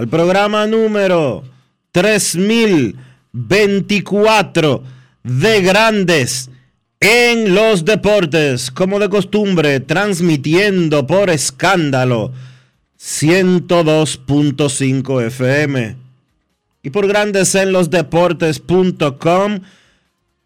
[0.00, 1.44] al programa número
[1.92, 4.82] 3024
[5.22, 6.48] de Grandes
[7.00, 12.32] en los Deportes, como de costumbre, transmitiendo por escándalo
[12.98, 15.96] 102.5 FM
[16.82, 19.60] y por Grandes en los Deportes.com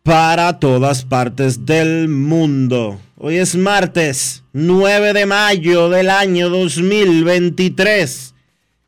[0.03, 2.99] para todas partes del mundo.
[3.17, 8.34] Hoy es martes 9 de mayo del año 2023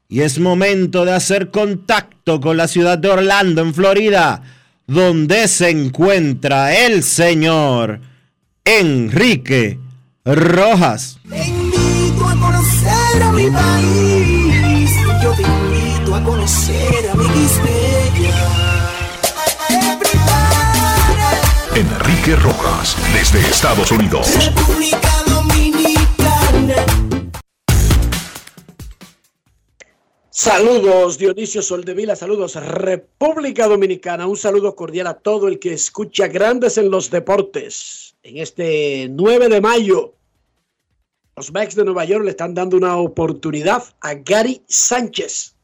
[0.08, 4.42] y es momento de hacer contacto con la ciudad de Orlando, en Florida,
[4.86, 8.00] donde se encuentra el señor
[8.64, 9.78] Enrique
[10.24, 11.18] Rojas.
[11.28, 14.90] Te invito a conocer a mi país.
[15.22, 18.66] Yo te invito a conocer a mi Quispeya.
[21.74, 24.28] Enrique Rojas, desde Estados Unidos.
[24.42, 27.05] República Dominicana.
[30.38, 36.76] Saludos Dionisio Soldevila, saludos República Dominicana, un saludo cordial a todo el que escucha Grandes
[36.76, 38.16] en los Deportes.
[38.22, 40.12] En este 9 de mayo,
[41.36, 45.54] los Mets de Nueva York le están dando una oportunidad a Gary Sánchez,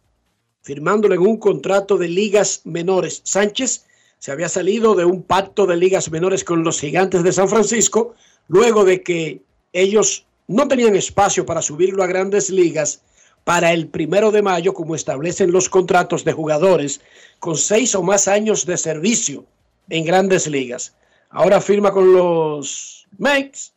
[0.62, 3.20] firmándole un contrato de ligas menores.
[3.24, 3.84] Sánchez
[4.18, 8.14] se había salido de un pacto de ligas menores con los gigantes de San Francisco,
[8.48, 9.42] luego de que
[9.74, 13.02] ellos no tenían espacio para subirlo a grandes ligas
[13.44, 17.00] para el primero de mayo, como establecen los contratos de jugadores
[17.38, 19.44] con seis o más años de servicio
[19.88, 20.94] en grandes ligas.
[21.30, 23.72] Ahora firma con los Mets.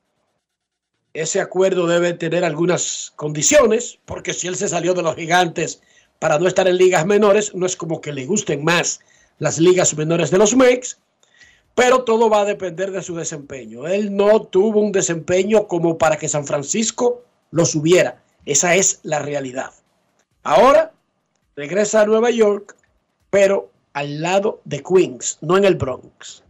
[1.14, 5.82] Ese acuerdo debe tener algunas condiciones, porque si él se salió de los gigantes
[6.20, 9.00] para no estar en ligas menores, no es como que le gusten más
[9.40, 11.00] las ligas menores de los Mets,
[11.74, 13.88] pero todo va a depender de su desempeño.
[13.88, 18.22] Él no tuvo un desempeño como para que San Francisco lo subiera.
[18.46, 19.72] Esa es la realidad.
[20.44, 20.94] Ahora
[21.56, 22.76] regresa a Nueva York,
[23.30, 26.44] pero al lado de Queens, no en el Bronx.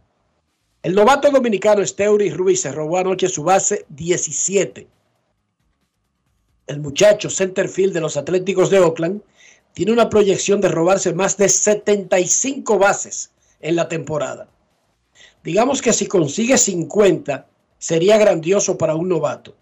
[0.82, 4.86] El novato dominicano Steuri Ruiz se robó anoche su base 17.
[6.66, 9.22] El muchacho centerfield de los Atléticos de Oakland
[9.72, 13.30] tiene una proyección de robarse más de 75 bases
[13.60, 14.48] en la temporada.
[15.42, 17.46] Digamos que si consigue 50
[17.78, 19.54] sería grandioso para un novato.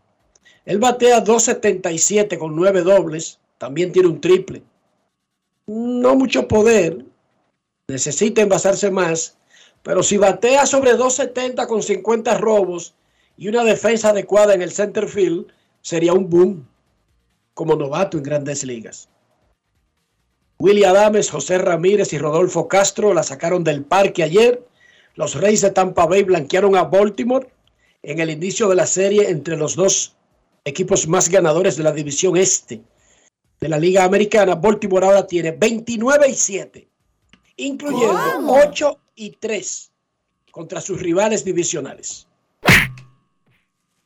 [0.65, 4.63] Él batea 2.77 con 9 dobles, también tiene un triple.
[5.67, 7.05] No mucho poder,
[7.89, 9.37] necesita envasarse más,
[9.83, 12.95] pero si batea sobre 2.70 con 50 robos
[13.37, 15.47] y una defensa adecuada en el center field,
[15.83, 16.67] sería un boom
[17.53, 19.09] como novato en grandes ligas.
[20.59, 24.65] Willie Adames, José Ramírez y Rodolfo Castro la sacaron del parque ayer.
[25.15, 27.49] Los Reyes de Tampa Bay blanquearon a Baltimore
[28.03, 30.15] en el inicio de la serie entre los dos
[30.65, 32.83] equipos más ganadores de la división este
[33.61, 34.55] de la Liga Americana.
[34.55, 36.89] Baltimore ahora tiene 29 y 7,
[37.57, 39.91] incluyendo 8 y 3
[40.51, 42.27] contra sus rivales divisionales.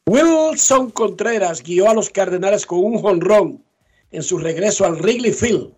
[0.07, 3.63] Wilson Contreras guió a los Cardenales con un jonrón
[4.11, 5.73] en su regreso al Wrigley Field.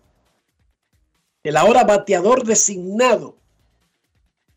[1.43, 3.35] El ahora bateador designado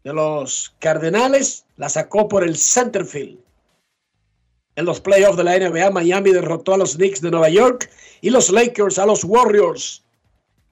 [0.05, 3.41] de los Cardenales la sacó por el center field.
[4.77, 7.91] En los playoffs de la NBA, Miami derrotó a los Knicks de Nueva York
[8.21, 10.05] y los Lakers a los Warriors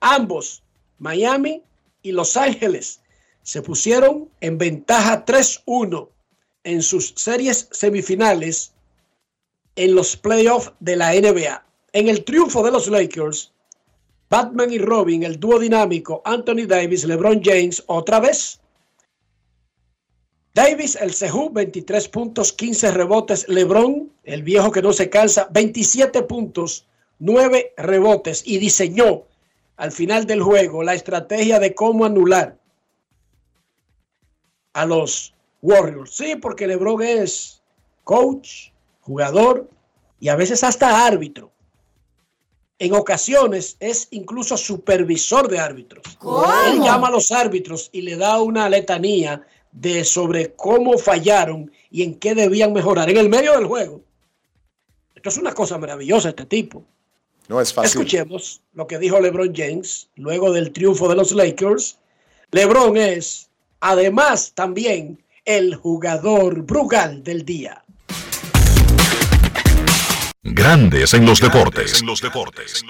[0.05, 0.61] Ambos,
[0.99, 1.63] Miami
[2.01, 2.99] y Los Ángeles,
[3.41, 6.09] se pusieron en ventaja 3-1
[6.65, 8.73] en sus series semifinales
[9.77, 11.65] en los playoffs de la NBA.
[11.93, 13.53] En el triunfo de los Lakers,
[14.29, 18.59] Batman y Robin, el dúo dinámico, Anthony Davis, LeBron James, otra vez.
[20.53, 23.47] Davis, el Sehu, 23 puntos, 15 rebotes.
[23.49, 26.85] LeBron, el viejo que no se cansa, 27 puntos,
[27.19, 28.43] 9 rebotes.
[28.45, 29.23] Y diseñó
[29.77, 32.57] al final del juego la estrategia de cómo anular
[34.73, 36.15] a los Warriors.
[36.15, 37.61] Sí, porque LeBron es
[38.03, 38.69] coach,
[39.01, 39.69] jugador
[40.19, 41.51] y a veces hasta árbitro.
[42.77, 46.03] En ocasiones es incluso supervisor de árbitros.
[46.67, 52.03] Él llama a los árbitros y le da una letanía de sobre cómo fallaron y
[52.03, 54.01] en qué debían mejorar en el medio del juego.
[55.15, 56.83] Esto es una cosa maravillosa este tipo.
[57.47, 58.01] No es fácil.
[58.01, 61.97] Escuchemos lo que dijo LeBron James luego del triunfo de los Lakers.
[62.51, 63.49] LeBron es,
[63.79, 67.83] además, también el jugador Brugal del día.
[70.43, 72.01] Grandes en los deportes.
[72.01, 72.83] En los deportes.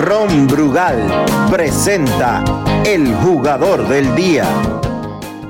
[0.00, 2.44] Ron Brugal presenta
[2.84, 4.44] el jugador del día.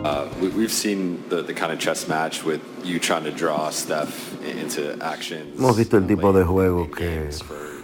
[0.05, 3.71] Uh, we, we've seen the, the kind of chess match with you trying to draw
[3.71, 5.53] Steph into action.
[5.57, 7.31] Hemos visto el tipo de juego que,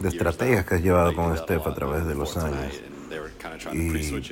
[0.00, 2.80] de estrategias que has llevado con Steph a través de los años.
[3.72, 4.22] Y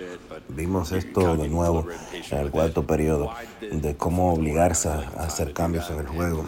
[0.48, 1.86] vimos esto de nuevo
[2.30, 6.46] en el cuarto periodo, de cómo obligarse a hacer cambios en el juego.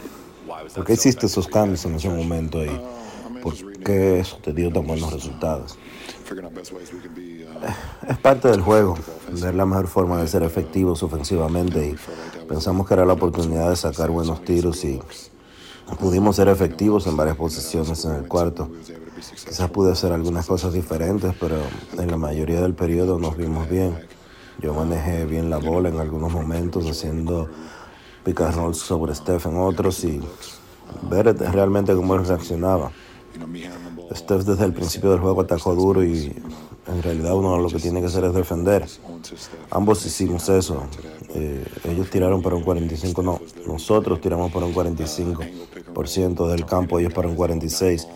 [0.75, 2.71] ¿Por qué hiciste esos cambios en ese momento y
[3.43, 3.55] por
[3.89, 5.79] qué eso te dio tan buenos resultados?
[8.07, 8.99] Es parte del juego,
[9.33, 13.77] ver la mejor forma de ser efectivos ofensivamente y pensamos que era la oportunidad de
[13.77, 15.01] sacar buenos tiros y
[15.99, 18.71] pudimos ser efectivos en varias posiciones en el cuarto.
[19.17, 21.57] Quizás pude hacer algunas cosas diferentes, pero
[21.97, 23.99] en la mayoría del periodo nos vimos bien.
[24.61, 27.49] Yo manejé bien la bola en algunos momentos haciendo
[28.23, 30.21] pick and roll sobre Steph en otros y
[31.09, 32.93] ver realmente cómo él reaccionaba.
[34.15, 36.35] Steph desde el principio del juego atacó duro y
[36.87, 38.87] en realidad uno lo que tiene que hacer es defender.
[39.71, 40.83] Ambos hicimos eso.
[41.35, 47.13] Eh, ellos tiraron para un 45, no, nosotros tiramos para un 45% del campo, ellos
[47.13, 48.09] para un 46.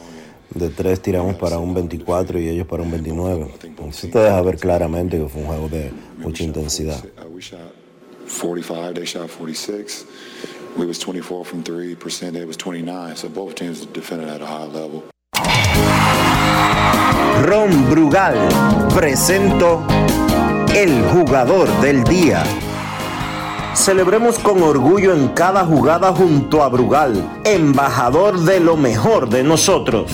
[0.54, 3.54] De tres tiramos para un 24 y ellos para un 29.
[3.88, 7.02] Eso te deja ver claramente que fue un juego de mucha intensidad.
[8.28, 10.06] 45, they shot 46.
[10.76, 13.16] We was 24 from 3%, they was 29.
[13.16, 15.11] So both teams defended at a high level.
[17.42, 18.36] Ron Brugal
[18.94, 19.84] presento
[20.74, 22.44] el jugador del día.
[23.74, 30.12] Celebremos con orgullo en cada jugada junto a Brugal, embajador de lo mejor de nosotros.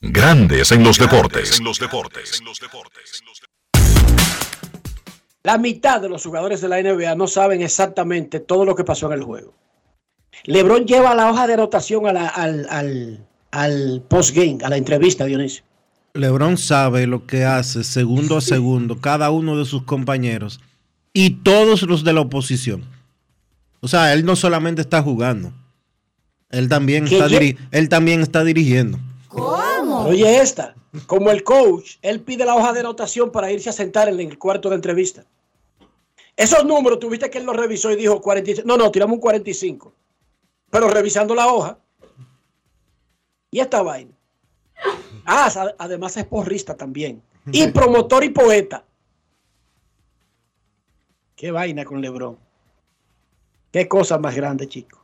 [0.00, 1.60] Grandes en los deportes.
[5.42, 9.06] La mitad de los jugadores de la NBA no saben exactamente todo lo que pasó
[9.08, 9.52] en el juego.
[10.44, 15.24] LeBron lleva la hoja de anotación a la- al, al, al postgame, a la entrevista,
[15.24, 15.62] Dionisio.
[16.14, 20.60] LeBron sabe lo que hace segundo a segundo cada uno de sus compañeros
[21.12, 22.84] y todos los de la oposición.
[23.80, 25.52] O sea, él no solamente está jugando,
[26.50, 28.98] él también está, diri- él también está dirigiendo.
[30.06, 30.74] Oye, esta,
[31.06, 34.38] como el coach, él pide la hoja de anotación para irse a sentar en el
[34.38, 35.24] cuarto de entrevista.
[36.36, 38.66] Esos números, tuviste que él los revisó y dijo 45.
[38.66, 39.92] No, no, tiramos un 45.
[40.70, 41.78] Pero revisando la hoja.
[43.54, 44.10] Y esta vaina.
[45.26, 47.22] Ah, además es porrista también.
[47.52, 48.84] Y promotor y poeta.
[51.36, 52.36] Qué vaina con LeBron.
[53.70, 55.00] Qué cosa más grande, chico.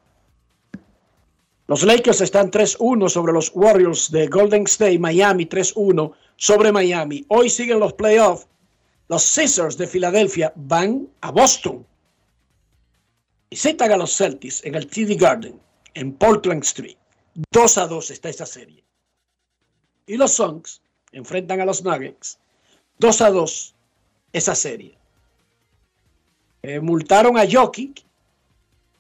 [1.69, 7.25] Los Lakers están 3-1 sobre los Warriors de Golden State, Miami 3-1 sobre Miami.
[7.29, 8.49] Hoy siguen los playoffs.
[9.09, 11.87] Los Caesars de Filadelfia van a Boston.
[13.49, 15.61] Visitan a los Celtics en el TD Garden,
[15.95, 17.00] en Portland Street.
[17.51, 18.85] 2 a 2 está esa serie.
[20.07, 20.83] Y los Suns
[21.13, 22.39] enfrentan a los Nuggets.
[22.99, 23.75] 2 a 2
[24.33, 24.97] esa serie.
[26.63, 28.05] Eh, multaron a Jokic.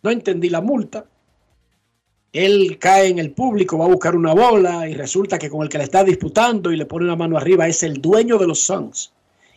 [0.02, 1.04] No entendí la multa.
[2.32, 5.68] Él cae en el público, va a buscar una bola y resulta que con el
[5.68, 8.60] que le está disputando y le pone una mano arriba es el dueño de los
[8.60, 9.12] Suns.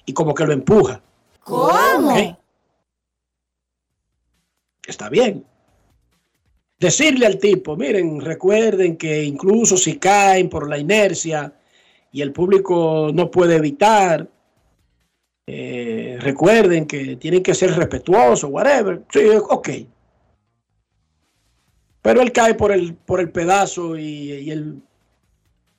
[0.06, 1.02] Y como que lo empuja.
[1.44, 2.38] ¿Cómo?
[4.86, 5.46] Está bien.
[6.84, 11.54] Decirle al tipo, miren, recuerden que incluso si caen por la inercia
[12.12, 14.30] y el público no puede evitar,
[15.48, 19.02] eh, recuerden que tienen que ser respetuosos, whatever.
[19.14, 19.70] Sí, ok.
[22.02, 24.82] Pero él cae por el, por el pedazo y, y el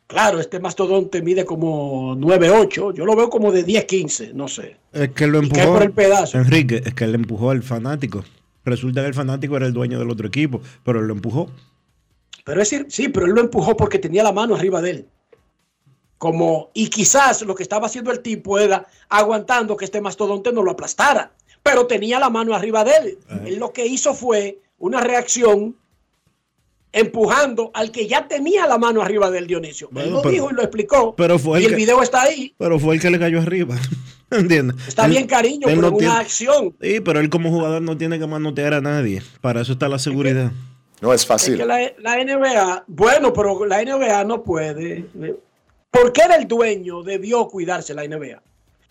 [0.06, 4.76] Claro, este mastodonte mide como 9'8, yo lo veo como de 10'15, no sé.
[4.92, 5.75] Es que lo Y cae empujó.
[5.75, 6.38] por el pedazo.
[6.38, 8.25] Enrique, es que él empujó al fanático.
[8.64, 11.50] Resulta que el fanático era el dueño del otro equipo, pero él lo empujó.
[12.44, 15.09] Pero es decir, sí, pero él lo empujó porque tenía la mano arriba de él.
[16.18, 20.62] Como, y quizás lo que estaba haciendo el tipo era aguantando que este mastodonte no
[20.62, 23.18] lo aplastara, pero tenía la mano arriba de él.
[23.44, 25.76] Él lo que hizo fue una reacción
[26.94, 29.88] empujando al que ya tenía la mano arriba del Dionisio.
[29.88, 31.14] él Bueno, lo pero- dijo y lo explicó.
[31.16, 32.54] pero fue y el el que- video está ahí.
[32.56, 33.76] Pero fue el que le cayó arriba.
[34.30, 34.76] ¿Entiendes?
[34.88, 36.74] Está Él- bien, cariño, él pero no tiene- una acción.
[36.80, 39.22] Sí, pero él como jugador no tiene que manotear a nadie.
[39.40, 40.50] Para eso está la seguridad.
[41.00, 41.56] No es Es fácil.
[41.58, 45.04] que la, la NBA, bueno, pero la NBA no puede.
[45.90, 48.42] Porque era el dueño, debió cuidarse la NBA.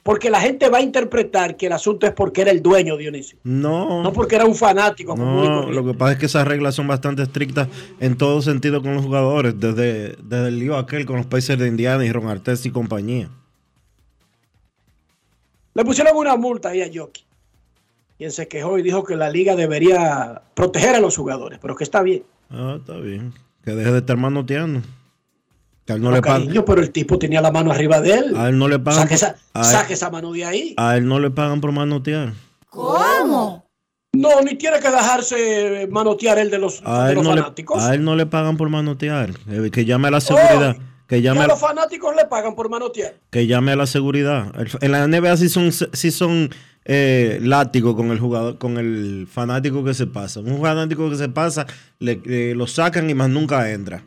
[0.04, 3.38] Porque la gente va a interpretar que el asunto es porque era el dueño, Dionisio.
[3.44, 4.04] No.
[4.04, 5.16] No porque era un fanático.
[5.16, 7.70] No, lo que pasa es que esas reglas son bastante estrictas
[8.02, 11.70] en todo sentido con los jugadores, desde, desde el lío aquel con los Pacers de
[11.70, 13.30] Indiana y Ron Artest y compañía.
[15.74, 17.24] Le pusieron una multa ahí a Jockey.
[18.18, 21.86] Quien se quejó y dijo que la liga debería proteger a los jugadores, pero que
[21.86, 22.24] está bien.
[22.50, 23.34] Ah, está bien.
[23.64, 24.82] Que deje de estar manoteando.
[25.86, 26.44] Que a él no, No, le pagan.
[26.44, 28.34] cariño, pero el tipo tenía la mano arriba de él.
[28.38, 29.02] A él no le pagan.
[29.02, 30.74] Saque esa, a, él, saque esa mano de ahí.
[30.78, 32.34] a él no le pagan por manotear.
[32.70, 33.64] ¿Cómo?
[34.16, 37.82] No, ni tiene que dejarse manotear el de los, A de los no le, fanáticos.
[37.82, 39.32] a él no le pagan por manotear.
[39.50, 40.78] Eh, Que llame a la seguridad.
[41.08, 43.16] Que llame a a, los fanáticos le pagan por manotear.
[43.30, 44.54] que llame a la seguridad.
[44.82, 46.50] En la NBA sí son, sí son
[46.86, 50.40] eh, látigos con el jugador, con el fanático que se pasa.
[50.40, 51.66] Un fanático que se pasa,
[52.00, 54.04] le, eh, lo sacan y más nunca entra.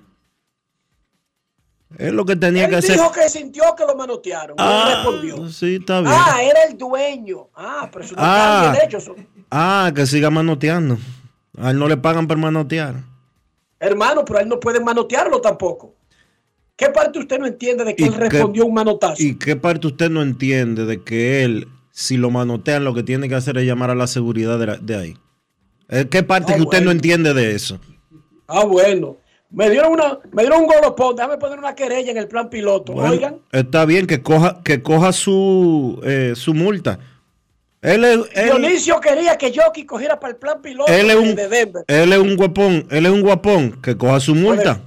[1.98, 2.96] Es lo que tenía Él que hacer.
[2.96, 4.56] dijo que sintió que lo manotearon.
[4.58, 5.48] Ah, respondió.
[5.48, 6.12] sí, está bien.
[6.14, 7.48] Ah, era el dueño.
[7.54, 8.74] Ah, pero eso no Ah.
[8.84, 8.98] hecho.
[8.98, 9.14] eso-
[9.50, 10.98] Ah, que siga manoteando.
[11.58, 12.96] A él no le pagan por manotear.
[13.78, 15.94] Hermano, pero él no puede manotearlo tampoco.
[16.74, 19.22] ¿Qué parte usted no entiende de que ¿Y él qué- respondió un manotazo?
[19.22, 23.28] ¿Y qué parte usted no entiende de que él, si lo manotean, lo que tiene
[23.28, 25.16] que hacer es llamar a la seguridad de, la- de ahí?
[25.88, 27.78] Eh, ¿Qué parte Ah, que usted no entiende de eso?
[28.48, 29.16] Ah, bueno.
[29.50, 31.16] Me dieron, una, me dieron un golopón.
[31.16, 32.92] Déjame poner una querella en el plan piloto.
[32.92, 36.98] Bueno, Oigan, Está bien que coja, que coja su, eh, su multa.
[37.80, 41.36] Él es, él, Dionisio quería que Jockey cogiera para el plan piloto él es un,
[41.36, 41.84] de Denver.
[41.86, 44.80] él es un guapón, él es un guapón, que coja su multa.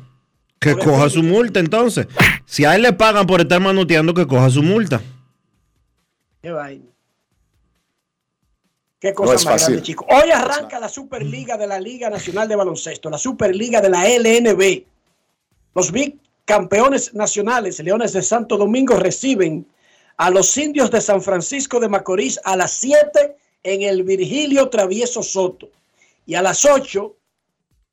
[0.59, 2.07] Que coja su multa entonces.
[2.45, 5.01] Si a él le pagan por estar manoteando, que coja su multa.
[6.41, 6.88] Qué vaina.
[8.99, 9.67] Qué cosa No es más fácil.
[9.75, 10.05] grande, chico.
[10.09, 14.83] Hoy arranca la Superliga de la Liga Nacional de Baloncesto, la Superliga de la LNB.
[15.73, 19.65] Los bicampeones nacionales, Leones de Santo Domingo, reciben
[20.17, 25.23] a los indios de San Francisco de Macorís a las 7 en el Virgilio Travieso
[25.23, 25.69] Soto.
[26.25, 27.15] Y a las 8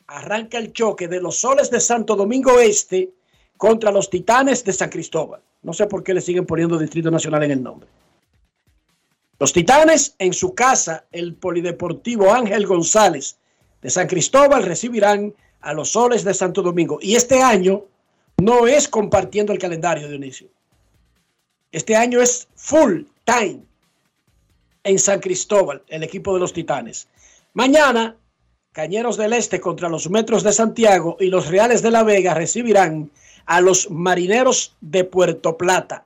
[0.09, 3.11] arranca el choque de los soles de Santo Domingo Este
[3.57, 5.41] contra los titanes de San Cristóbal.
[5.63, 7.89] No sé por qué le siguen poniendo Distrito Nacional en el nombre.
[9.39, 13.37] Los Titanes en su casa, el Polideportivo Ángel González
[13.83, 16.99] de San Cristóbal, recibirán a los Soles de Santo Domingo.
[17.03, 17.85] Y este año
[18.39, 20.49] no es compartiendo el calendario, Dionisio.
[21.71, 23.61] Este año es full time
[24.85, 27.09] en San Cristóbal, el equipo de los Titanes.
[27.53, 28.17] Mañana,
[28.73, 33.11] Cañeros del Este contra los Metros de Santiago y los Reales de la Vega recibirán
[33.45, 36.05] a los Marineros de Puerto Plata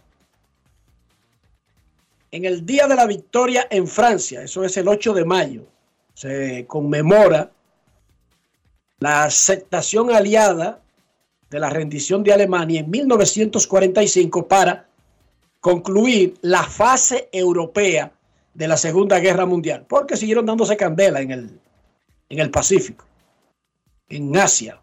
[2.32, 5.66] en el Día de la Victoria en Francia, eso es el 8 de mayo,
[6.14, 7.50] se conmemora
[8.98, 10.80] la aceptación aliada
[11.48, 14.86] de la rendición de Alemania en 1945 para
[15.60, 18.12] concluir la fase europea
[18.54, 21.60] de la Segunda Guerra Mundial, porque siguieron dándose candela en el,
[22.28, 23.04] en el Pacífico,
[24.08, 24.80] en Asia.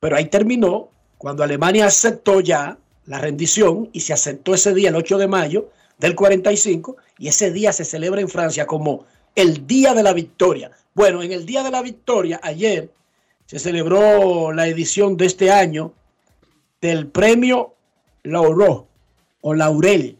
[0.00, 4.96] Pero ahí terminó cuando Alemania aceptó ya la rendición y se aceptó ese día, el
[4.96, 9.94] 8 de mayo del 45, y ese día se celebra en Francia como el Día
[9.94, 10.70] de la Victoria.
[10.94, 12.92] Bueno, en el Día de la Victoria, ayer
[13.46, 15.94] se celebró la edición de este año
[16.82, 17.74] del premio
[18.24, 18.84] Laurent
[19.40, 20.18] o Laurel.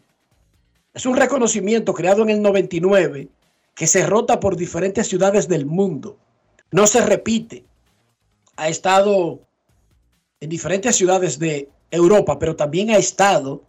[0.94, 3.28] Es un reconocimiento creado en el 99
[3.74, 6.16] que se rota por diferentes ciudades del mundo.
[6.72, 7.64] No se repite.
[8.56, 9.40] Ha estado
[10.40, 13.62] en diferentes ciudades de Europa, pero también ha estado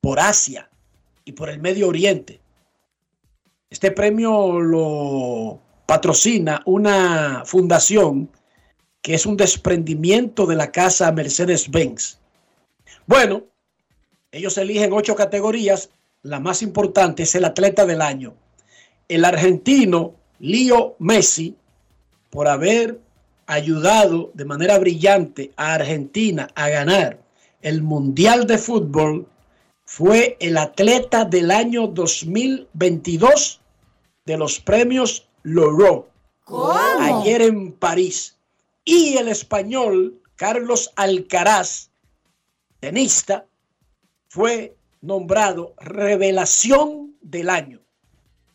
[0.00, 0.68] por Asia
[1.24, 2.40] y por el Medio Oriente.
[3.70, 8.30] Este premio lo patrocina una fundación
[9.02, 12.18] que es un desprendimiento de la casa Mercedes-Benz.
[13.06, 13.44] Bueno,
[14.32, 15.90] ellos eligen ocho categorías.
[16.22, 18.34] La más importante es el atleta del año.
[19.08, 21.56] El argentino Leo Messi,
[22.30, 23.00] por haber
[23.46, 27.27] ayudado de manera brillante a Argentina a ganar
[27.62, 29.26] el Mundial de Fútbol
[29.84, 33.60] fue el atleta del año 2022
[34.26, 36.08] de los premios Loro.
[37.00, 38.36] Ayer en París.
[38.84, 41.90] Y el español Carlos Alcaraz,
[42.80, 43.46] tenista,
[44.28, 47.80] fue nombrado revelación del año.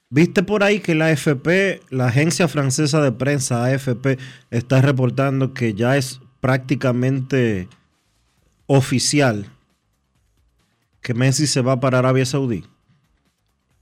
[0.10, 4.18] ¿Viste por ahí que la AFP, la agencia francesa de prensa AFP,
[4.52, 7.68] está reportando que ya es prácticamente
[8.68, 9.48] oficial
[11.02, 12.64] que Messi se va para Arabia Saudí?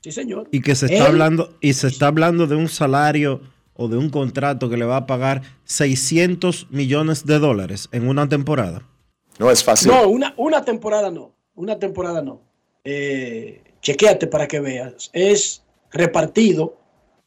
[0.02, 0.48] Sí, señor.
[0.52, 3.42] Y que se está Él- hablando y se está hablando de un salario
[3.76, 8.28] o de un contrato que le va a pagar 600 millones de dólares en una
[8.28, 8.88] temporada.
[9.40, 9.92] No es fácil.
[9.92, 11.34] No, una, una temporada no.
[11.56, 12.42] Una temporada no.
[12.84, 15.10] Eh, chequéate para que veas.
[15.14, 16.78] Es repartido.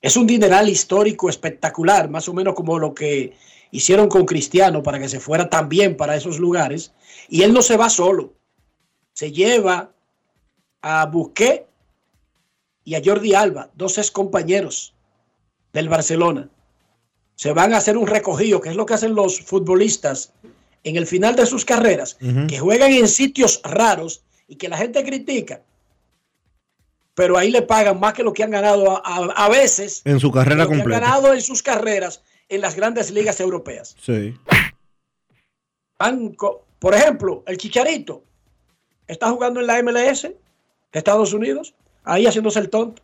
[0.03, 3.33] Es un dineral histórico espectacular, más o menos como lo que
[3.77, 6.93] hicieron con Cristiano para que se fuera también para esos lugares.
[7.29, 8.33] Y él no se va solo.
[9.13, 9.91] Se lleva
[10.83, 11.65] a Busquets
[12.85, 14.95] y a Jordi Alba, dos ex compañeros
[15.73, 16.49] del Barcelona.
[17.35, 20.33] Se van a hacer un recogido, que es lo que hacen los futbolistas
[20.85, 22.17] en el final de sus carreras,
[22.49, 25.63] que juegan en sitios raros y que la gente critica,
[27.15, 30.21] pero ahí le pagan más que lo que han ganado a, a- a veces, En
[30.21, 31.01] su carrera lo que han completa.
[31.01, 32.23] ganado en sus carreras
[32.55, 33.97] en las grandes ligas europeas.
[34.01, 34.35] Sí.
[35.99, 38.23] Van co- por ejemplo, el Chicharito
[39.07, 40.35] está jugando en la MLS de
[40.93, 43.03] Estados Unidos, ahí haciéndose el tonto,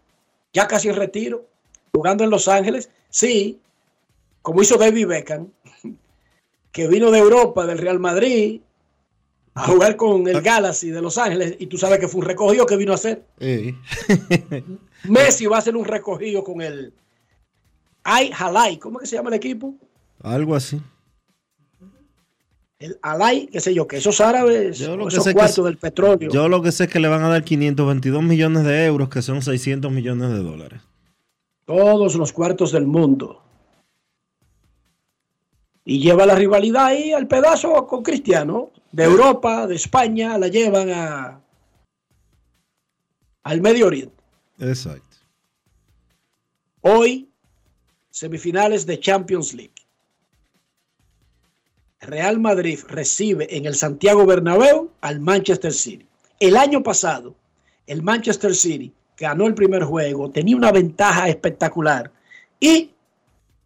[0.52, 1.47] ya casi en retiro,
[1.92, 2.90] jugando en Los Ángeles.
[3.09, 3.59] Sí,
[4.42, 5.49] como hizo David Beckham,
[6.73, 8.61] que vino de Europa, del Real Madrid,
[9.54, 12.66] a jugar con el Galaxy de Los Ángeles, y tú sabes que fue un recogido
[12.66, 13.25] que vino a hacer.
[13.40, 13.75] Sí.
[15.04, 16.92] Messi va a hacer un recogido con el
[18.02, 19.75] Ay Halai, ¿cómo es que se llama el equipo?
[20.23, 20.80] Algo así.
[22.78, 25.64] El Alay, qué sé yo, que esos árabes, Yo lo o que esos cuartos es-
[25.64, 26.31] del petróleo.
[26.31, 29.20] Yo lo que sé es que le van a dar 522 millones de euros, que
[29.20, 30.81] son 600 millones de dólares.
[31.66, 33.42] todos los cuartos del mundo.
[35.85, 38.70] Y lleva la rivalidad ahí al pedazo con Cristiano.
[38.90, 41.40] De Europa, de España, la llevan a,
[43.44, 44.16] al Medio Oriente.
[44.59, 45.16] Exacto.
[46.81, 47.30] Hoy,
[48.11, 49.75] semifinales de Champions League.
[52.01, 56.07] Real Madrid recibe en el Santiago Bernabéu al Manchester City.
[56.38, 57.35] El año pasado,
[57.87, 62.11] el Manchester City ganó el primer juego, tenía una ventaja espectacular
[62.59, 62.90] y,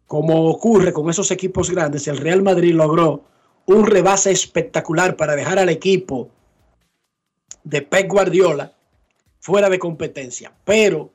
[0.05, 3.23] como ocurre con esos equipos grandes, el Real Madrid logró
[3.65, 6.29] un rebase espectacular para dejar al equipo
[7.63, 8.73] de Pep Guardiola
[9.39, 10.51] fuera de competencia.
[10.65, 11.11] Pero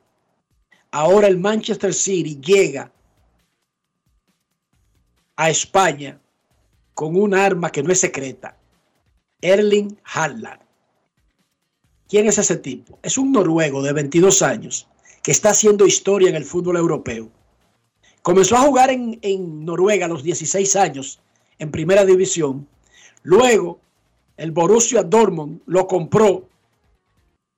[0.89, 2.91] ahora el Manchester City llega
[5.41, 6.21] a España
[6.93, 8.55] con un arma que no es secreta.
[9.41, 10.61] Erling Haaland.
[12.07, 12.99] ¿Quién es ese tipo?
[13.01, 14.87] Es un noruego de 22 años
[15.23, 17.31] que está haciendo historia en el fútbol europeo.
[18.21, 21.19] Comenzó a jugar en, en Noruega a los 16 años
[21.57, 22.67] en primera división.
[23.23, 23.79] Luego
[24.37, 26.47] el Borussia Dortmund lo compró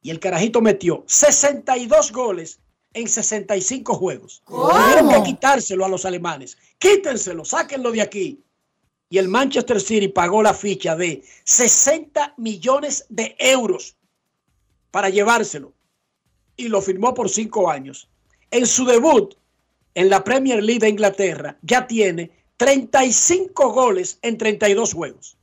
[0.02, 2.60] y el carajito metió 62 goles
[2.94, 4.42] en 65 juegos.
[4.48, 6.58] Tuvieron que quitárselo a los alemanes.
[6.78, 8.44] Quítenselo, sáquenlo de aquí.
[9.10, 13.96] Y el Manchester City pagó la ficha de 60 millones de euros
[14.92, 15.74] para llevárselo.
[16.56, 18.10] Y lo firmó por cinco años.
[18.52, 19.36] En su debut
[19.96, 25.38] en la Premier League de Inglaterra ya tiene 35 goles en 32 juegos.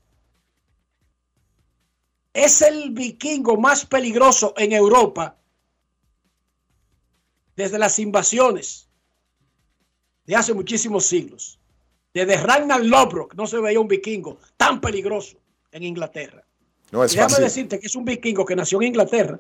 [2.33, 5.37] Es el vikingo más peligroso en Europa
[7.61, 8.89] desde las invasiones
[10.25, 11.59] de hace muchísimos siglos.
[12.15, 15.37] Desde Ragnar Lodbrok no se veía un vikingo tan peligroso
[15.71, 16.43] en Inglaterra.
[16.91, 17.45] No es Déjame fácil.
[17.45, 19.39] decirte que es un vikingo que nació en Inglaterra.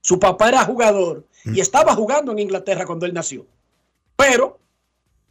[0.00, 3.44] Su papá era jugador y estaba jugando en Inglaterra cuando él nació.
[4.14, 4.60] Pero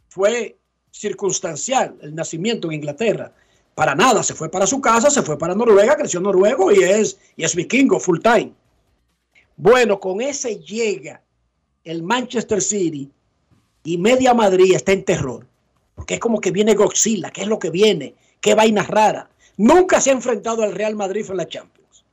[0.08, 0.58] fue
[0.90, 3.32] circunstancial el nacimiento en Inglaterra.
[3.74, 6.82] Para nada, se fue para su casa, se fue para Noruega, creció en noruego y
[6.84, 8.52] es, y es vikingo full time.
[9.56, 11.23] Bueno, con ese llega
[11.84, 13.10] el Manchester City
[13.84, 15.46] y media Madrid está en terror.
[15.94, 18.14] Porque es como que viene Godzilla, ¿qué es lo que viene?
[18.40, 19.30] ¿Qué vaina rara?
[19.56, 22.04] Nunca se ha enfrentado al Real Madrid en la Champions.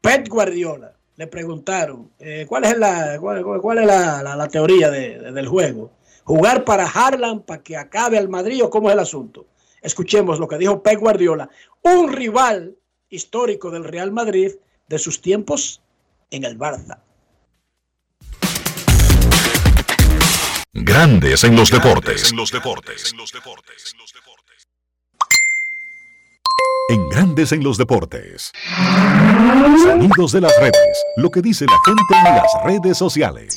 [0.00, 5.32] Pep Guardiola le preguntaron eh, cuál es la, cuál, es la, la- la teoría de-
[5.32, 5.90] del juego.
[6.24, 9.46] ¿Jugar para Harlan para que acabe al Madrid o cómo es el asunto?
[9.82, 11.48] Escuchemos lo que dijo Pep Guardiola,
[11.82, 12.76] un rival
[13.08, 14.52] histórico del Real Madrid
[14.88, 15.82] de sus tiempos
[16.30, 16.98] en el Barça.
[20.72, 22.32] Grandes en los deportes.
[26.88, 28.52] En Grandes en los deportes.
[29.82, 31.04] Sonidos de las redes.
[31.16, 33.54] Lo que dice la gente en las redes sociales.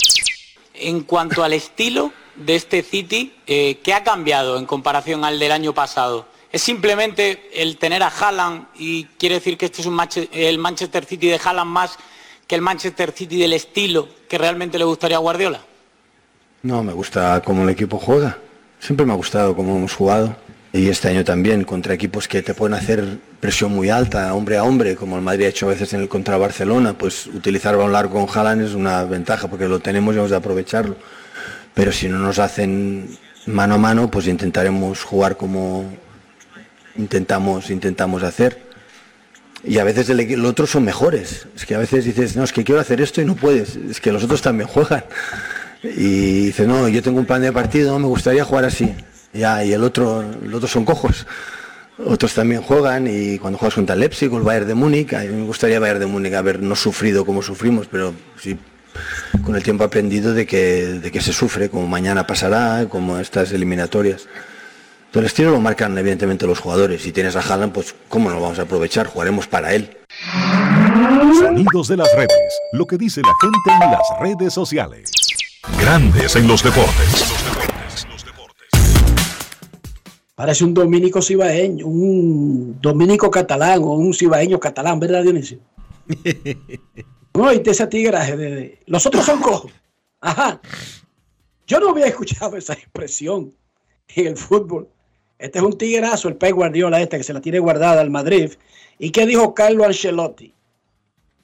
[0.74, 5.52] En cuanto al estilo de este City, eh, ¿qué ha cambiado en comparación al del
[5.52, 6.28] año pasado?
[6.52, 10.00] ¿Es simplemente el tener a Haaland y quiere decir que este es un
[10.32, 11.98] el Manchester City de Haaland más
[12.54, 15.60] que el Manchester City del estilo que realmente le gustaría a Guardiola?
[16.62, 18.38] No, me gusta cómo el equipo juega.
[18.80, 20.36] Siempre me ha gustado cómo hemos jugado.
[20.72, 24.66] Y este año también, contra equipos que te pueden hacer presión muy alta, hombre a
[24.66, 27.92] hombre, como el Madrid ha hecho a veces en el contra Barcelona, pues utilizar balón
[27.92, 30.96] largo con Haaland es una ventaja porque lo tenemos y vamos a aprovecharlo.
[31.74, 35.92] Pero si no nos hacen mano a mano, pues intentaremos jugar como
[36.98, 38.73] intentamos, intentamos hacer.
[39.64, 41.48] Y a veces los otros son mejores.
[41.56, 43.76] Es que a veces dices, no, es que quiero hacer esto y no puedes.
[43.76, 45.06] Es que los otros también juegan.
[45.84, 48.94] Y dices, no, yo tengo un plan de partido, me gustaría jugar así.
[49.34, 51.26] Ya, y el otro, los otros son cojos.
[51.98, 55.20] Otros también juegan y cuando juegas contra el Leipzig o el Bayern de Múnich, a
[55.20, 58.58] mí me gustaría Bayern de Múnich haber no sufrido como sufrimos, pero sí
[59.44, 63.52] con el tiempo aprendido de que, de que se sufre, como mañana pasará, como estas
[63.52, 64.28] eliminatorias.
[65.14, 67.04] El estilo lo marcan evidentemente los jugadores.
[67.04, 69.06] Si tienes a Haaland, pues ¿cómo no lo vamos a aprovechar?
[69.06, 69.96] Jugaremos para él.
[71.40, 72.60] Sonidos de las redes.
[72.72, 75.12] Lo que dice la gente en las redes sociales.
[75.80, 77.32] Grandes en los deportes.
[80.34, 85.60] Parece un dominico cibaeño, un dominico catalán o un cibaeño catalán, ¿verdad, Dionisio?
[87.36, 89.72] No, y esa tigraje de, Los otros son cojos.
[90.22, 90.62] Ajá.
[91.66, 93.56] Yo no había escuchado esa expresión
[94.10, 94.93] en el fútbol.
[95.44, 98.54] Este es un tiguerazo, el Pep Guardiola este, que se la tiene guardada al Madrid.
[98.98, 100.54] ¿Y qué dijo Carlo Ancelotti?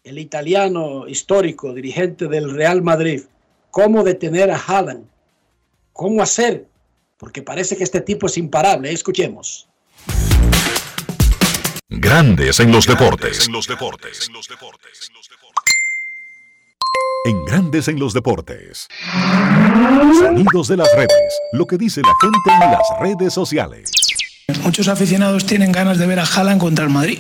[0.06, 3.24] El italiano histórico, dirigente del Real Madrid.
[3.72, 5.06] ¿Cómo detener a Haaland?
[5.92, 6.66] ¿Cómo hacer?
[7.18, 8.90] Porque parece que este tipo es imparable.
[8.90, 9.68] Escuchemos.
[11.90, 13.48] Grandes en los deportes.
[13.48, 14.30] En los deportes.
[14.30, 14.34] En
[17.26, 18.88] Grandes en los deportes.
[20.20, 21.40] Sonidos de las redes.
[21.52, 23.92] Lo que dice la gente en las redes sociales.
[24.64, 27.20] Muchos aficionados tienen ganas de ver a Haaland contra el Madrid.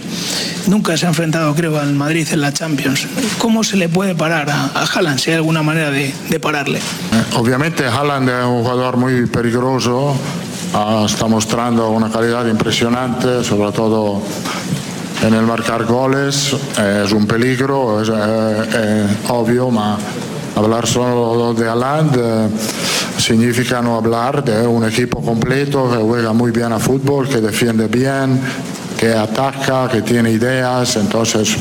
[0.67, 3.07] Nunca se ha enfrentado, creo, al Madrid en la Champions.
[3.39, 6.79] ¿Cómo se le puede parar a, a Haaland, si hay alguna manera de, de pararle?
[7.35, 10.15] Obviamente Haaland es un jugador muy peligroso,
[10.73, 14.21] ah, está mostrando una calidad impresionante, sobre todo
[15.23, 19.97] en el marcar goles, es un peligro, es, eh, es obvio, ma
[20.55, 22.49] hablar solo de Haaland eh,
[23.17, 27.87] significa no hablar de un equipo completo que juega muy bien a fútbol, que defiende
[27.87, 28.39] bien,
[28.97, 31.55] que ataca, que tiene ideas, entonces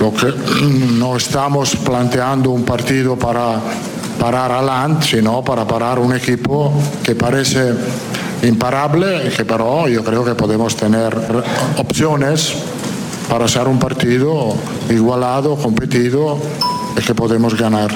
[0.00, 0.32] lo que
[0.98, 3.60] no estamos planteando un partido para
[4.18, 7.72] parar a Land, sino para parar un equipo que parece
[8.42, 11.16] imparable, que pero yo creo que podemos tener
[11.76, 12.54] opciones
[13.28, 14.54] para hacer un partido
[14.90, 16.38] igualado, competido
[16.96, 17.90] y que podemos ganar.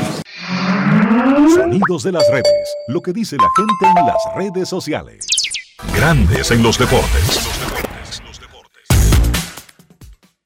[1.55, 2.75] Sonidos de las redes.
[2.89, 5.27] Lo que dice la gente en las redes sociales.
[5.95, 7.41] Grandes en los deportes.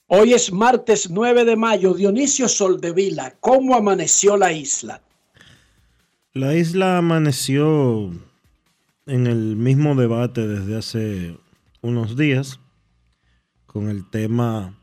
[0.08, 1.94] Hoy es martes 9 de mayo.
[1.94, 5.00] Dionisio Soldevila, ¿cómo amaneció la isla?
[6.32, 8.10] La isla amaneció
[9.06, 11.38] en el mismo debate desde hace
[11.82, 12.58] unos días
[13.72, 14.74] con el tema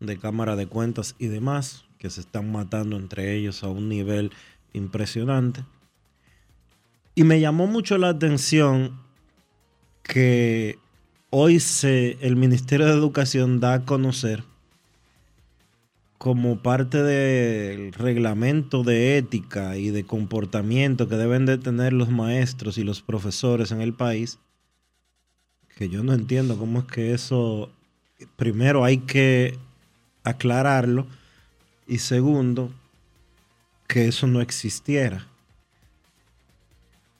[0.00, 4.32] de Cámara de Cuentas y demás, que se están matando entre ellos a un nivel
[4.72, 5.64] impresionante.
[7.14, 8.98] Y me llamó mucho la atención
[10.02, 10.76] que
[11.30, 14.42] hoy se, el Ministerio de Educación da a conocer
[16.18, 22.76] como parte del reglamento de ética y de comportamiento que deben de tener los maestros
[22.76, 24.40] y los profesores en el país,
[25.76, 27.70] que yo no entiendo cómo es que eso,
[28.36, 29.58] primero hay que
[30.24, 31.06] aclararlo
[31.86, 32.72] y segundo,
[33.86, 35.26] que eso no existiera.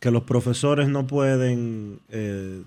[0.00, 2.62] Que los profesores no pueden eh,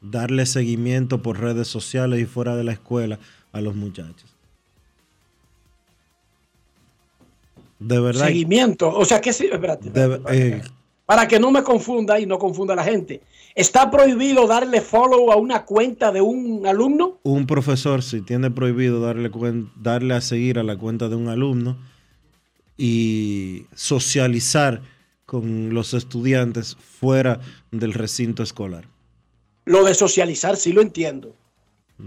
[0.00, 3.18] darle seguimiento por redes sociales y fuera de la escuela
[3.52, 4.30] a los muchachos.
[7.78, 8.26] De verdad.
[8.26, 8.94] Seguimiento.
[8.94, 10.62] O sea, que sí, espérate, espérate, eh,
[11.06, 13.22] para que no me confunda y no confunda a la gente.
[13.54, 17.18] ¿Está prohibido darle follow a una cuenta de un alumno?
[17.22, 19.30] Un profesor sí tiene prohibido darle,
[19.76, 21.76] darle a seguir a la cuenta de un alumno
[22.76, 24.82] y socializar
[25.26, 28.86] con los estudiantes fuera del recinto escolar.
[29.64, 31.34] Lo de socializar sí lo entiendo.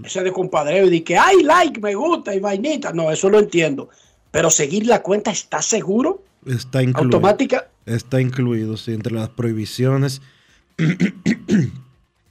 [0.03, 2.91] Ese de compadreo y de que, ay, like, me gusta y vainita.
[2.93, 3.89] No, eso lo entiendo.
[4.31, 6.23] Pero seguir la cuenta, ¿está seguro?
[6.47, 7.17] Está incluido.
[7.17, 7.69] Automática.
[7.85, 10.21] Está incluido, sí, entre las prohibiciones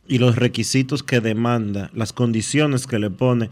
[0.09, 3.51] y los requisitos que demanda, las condiciones que le pone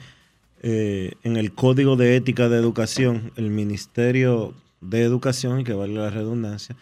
[0.62, 6.10] eh, en el Código de Ética de Educación, el Ministerio de Educación, que vale la
[6.10, 6.76] redundancia,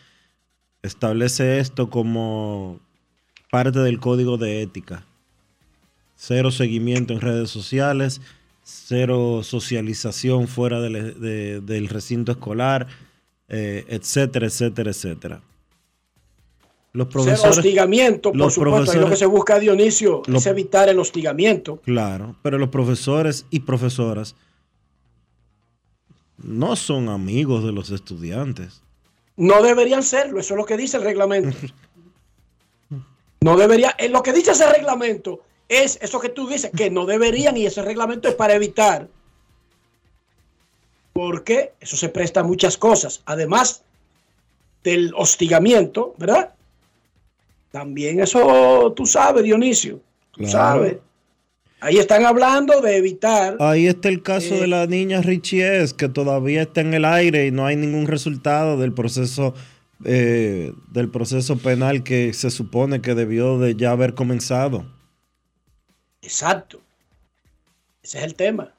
[0.82, 2.80] establece esto como
[3.50, 5.04] parte del Código de Ética.
[6.16, 8.20] Cero seguimiento en redes sociales,
[8.64, 12.88] cero socialización fuera del, de- del recinto escolar,
[13.48, 15.40] eh, etcétera, etcétera, etcétera.
[16.98, 18.98] Los profesores, hostigamiento, por los supuesto.
[18.98, 21.76] Lo que se busca, Dionisio, Lo- es evitar el hostigamiento.
[21.84, 24.34] Claro, pero los profesores y profesoras
[26.38, 28.82] no son amigos de los estudiantes.
[29.36, 31.56] No deberían serlo, eso es lo que dice el reglamento.
[33.40, 37.06] No debería, eh, lo que dice ese reglamento es eso que tú dices, que no
[37.06, 39.06] deberían y ese reglamento es para evitar.
[41.12, 43.22] Porque eso se presta a muchas cosas.
[43.26, 43.84] Además
[44.82, 46.52] del hostigamiento, ¿verdad?
[47.70, 50.00] También eso tú sabes, Dionisio.
[50.32, 50.50] Tú Claro.
[50.50, 50.96] sabes.
[51.80, 53.56] Ahí están hablando de evitar.
[53.60, 57.46] Ahí está el caso Eh, de la niña Richies, que todavía está en el aire
[57.46, 59.54] y no hay ningún resultado del proceso
[60.04, 64.86] eh, del proceso penal que se supone que debió de ya haber comenzado.
[66.22, 66.80] Exacto.
[68.02, 68.72] Ese es el tema.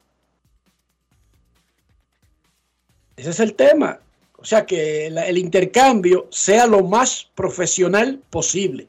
[3.16, 4.00] Ese es el tema.
[4.40, 8.88] O sea, que el intercambio sea lo más profesional posible.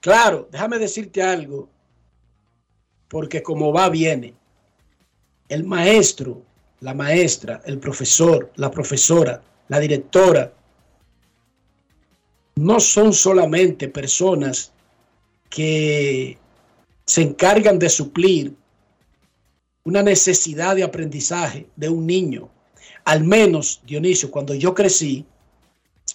[0.00, 1.68] Claro, déjame decirte algo,
[3.08, 4.34] porque como va, viene.
[5.48, 6.42] El maestro,
[6.80, 10.52] la maestra, el profesor, la profesora, la directora,
[12.56, 14.72] no son solamente personas
[15.48, 16.36] que
[17.06, 18.54] se encargan de suplir
[19.84, 22.50] una necesidad de aprendizaje de un niño.
[23.04, 25.24] Al menos, Dionisio, cuando yo crecí,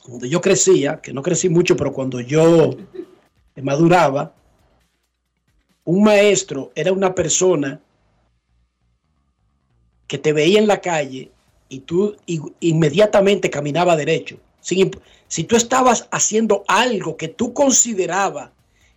[0.04, 2.76] cuando yo crecía, que no crecí mucho, pero cuando yo
[3.62, 4.34] maduraba,
[5.84, 7.80] un maestro era una persona
[10.08, 11.32] que te veía en la calle
[11.69, 12.15] y tú
[12.60, 14.38] inmediatamente caminaba derecho.
[14.62, 14.91] Sin
[15.28, 18.52] si tú estabas haciendo algo que tú considerabas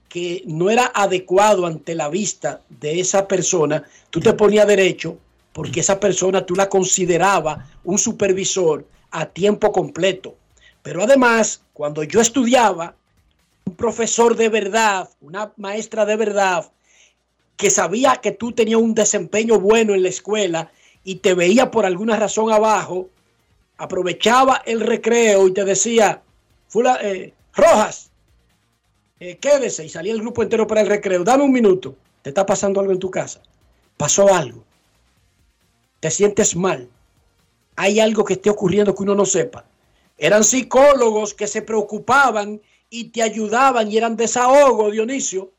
[0.09, 5.19] que no era adecuado ante la vista de esa persona, tú te ponías derecho
[5.53, 10.37] porque esa persona tú la consideraba un supervisor a tiempo completo.
[10.83, 12.95] Pero además, cuando yo estudiaba,
[13.65, 16.71] un profesor de verdad, una maestra de verdad,
[17.57, 20.71] que sabía que tú tenías un desempeño bueno en la escuela
[21.05, 23.09] y te veía por alguna razón abajo,
[23.77, 26.23] aprovechaba el recreo y te decía,
[26.69, 28.11] Fula, eh, Rojas,
[29.19, 31.25] eh, quédese y salía el grupo entero para el recreo.
[31.25, 31.95] Dame un minuto.
[32.23, 33.43] ¿Te está pasando algo en tu casa?
[33.97, 34.65] ¿Pasó algo?
[36.01, 36.89] ¿Te sientes mal?
[37.77, 39.65] ¿Hay algo que esté ocurriendo que uno no sepa?
[40.19, 42.61] Eran psicólogos que se preocupaban
[42.91, 45.53] y te ayudaban y eran desahogo, Dionisio.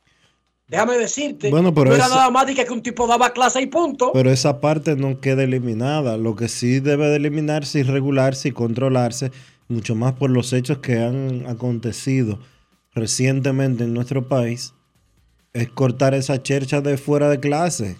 [0.67, 4.12] Déjame decirte, Bueno, pero no era nada más que un tipo daba clase y punto.
[4.13, 6.15] Pero esa parte no queda eliminada.
[6.15, 9.32] Lo que sí debe de eliminarse y regularse y controlarse,
[9.67, 12.39] mucho más por los hechos que han acontecido
[12.93, 14.73] recientemente en nuestro país,
[15.51, 17.97] es cortar esa chercha de fuera de clase.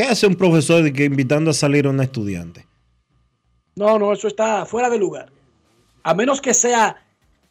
[0.00, 2.66] ¿Qué hace un profesor que invitando a salir a un estudiante?
[3.76, 5.30] No, no, eso está fuera de lugar.
[6.02, 7.04] A menos que sea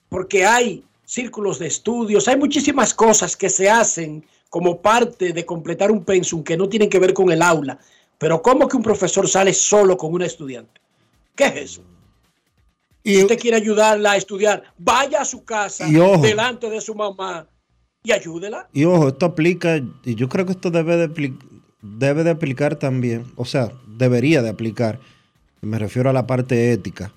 [0.10, 5.92] porque hay círculos de estudios, hay muchísimas cosas que se hacen como parte de completar
[5.92, 7.78] un pensum que no tienen que ver con el aula.
[8.18, 10.82] Pero ¿cómo que un profesor sale solo con una estudiante?
[11.36, 11.84] ¿Qué es eso?
[13.04, 16.24] si usted quiere ayudarla a estudiar, vaya a su casa Y ojo.
[16.24, 17.48] delante de su mamá
[18.02, 18.68] y ayúdela.
[18.74, 21.10] Y ojo, esto aplica, y yo creo que esto debe de,
[21.82, 25.00] debe de aplicar también, o sea, debería de aplicar,
[25.62, 27.14] me refiero a la parte ética,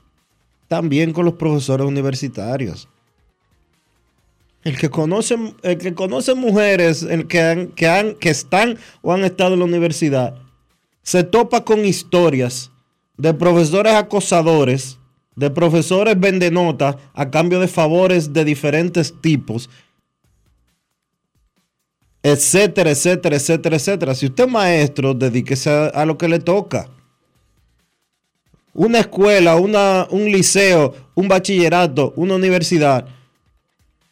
[0.68, 2.88] también con los profesores universitarios.
[4.64, 9.12] El que conoce, el que conoce mujeres el que, han, que, han, que están o
[9.12, 10.36] han estado en la universidad,
[11.02, 12.70] se topa con historias
[13.16, 14.98] de profesores acosadores,
[15.34, 19.68] de profesores vendenotas a cambio de favores de diferentes tipos,
[22.22, 24.14] etcétera, etcétera, etcétera, etcétera.
[24.14, 26.88] Si usted es maestro, dedíquese a, a lo que le toca.
[28.74, 33.06] Una escuela, una, un liceo, un bachillerato, una universidad,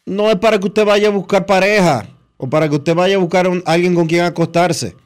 [0.05, 3.19] no es para que usted vaya a buscar pareja o para que usted vaya a
[3.19, 4.97] buscar a alguien con quien acostarse.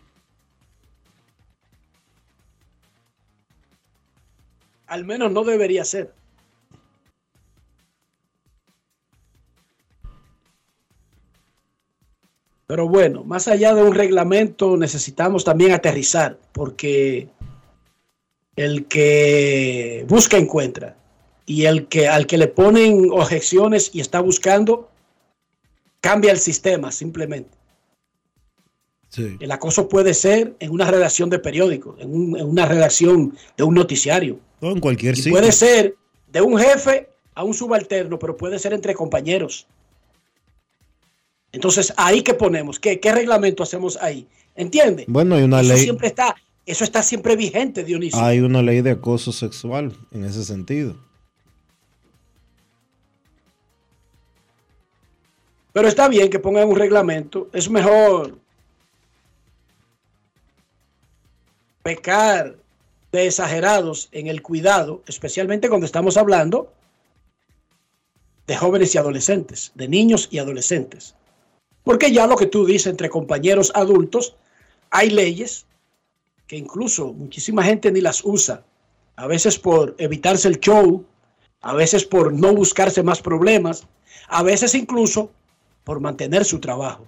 [4.87, 6.13] Al menos no debería ser.
[12.75, 17.29] Pero bueno, más allá de un reglamento, necesitamos también aterrizar, porque
[18.57, 20.97] el que busca encuentra
[21.47, 24.91] y el que al que le ponen objeciones y está buscando
[26.01, 27.57] cambia el sistema simplemente.
[29.39, 34.41] El acoso puede ser en una redacción de periódico, en, una redacción de un noticiario.
[34.61, 35.31] O en cualquier sitio.
[35.31, 35.95] Puede ser
[36.27, 39.69] de un jefe a un subalterno, pero puede ser entre compañeros.
[41.55, 44.27] Entonces, ahí que ponemos, ¿Qué, ¿Qué, reglamento hacemos ahí?
[44.57, 45.05] ¿Entiende?
[45.07, 45.83] Bueno, hay una eso ley.
[45.83, 46.35] Siempre está,
[46.67, 48.21] eso está siempre vigente, Dionisio.
[48.21, 50.97] Hay una ley de acoso sexual en ese sentido.
[55.73, 57.49] Pero está bien que pongan un reglamento.
[57.53, 58.37] Es mejor
[61.85, 62.57] pecar
[63.13, 66.73] de exagerados en el cuidado, especialmente cuando estamos hablando
[68.49, 71.15] de jóvenes y adolescentes, de niños y adolescentes.
[71.85, 74.35] Porque ya lo que tú dices entre compañeros adultos,
[74.91, 75.67] hay leyes
[76.47, 78.65] que incluso muchísima gente ni las usa,
[79.17, 81.05] a veces por evitarse el show,
[81.61, 83.87] a veces por no buscarse más problemas,
[84.29, 85.31] a veces incluso
[85.85, 87.07] por mantener su trabajo.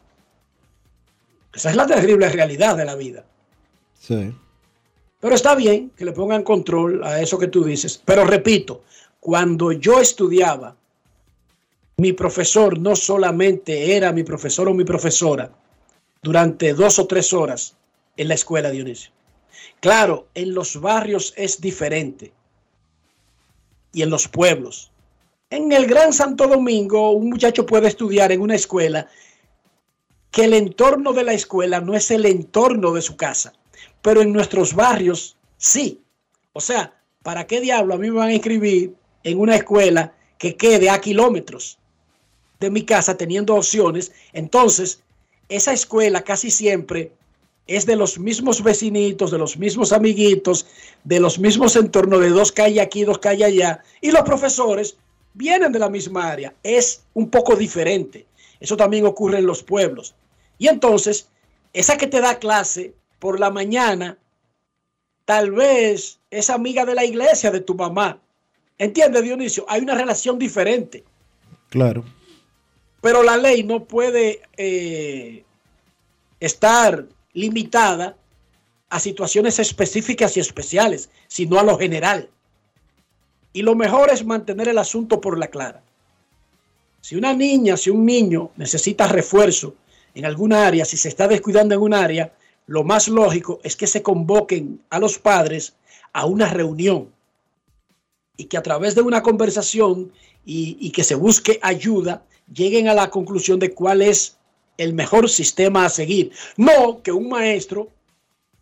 [1.55, 3.25] Esa es la terrible realidad de la vida.
[3.99, 4.33] Sí.
[5.21, 8.01] Pero está bien que le pongan control a eso que tú dices.
[8.05, 8.83] Pero repito,
[9.21, 10.77] cuando yo estudiaba,
[11.99, 15.51] mi profesor no solamente era mi profesor o mi profesora
[16.23, 17.77] durante dos o tres horas
[18.17, 19.13] en la escuela, Dionisio.
[19.81, 22.33] Claro, en los barrios es diferente
[23.93, 24.91] y en los pueblos.
[25.51, 29.09] En el Gran Santo Domingo, un muchacho puede estudiar en una escuela
[30.31, 33.53] que el entorno de la escuela no es el entorno de su casa
[34.07, 36.01] pero en nuestros barrios sí.
[36.53, 40.57] O sea, ¿para qué diablo a mí me van a inscribir en una escuela que
[40.57, 41.79] quede a kilómetros
[42.61, 44.13] de mi casa teniendo opciones?
[44.33, 45.01] Entonces,
[45.49, 47.13] esa escuela casi siempre
[47.67, 50.67] es de los mismos vecinitos, de los mismos amiguitos,
[51.05, 54.97] de los mismos entornos de dos calles aquí, dos calles allá, y los profesores
[55.35, 56.55] vienen de la misma área.
[56.63, 58.27] Es un poco diferente.
[58.61, 60.15] Eso también ocurre en los pueblos.
[60.59, 61.29] Y entonces,
[61.73, 64.17] esa que te da clase por la mañana,
[65.25, 68.21] tal vez es amiga de la iglesia de tu mamá.
[68.79, 69.67] ¿Entiendes, Dionisio?
[69.69, 71.05] Hay una relación diferente.
[71.69, 72.05] Claro.
[73.01, 75.45] Pero la ley no puede eh,
[76.41, 78.17] estar limitada
[78.89, 82.29] a situaciones específicas y especiales, sino a lo general.
[83.53, 85.83] Y lo mejor es mantener el asunto por la clara.
[87.01, 89.75] Si una niña, si un niño necesita refuerzo
[90.15, 92.33] en alguna área, si se está descuidando en un área,
[92.67, 95.75] lo más lógico es que se convoquen a los padres
[96.13, 97.11] a una reunión
[98.37, 100.13] y que a través de una conversación
[100.45, 104.37] y, que se busque ayuda, lleguen a la conclusión de cuál es
[104.79, 106.33] el mejor sistema a seguir.
[106.57, 107.89] No que un maestro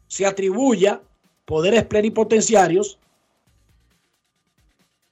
[0.07, 1.01] se atribuya
[1.45, 2.99] poderes plenipotenciarios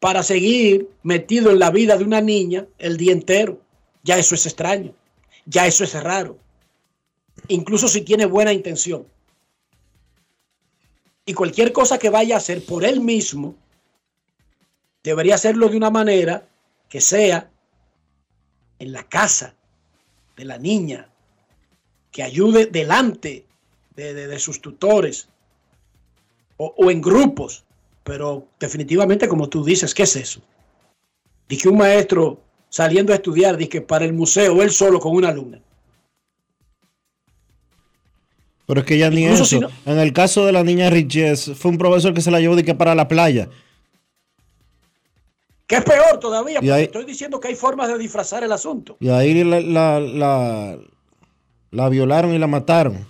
[0.00, 3.60] para seguir metido en la vida de una niña el día entero.
[4.04, 4.94] Ya eso es extraño,
[5.46, 6.38] ya eso es raro
[7.48, 9.06] incluso si tiene buena intención.
[11.24, 13.54] Y cualquier cosa que vaya a hacer por él mismo,
[15.02, 16.48] debería hacerlo de una manera
[16.88, 17.50] que sea
[18.82, 19.54] en la casa
[20.36, 21.08] de la niña,
[22.10, 23.46] que ayude delante
[23.94, 25.28] de, sus tutores
[26.56, 27.64] o, o, en grupos.
[28.02, 30.40] Pero definitivamente, como tú dices, ¿qué es eso?
[31.48, 32.40] Dije un maestro
[32.70, 35.60] saliendo a estudiar, dije para el museo, él solo con una alumna.
[38.66, 39.70] Pero es que ya ni eso.
[39.86, 42.64] En el caso de la niña Riches, fue un profesor que se la llevó de
[42.64, 43.48] que para la playa.
[45.72, 48.98] Que es peor todavía, porque estoy diciendo que hay formas de disfrazar el asunto.
[49.00, 50.78] Y ahí la,
[51.70, 53.08] la violaron y la mataron.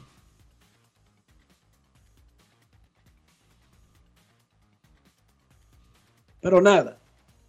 [6.41, 6.99] Pero nada,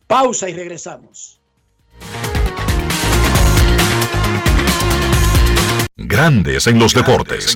[0.08, 1.40] pausa y regresamos.
[5.96, 7.56] Grandes en los deportes.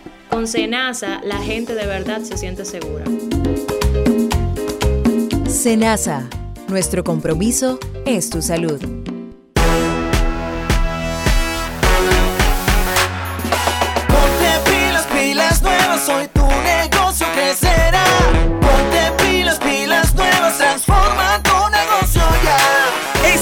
[0.31, 3.03] Con Senasa, la gente de verdad se siente segura.
[5.45, 6.29] Senasa,
[6.69, 8.79] nuestro compromiso es tu salud.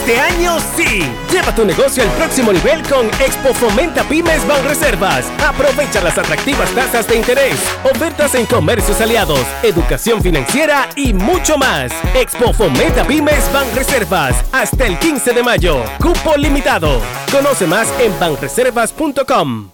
[0.09, 1.03] Este año sí.
[1.31, 5.27] Lleva tu negocio al próximo nivel con Expo Fomenta Pymes Banreservas.
[5.39, 11.91] Aprovecha las atractivas tasas de interés, ofertas en comercios aliados, educación financiera y mucho más.
[12.15, 15.83] Expo Fomenta Pymes Banreservas hasta el 15 de mayo.
[16.01, 16.99] Cupo limitado.
[17.31, 19.69] Conoce más en banreservas.com.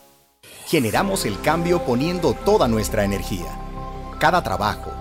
[0.67, 3.57] Generamos el cambio poniendo toda nuestra energía.
[4.19, 4.91] Cada trabajo,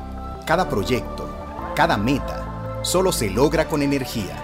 [0.46, 1.28] cada proyecto,
[1.74, 4.43] cada meta, solo se logra con energía.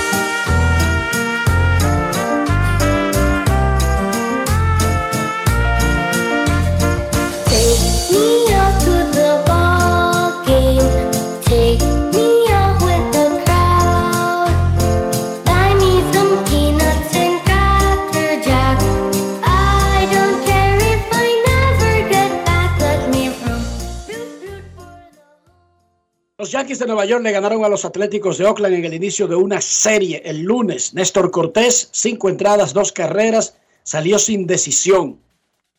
[26.71, 29.35] Yankees de Nueva York le ganaron a los Atléticos de Oakland en el inicio de
[29.35, 30.93] una serie el lunes.
[30.93, 35.19] Néstor Cortés, cinco entradas, dos carreras, salió sin decisión.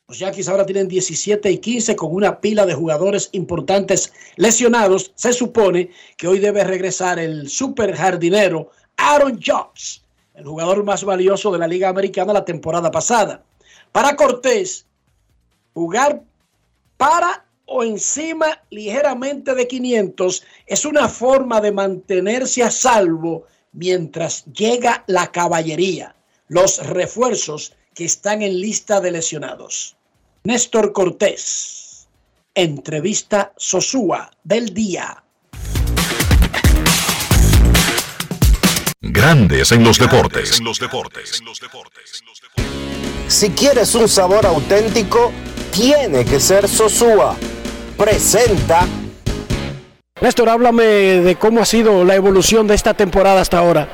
[0.07, 5.13] Los Yankees ahora tienen 17 y 15 con una pila de jugadores importantes lesionados.
[5.15, 5.89] Se supone
[6.19, 11.69] que hoy debe regresar el super jardinero Aaron Jobs, el jugador más valioso de la
[11.69, 13.43] Liga Americana la temporada pasada.
[13.93, 14.85] Para Cortés,
[15.73, 16.23] jugar
[16.99, 25.05] para o encima ligeramente de 500 es una forma de mantenerse a salvo mientras llega
[25.07, 26.15] la caballería,
[26.49, 29.97] los refuerzos que están en lista de lesionados.
[30.45, 32.09] Néstor Cortés,
[32.55, 35.23] entrevista Sosúa del día.
[39.01, 40.61] Grandes en los deportes.
[43.29, 45.33] Si quieres un sabor auténtico,
[45.73, 47.37] tiene que ser Sosúa.
[47.97, 48.87] Presenta.
[50.21, 53.89] Néstor, háblame de cómo ha sido la evolución de esta temporada hasta ahora.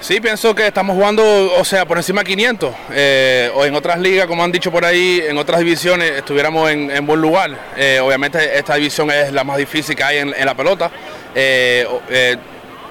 [0.00, 1.22] Sí, pienso que estamos jugando,
[1.58, 2.74] o sea, por encima de 500.
[2.92, 6.90] eh, o en otras ligas, como han dicho por ahí, en otras divisiones estuviéramos en,
[6.90, 7.50] en buen lugar.
[7.76, 10.90] Eh, obviamente esta división es la más difícil que hay en, en la pelota.
[11.34, 12.36] Eh, o- eh,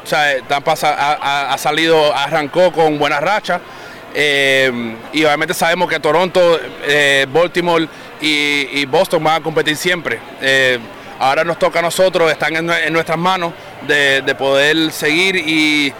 [0.03, 0.87] o sea, Tampa ha,
[1.21, 3.59] ha- ha salido, arrancó con buena racha.
[4.13, 7.87] Eh, y obviamente sabemos que Toronto, eh, Baltimore
[8.21, 10.19] y, y Boston van a competir siempre.
[10.41, 10.79] Eh,
[11.19, 13.53] ahora nos toca a nosotros, están en, nue- en nuestras manos
[13.87, 15.91] de, de poder seguir y,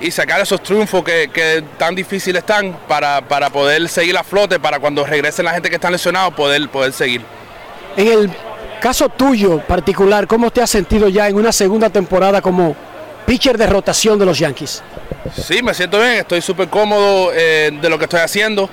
[0.00, 4.58] y sacar esos triunfos que, que tan difíciles están para, para poder seguir a flote,
[4.60, 7.22] para cuando regresen la gente que está lesionada poder, poder seguir.
[7.96, 8.30] En el
[8.80, 12.76] caso tuyo particular, ¿cómo te has sentido ya en una segunda temporada como
[13.26, 14.82] pitcher de rotación de los Yankees?
[15.36, 18.70] Sí, me siento bien, estoy súper cómodo eh, de lo que estoy haciendo.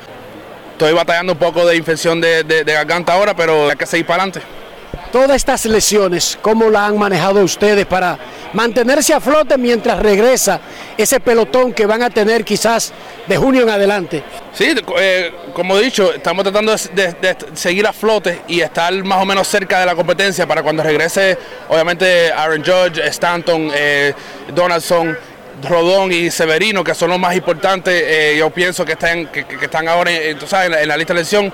[0.75, 4.05] Estoy batallando un poco de infección de, de- de garganta ahora, pero hay que seguir
[4.05, 4.45] para adelante.
[5.09, 8.19] Todas estas lesiones, ¿cómo la han manejado ustedes para
[8.51, 10.59] mantenerse a flote mientras regresa
[10.97, 12.91] ese pelotón que van a tener quizás
[13.25, 14.21] de junio en adelante?
[14.51, 19.25] Sí, eh, como he dicho, estamos tratando de seguir a flote y estar más o
[19.25, 21.37] menos cerca de la competencia para cuando regrese,
[21.69, 24.13] obviamente, Aaron Judge, Stanton, eh,
[24.53, 25.17] Donaldson,
[25.63, 29.87] Rodón y Severino, que son los más importantes, eh, yo pienso que están, que, están
[29.87, 31.53] ahora en, sabes, en la, lista de elección.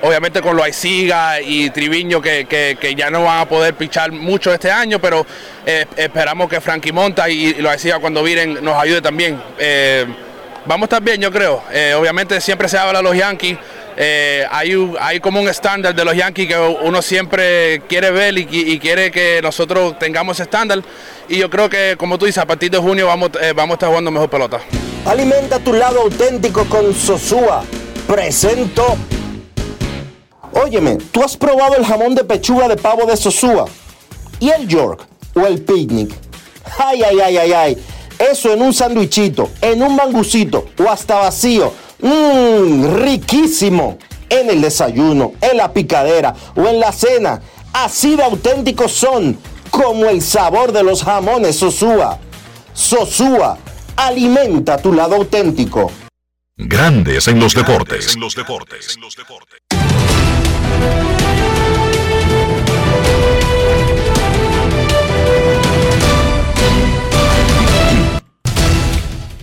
[0.00, 4.70] Obviamente con Loaiziga y Triviño que, que- ya no van a poder pichar mucho este
[4.70, 5.26] año, pero
[5.66, 9.42] eh, esperamos que Frankie Monta y, y Loaiziga cuando vienen nos ayude también.
[9.58, 10.06] Eh,
[10.66, 11.64] vamos a estar bien, yo creo.
[11.98, 13.58] Obviamente siempre se habla de los Yankees.
[14.00, 18.46] Eh, hay, hay como un estándar de los Yankees que uno siempre quiere ver y,
[18.48, 20.82] y quiere que nosotros tengamos ese estándar.
[21.28, 23.74] Y yo creo que, como tú dices, a partir de junio vamos, eh, vamos a
[23.74, 24.60] estar jugando mejor pelota.
[25.04, 27.64] Alimenta tu lado auténtico con Sosúa.
[28.06, 28.96] Presento.
[30.52, 33.64] Óyeme, ¿tú has probado el jamón de pechuga de pavo de Sosúa?
[34.38, 35.06] ¿Y el York?
[35.34, 36.12] ¿O el picnic?
[36.78, 37.84] Ay, ay, ay, ay, ay.
[38.18, 41.72] Eso en un sandwichito, en un mangucito o hasta vacío.
[42.00, 43.98] Mmm, riquísimo.
[44.28, 47.40] En el desayuno, en la picadera o en la cena.
[47.72, 49.38] Así de auténticos son,
[49.70, 52.18] como el sabor de los jamones Sosúa.
[52.74, 53.58] Sosúa,
[53.96, 55.90] alimenta tu lado auténtico.
[56.56, 58.14] Grandes en los deportes.
[58.14, 58.98] En los deportes.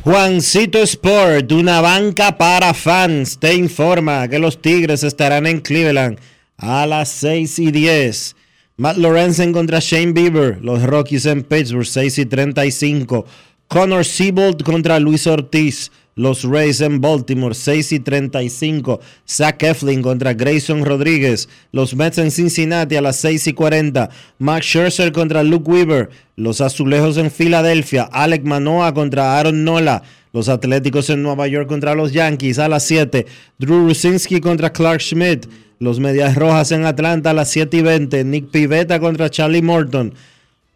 [0.05, 6.19] Juancito Sport, una banca para fans, te informa que los Tigres estarán en Cleveland
[6.57, 8.35] a las 6 y 10.
[8.77, 13.25] Matt Lorenzen contra Shane Bieber, los Rockies en Pittsburgh 6 y 35.
[13.67, 19.01] Connor Siebold contra Luis Ortiz, los Rays en Baltimore 6 y 35.
[19.27, 24.09] Zach Eflin contra Grayson Rodríguez, los Mets en Cincinnati a las 6 y 40.
[24.39, 28.03] Max Scherzer contra Luke Weaver, los Azulejos en Filadelfia.
[28.03, 30.03] Alec Manoa contra Aaron Nola.
[30.31, 33.25] Los Atléticos en Nueva York contra los Yankees a las 7.
[33.57, 35.47] Drew Rusinski contra Clark Schmidt.
[35.79, 38.23] Los Medias Rojas en Atlanta a las 7 y 20.
[38.23, 40.13] Nick Pivetta contra Charlie Morton.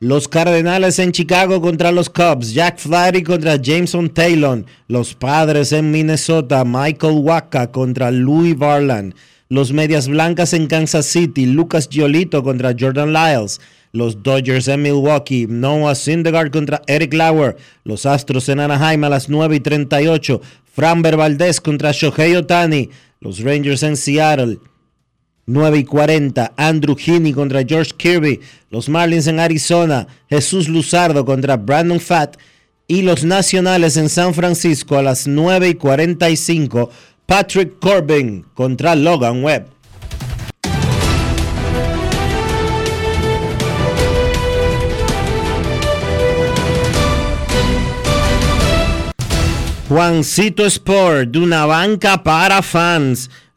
[0.02, 2.54] Los Cardenales en Chicago contra los Cubs.
[2.54, 4.64] Jack Flaherty contra Jameson Taylor.
[4.88, 6.64] Los Padres en Minnesota.
[6.64, 9.14] Michael Waka contra Louis Varland.
[9.50, 11.48] Los Medias Blancas en Kansas City.
[11.48, 13.60] Lucas Giolito contra Jordan Lyles.
[13.92, 15.48] Los Dodgers en Milwaukee.
[15.50, 17.58] Noah Syndergaard contra Eric Lauer.
[17.84, 20.40] Los Astros en Anaheim a las 9 y 38.
[20.64, 22.90] Framber Valdez contra Shohei Otani.
[23.20, 24.60] Los Rangers en Seattle.
[25.50, 26.54] 9 y 40.
[26.58, 28.40] Andrew Heaney contra George Kirby.
[28.70, 30.08] Los Marlins en Arizona.
[30.30, 32.38] Jesús Luzardo contra Brandon Fatt.
[32.88, 36.92] Y los Nacionales en San Francisco a las 9 y 45.
[37.26, 39.80] Patrick Corbin contra Logan Webb.
[49.90, 53.32] Juancito Sport, de una banca para fans,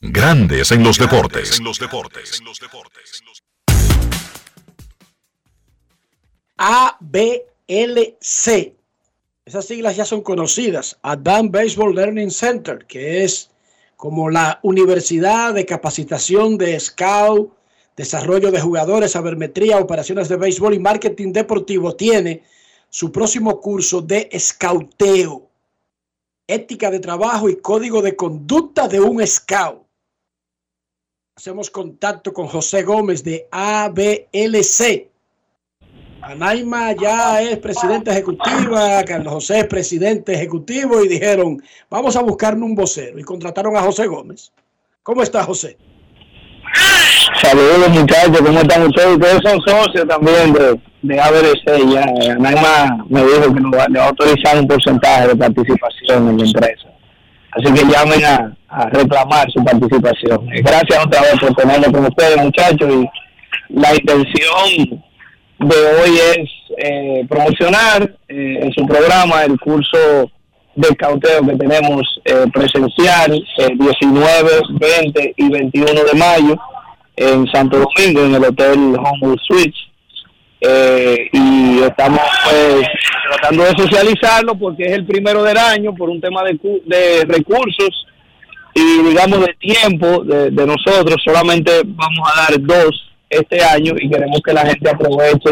[0.00, 1.58] Grandes en los deportes.
[1.58, 2.40] En los deportes.
[6.56, 7.26] ABLC.
[9.44, 10.96] Esas siglas ya son conocidas.
[11.02, 13.50] Advanced Baseball Learning Center, que es
[13.96, 17.52] como la universidad de capacitación de scout,
[17.96, 22.44] desarrollo de jugadores, sabermetría, operaciones de béisbol y marketing deportivo, tiene
[22.88, 25.50] su próximo curso de scouteo,
[26.46, 29.87] ética de trabajo y código de conducta de un scout.
[31.38, 35.08] Hacemos contacto con José Gómez de ABLC.
[36.20, 42.68] Anaima ya es presidenta ejecutiva, Carlos José es presidente ejecutivo y dijeron, vamos a buscarnos
[42.68, 44.50] un vocero y contrataron a José Gómez.
[45.04, 45.78] ¿Cómo está José?
[47.40, 49.12] Saludos muchachos, ¿cómo están ustedes?
[49.12, 52.00] Ustedes son socios también de, de ABDC ya.
[52.00, 56.36] eh, Anaima me dijo que nos le va a autorizar un porcentaje de participación en
[56.38, 56.88] la empresa.
[57.52, 58.54] Así que llamen a,
[58.90, 60.46] reclamar su participación.
[60.52, 63.08] Eh, Gracias otra vez por tenerme con ustedes muchachos y
[63.70, 65.02] la intención
[65.58, 70.30] de hoy es eh, promocionar eh, en su programa el curso
[70.76, 72.20] de cauteo que tenemos
[72.52, 76.56] presencial eh, 19, 20 y 21 de mayo
[77.16, 79.87] en Santo Domingo, en el Hotel Homewood Suites.
[80.60, 82.86] Eh, y estamos pues
[83.30, 88.06] tratando de socializarlo porque es el primero del año por un tema de, de recursos
[88.74, 91.16] y digamos de tiempo de, de nosotros.
[91.24, 95.50] Solamente vamos a dar dos este año y queremos que la gente aproveche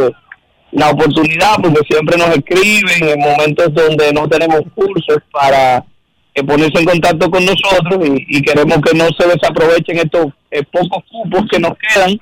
[0.73, 5.85] la oportunidad porque siempre nos escriben en momentos donde no tenemos cursos para
[6.35, 10.63] eh, ponerse en contacto con nosotros y, y queremos que no se desaprovechen estos eh,
[10.65, 12.19] pocos cupos que nos quedan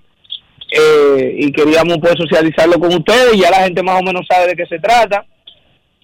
[0.70, 4.56] eh, y queríamos pues socializarlo con ustedes ya la gente más o menos sabe de
[4.56, 5.24] qué se trata.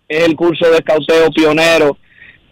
[0.09, 1.97] Es el curso de escauteo pionero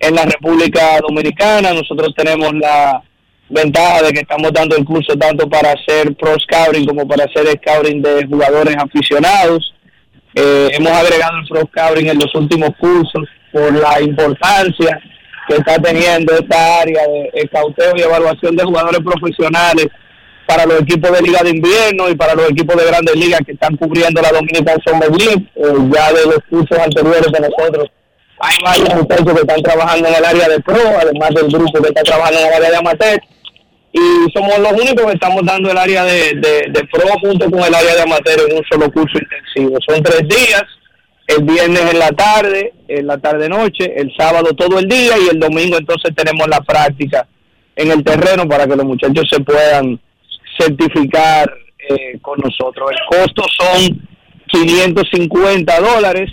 [0.00, 1.72] en la República Dominicana.
[1.72, 3.02] Nosotros tenemos la
[3.48, 7.46] ventaja de que estamos dando el curso tanto para hacer pro scouting como para hacer
[7.58, 9.74] scouting de jugadores aficionados.
[10.34, 15.00] Eh, hemos agregado el pro scouting en los últimos cursos por la importancia
[15.48, 19.88] que está teniendo esta área de escauteo y evaluación de jugadores profesionales
[20.48, 23.52] para los equipos de liga de invierno y para los equipos de grandes ligas que
[23.52, 25.44] están cubriendo la Dominican Summer League.
[25.54, 27.90] Eh, ya de los cursos anteriores de nosotros
[28.40, 31.88] hay varios muchachos que están trabajando en el área de pro, además del grupo que
[31.88, 33.20] está trabajando en el área de amateur
[33.92, 37.74] y somos los únicos que estamos dando el área de, de, pro junto con el
[37.74, 39.76] área de amateur en un solo curso intensivo.
[39.86, 40.64] Son tres días,
[41.26, 45.38] el viernes en la tarde, en la tarde-noche, el sábado todo el día y el
[45.38, 47.26] domingo entonces tenemos la práctica
[47.76, 50.00] en el terreno para que los muchachos se puedan
[50.58, 52.90] certificar eh, con nosotros.
[52.90, 54.08] El costo son
[54.48, 56.30] 550 dólares,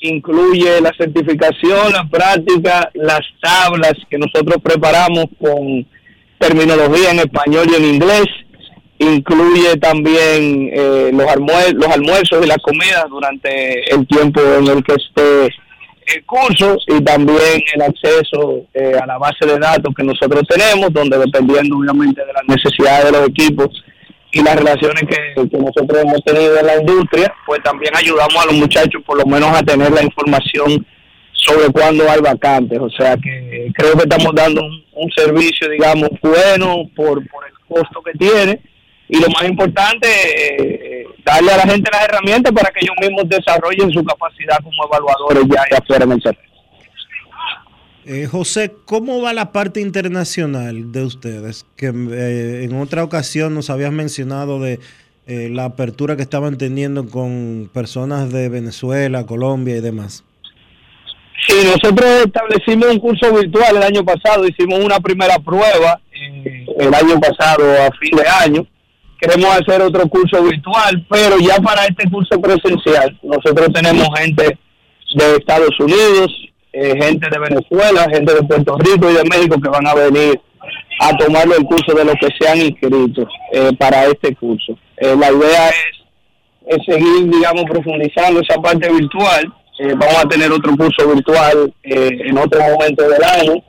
[0.00, 5.86] incluye la certificación, la práctica, las tablas que nosotros preparamos con
[6.38, 8.26] terminología en español y en inglés.
[9.00, 14.94] Incluye también eh, los, los almuerzos y las comidas durante el tiempo en el que
[14.94, 15.54] esté
[16.14, 20.92] el curso y también el acceso eh, a la base de datos que nosotros tenemos,
[20.92, 23.68] donde dependiendo obviamente de las necesidades de los equipos
[24.32, 28.54] y las relaciones que, nosotros hemos tenido en la industria, pues también ayudamos a los
[28.54, 30.86] muchachos por lo menos a tener la información
[31.32, 32.78] sobre cuándo hay vacantes.
[32.78, 37.54] O sea que creo que estamos dando un, un servicio, digamos, bueno por, por el
[37.68, 38.60] costo que tiene.
[39.08, 40.06] Y lo más importante,
[40.58, 44.84] eh, darle a la gente las herramientas para que ellos mismos desarrollen su capacidad como
[44.84, 46.48] evaluadores ya afuera en el terreno.
[48.10, 51.66] Eh, José, ¿cómo va la parte internacional de ustedes?
[51.76, 54.80] Que eh, en otra ocasión nos habías mencionado de
[55.26, 60.24] eh, la apertura que estaban teniendo con personas de Venezuela, Colombia y demás.
[61.46, 66.00] Sí, nosotros establecimos un curso virtual el año pasado, hicimos una primera prueba
[66.78, 68.66] el año pasado a fin de año.
[69.18, 74.58] Queremos hacer otro curso virtual, pero ya para este curso presencial, nosotros tenemos gente
[75.14, 76.32] de Estados Unidos,
[76.72, 80.40] eh, gente de Venezuela, gente de Puerto Rico y de México que van a venir
[81.00, 84.78] a tomarlo el curso de los que se han inscrito eh, para este curso.
[84.98, 89.52] Eh, la idea es, es seguir, digamos, profundizando esa parte virtual.
[89.80, 93.62] Vamos a tener otro curso virtual en otro momento del año,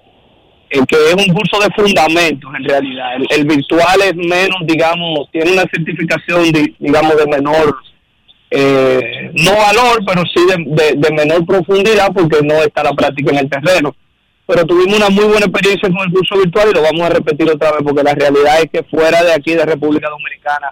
[0.70, 3.15] eh, que es un curso de fundamentos en realidad.
[3.15, 7.76] El, el virtual es menos, digamos, tiene una certificación, di- digamos, de menor,
[8.51, 13.38] eh, no valor, pero sí de, de- menor profundidad porque no está la práctica en
[13.39, 13.95] el terreno.
[14.47, 17.47] Pero tuvimos una muy buena experiencia con el curso virtual y lo vamos a repetir
[17.49, 20.72] otra vez porque la realidad es que fuera de aquí, de República Dominicana,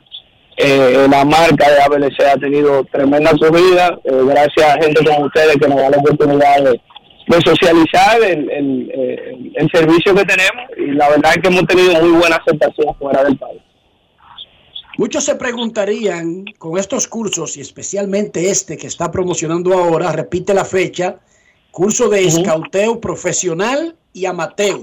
[0.58, 5.58] eh, la marca de ABLC ha tenido tremenda acogida, eh, gracias a gente como ustedes
[5.58, 6.82] que nos da la oportunidad de,
[7.28, 12.02] de socializar el, el, el servicio que tenemos y la verdad es que hemos tenido
[12.02, 13.62] muy buena aceptación fuera del país.
[14.98, 20.66] Muchos se preguntarían con estos cursos y especialmente este que está promocionando ahora, repite la
[20.66, 21.18] fecha,
[21.70, 24.80] curso de escauteo profesional y amateur.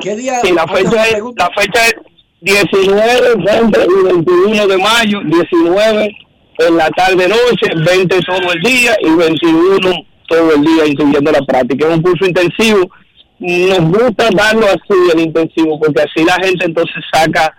[0.00, 0.40] ¿Qué día?
[0.42, 1.94] Sí, la fecha es, la fecha es
[2.42, 6.25] 19, 20 y 21 de mayo, 19
[6.58, 9.90] en la tarde noche, 20 todo el día y 21
[10.28, 11.86] todo el día, incluyendo la práctica.
[11.86, 12.90] Es un curso intensivo.
[13.38, 17.54] Nos gusta darlo así, el intensivo, porque así la gente entonces saca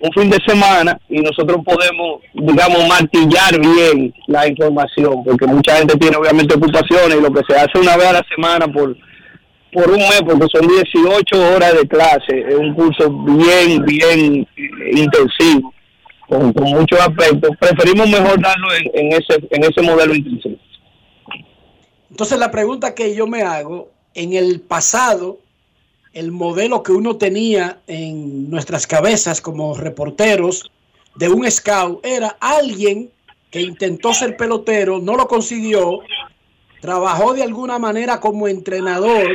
[0.00, 5.96] un fin de semana y nosotros podemos, digamos, martillar bien la información, porque mucha gente
[5.98, 8.96] tiene obviamente ocupaciones y lo que se hace una vez a la semana por
[9.72, 14.46] por un mes, porque son 18 horas de clase, es un curso bien, bien
[14.92, 15.72] intensivo,
[16.30, 17.50] con, muchos aspectos.
[17.58, 20.56] Preferimos mejor darlo en, ese en ese modelo intensivo.
[22.10, 25.38] Entonces la pregunta que yo me hago, en el pasado,
[26.12, 30.70] el modelo que uno tenía en nuestras cabezas como reporteros
[31.16, 33.10] de un scout era alguien
[33.50, 36.00] que intentó ser pelotero, no lo consiguió,
[36.80, 39.28] trabajó de alguna manera como entrenador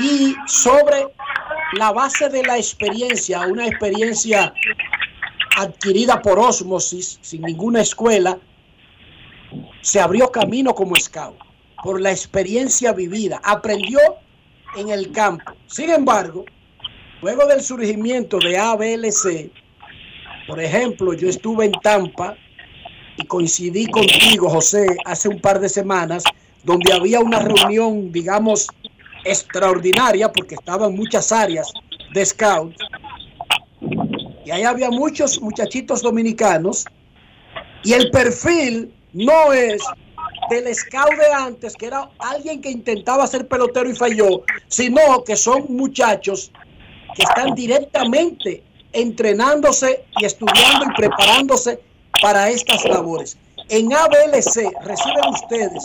[0.00, 1.06] y sobre
[1.74, 4.52] la base de la experiencia, una experiencia
[5.60, 8.38] adquirida por ósmosis, sin ninguna escuela,
[9.80, 11.36] se abrió camino como scout
[11.82, 14.00] por la experiencia vivida, aprendió
[14.76, 15.52] en el campo.
[15.66, 16.44] Sin embargo,
[17.22, 19.50] luego del surgimiento de ABLC,
[20.46, 22.36] por ejemplo, yo estuve en Tampa
[23.16, 26.24] y coincidí contigo, José, hace un par de semanas,
[26.64, 28.66] donde había una reunión, digamos,
[29.24, 31.72] extraordinaria, porque estaban muchas áreas
[32.12, 32.74] de scout.
[34.50, 36.84] Ahí había muchos muchachitos dominicanos.
[37.82, 39.82] Y el perfil no es
[40.50, 45.36] del scout de antes, que era alguien que intentaba ser pelotero y falló, sino que
[45.36, 46.50] son muchachos
[47.14, 51.80] que están directamente entrenándose y estudiando y preparándose
[52.20, 53.38] para estas labores.
[53.68, 55.84] En ABLC reciben ustedes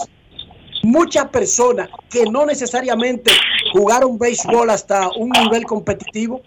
[0.82, 3.32] muchas personas que no necesariamente
[3.72, 6.42] jugaron béisbol hasta un nivel competitivo.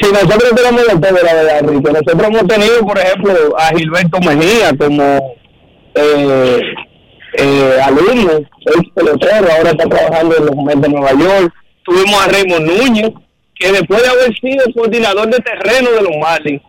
[0.00, 1.92] Sí, nosotros tenemos de la verdad, Enrique.
[1.92, 5.36] Nosotros hemos tenido, por ejemplo, a Gilberto Mejía como
[5.94, 6.60] eh,
[7.34, 11.52] eh, alumno, es pelotero, ahora está trabajando en los Mets de Nueva York.
[11.84, 13.10] Tuvimos a Raymond Núñez,
[13.54, 16.62] que después de haber sido coordinador de terreno de los Marlins,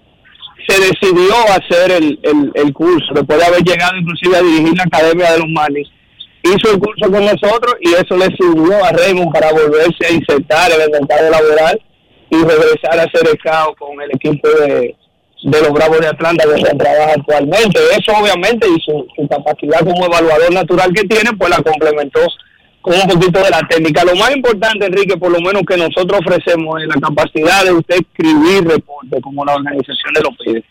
[0.67, 4.83] se decidió hacer el, el, el curso, después de haber llegado inclusive a dirigir la
[4.83, 5.89] academia de los Marlins.
[6.43, 10.71] Hizo el curso con nosotros y eso le sirvió a Raymond para volverse a insertar
[10.73, 11.81] en el mercado laboral
[12.33, 14.95] y regresar a ser scout con el equipo de,
[15.43, 17.79] de los Bravos de Atlanta donde él trabaja actualmente.
[17.97, 22.21] Eso obviamente y su, su capacidad como evaluador natural que tiene, pues la complementó
[22.81, 24.03] con un poquito de la técnica.
[24.03, 27.95] Lo más importante, Enrique, por lo menos que nosotros ofrecemos es la capacidad de usted
[27.95, 30.63] escribir reportes como la organización de lo pide.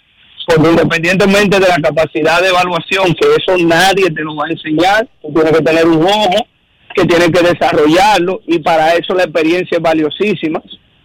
[0.46, 5.08] Porque independientemente de la capacidad de evaluación, que eso nadie te lo va a enseñar,
[5.22, 6.46] tú tienes que tener un ojo
[6.94, 10.60] que tienes que desarrollarlo y para eso la experiencia es valiosísima.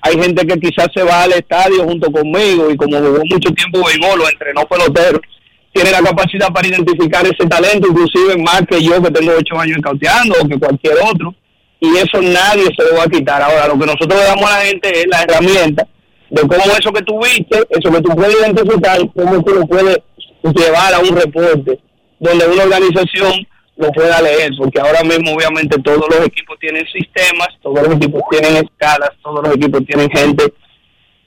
[0.07, 3.85] Hay gente que quizás se va al estadio junto conmigo y como jugó mucho tiempo
[3.85, 5.19] béisbol o entrenó peloteros,
[5.73, 9.79] tiene la capacidad para identificar ese talento, inclusive más que yo que tengo ocho años
[9.83, 11.35] cauteando o que cualquier otro,
[11.81, 13.41] y eso nadie se lo va a quitar.
[13.41, 15.85] Ahora, lo que nosotros le damos a la gente es la herramienta
[16.29, 19.97] de cómo eso que tú viste, eso que tú puedes identificar, cómo tú lo puedes
[20.55, 21.79] llevar a un reporte
[22.19, 23.45] donde una organización
[23.77, 28.21] lo pueda leer, porque ahora mismo obviamente todos los equipos tienen sistemas, todos los equipos
[28.31, 30.53] tienen escalas, todos los equipos tienen gente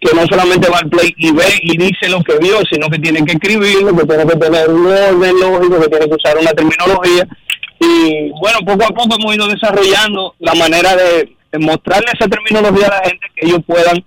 [0.01, 2.99] que no solamente va al play y ve y dice lo que vio, sino que
[2.99, 6.53] tiene que escribirlo, que tiene que tener un orden lógico, que tiene que usar una
[6.53, 7.29] terminología.
[7.79, 12.87] Y bueno, poco a poco hemos ido desarrollando la manera de, de mostrarle esa terminología
[12.87, 14.03] a la gente, que ellos puedan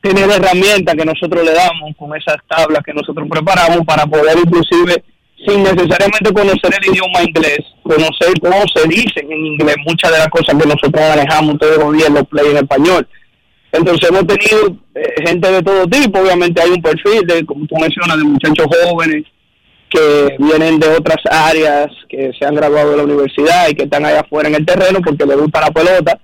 [0.00, 5.02] tener herramientas que nosotros le damos con esas tablas que nosotros preparamos para poder inclusive
[5.46, 10.28] sin necesariamente conocer el idioma inglés, conocer cómo se dicen en inglés muchas de las
[10.28, 13.06] cosas que nosotros manejamos todos los días los play en español.
[13.72, 17.74] Entonces hemos tenido eh, gente de todo tipo, obviamente hay un perfil de, como tú
[17.76, 19.24] mencionas, de muchachos jóvenes
[19.90, 24.04] que vienen de otras áreas, que se han graduado de la universidad y que están
[24.04, 26.18] allá afuera en el terreno porque les gusta la pelota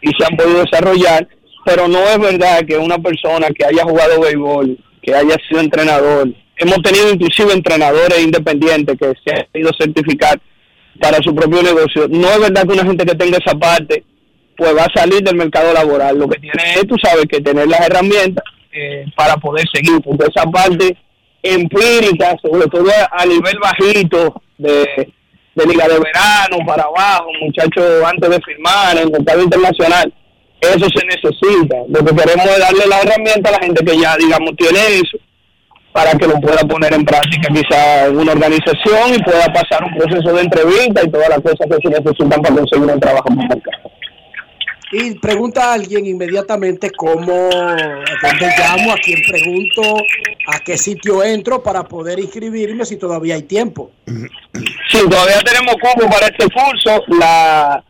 [0.00, 1.26] y se han podido desarrollar,
[1.64, 6.28] pero no es verdad que una persona que haya jugado béisbol, que haya sido entrenador,
[6.56, 10.40] hemos tenido inclusive entrenadores independientes que se han ido certificar
[11.00, 12.08] para su propio negocio.
[12.08, 14.04] No es verdad que una gente que tenga esa parte
[14.56, 16.18] pues va a salir del mercado laboral.
[16.18, 20.26] Lo que tiene es, tú sabes, que tener las herramientas eh, para poder seguir, porque
[20.34, 20.96] esa parte
[21.42, 25.12] empírica, sobre todo a, nivel bajito de,
[25.54, 30.12] de liga de verano para abajo, muchachos antes de firmar en el mercado internacional,
[30.60, 31.76] eso se necesita.
[31.88, 35.18] Lo que queremos es darle la herramienta a la gente que ya, digamos, tiene eso,
[35.96, 39.96] para que lo pueda poner en práctica quizá en una organización y pueda pasar un
[39.96, 43.36] proceso de entrevista y todas las cosas que se necesitan para conseguir un trabajo el
[43.36, 43.90] mercado.
[44.92, 47.76] Y pregunta a alguien inmediatamente cómo, a
[48.22, 49.96] dónde llamo, a quién pregunto,
[50.48, 53.90] a qué sitio entro para poder inscribirme si todavía hay tiempo.
[54.90, 57.04] Sí, todavía tenemos cupo para este curso.
[57.18, 57.82] La,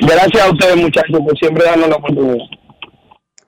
[0.00, 2.44] Gracias a ustedes, muchachos, por siempre darnos la oportunidad.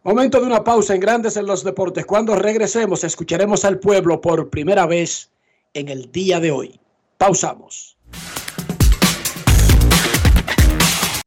[0.03, 2.07] Momento de una pausa en Grandes en los Deportes.
[2.07, 5.31] Cuando regresemos, escucharemos al pueblo por primera vez
[5.75, 6.81] en el día de hoy.
[7.19, 7.97] Pausamos.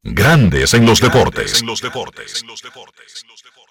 [0.02, 1.62] Grandes en los deportes.
[1.62, 1.68] En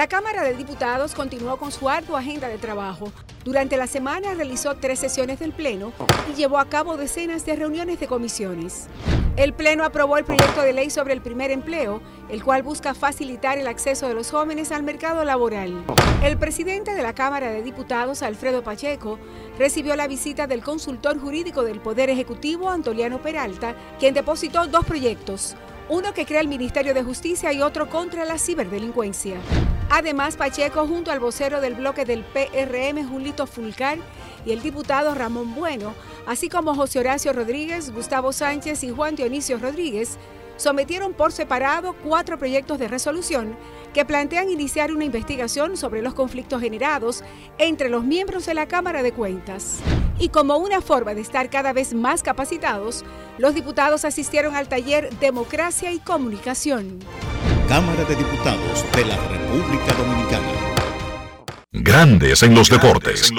[0.00, 3.12] La Cámara de Diputados continuó con su ardua agenda de trabajo.
[3.44, 5.92] Durante la semana realizó tres sesiones del Pleno
[6.32, 8.86] y llevó a cabo decenas de reuniones de comisiones.
[9.36, 13.58] El Pleno aprobó el proyecto de ley sobre el primer empleo, el cual busca facilitar
[13.58, 15.84] el acceso de los jóvenes al mercado laboral.
[16.22, 19.18] El presidente de la Cámara de Diputados, Alfredo Pacheco,
[19.58, 25.56] recibió la visita del consultor jurídico del Poder Ejecutivo, Antoliano Peralta, quien depositó dos proyectos,
[25.90, 29.38] uno que crea el Ministerio de Justicia y otro contra la ciberdelincuencia.
[29.90, 33.98] Además, Pacheco, junto al vocero del bloque del PRM, Julito Fulcar,
[34.46, 35.94] y el diputado Ramón Bueno,
[36.26, 40.16] así como José Horacio Rodríguez, Gustavo Sánchez y Juan Dionisio Rodríguez,
[40.60, 43.56] sometieron por separado cuatro proyectos de resolución
[43.94, 47.24] que plantean iniciar una investigación sobre los conflictos generados
[47.56, 49.78] entre los miembros de la Cámara de Cuentas.
[50.18, 53.06] Y como una forma de estar cada vez más capacitados,
[53.38, 56.98] los diputados asistieron al taller Democracia y Comunicación.
[57.66, 60.46] Cámara de Diputados de la República Dominicana.
[61.72, 63.32] Grandes en los deportes.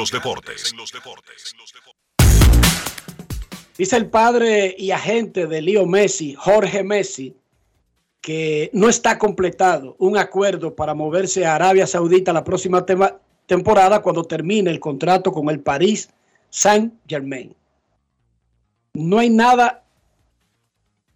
[3.78, 7.36] Dice el padre y agente de Leo Messi, Jorge Messi,
[8.22, 12.86] que no está completado un acuerdo para moverse a Arabia Saudita la próxima
[13.48, 16.10] temporada cuando termine el contrato con el París
[16.50, 17.56] Saint Germain.
[18.94, 19.84] No hay nada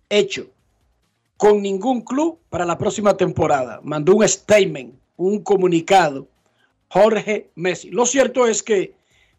[0.10, 0.48] hecho
[1.38, 3.82] con ningún club para la próxima temporada.
[3.84, 6.28] Mandó un statement, un comunicado,
[6.88, 7.92] Jorge Messi.
[7.92, 8.95] Lo cierto es que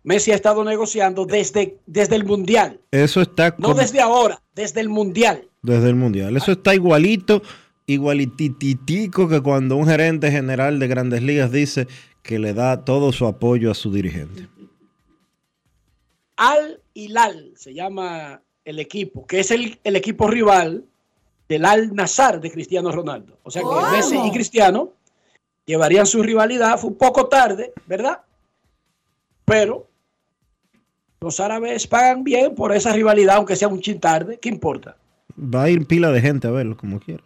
[0.07, 2.81] Messi ha estado negociando desde, desde el Mundial.
[2.93, 5.49] Eso está No desde ahora, desde el Mundial.
[5.63, 6.37] desde el Mundial.
[6.37, 7.43] Eso está igualito,
[7.87, 11.89] igualititico que cuando un gerente general de grandes ligas dice
[12.23, 14.47] que le da todo su apoyo a su dirigente.
[16.37, 20.85] Al Hilal se llama el equipo, que es el, el equipo rival
[21.49, 23.41] del Al Nazar de Cristiano Ronaldo.
[23.43, 23.97] O sea que.
[23.97, 24.93] Messi y Cristiano
[25.65, 26.79] llevarían su rivalidad.
[26.79, 28.21] Fue un poco tarde, ¿verdad?
[29.45, 29.89] Pero
[31.21, 34.39] los árabes pagan bien por esa rivalidad, aunque sea un chin tarde.
[34.41, 34.97] ¿Qué importa?
[35.39, 37.23] Va a ir pila de gente a verlo como quiera.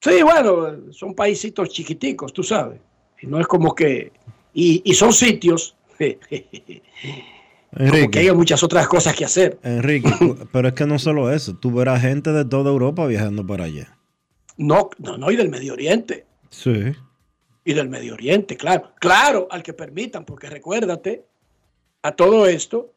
[0.00, 2.80] Sí, bueno, son paisitos chiquiticos, tú sabes.
[3.20, 4.12] Y no es como que.
[4.52, 5.76] Y, y son sitios.
[5.98, 6.82] como que
[7.72, 9.58] Enrique, hay muchas otras cosas que hacer.
[9.62, 10.10] Enrique,
[10.52, 13.96] pero es que no solo eso, tú verás gente de toda Europa viajando para allá.
[14.56, 16.26] No, no, no, y del Medio Oriente.
[16.50, 16.92] Sí.
[17.64, 18.92] Y del Medio Oriente, claro.
[19.00, 21.24] Claro, al que permitan, porque recuérdate
[22.02, 22.90] a todo esto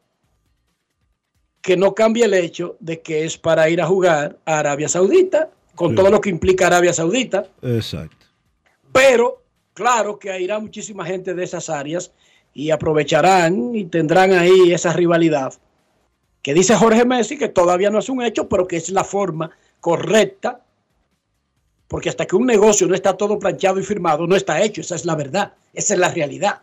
[1.62, 5.50] que no cambie el hecho de que es para ir a jugar a Arabia Saudita,
[5.74, 5.96] con Sí.
[5.96, 8.26] todo lo que implica Arabia Saudita, Exacto.
[8.92, 9.42] pero
[9.74, 12.12] claro que irá muchísima gente de esas áreas
[12.54, 15.52] y aprovecharán y tendrán ahí esa rivalidad
[16.42, 19.50] que dice Jorge Messi que todavía no es un hecho, pero que es la forma
[19.80, 20.60] correcta,
[21.88, 24.94] porque hasta que un negocio no está todo planchado y firmado, no está hecho, esa
[24.94, 26.62] es la verdad, esa es la realidad.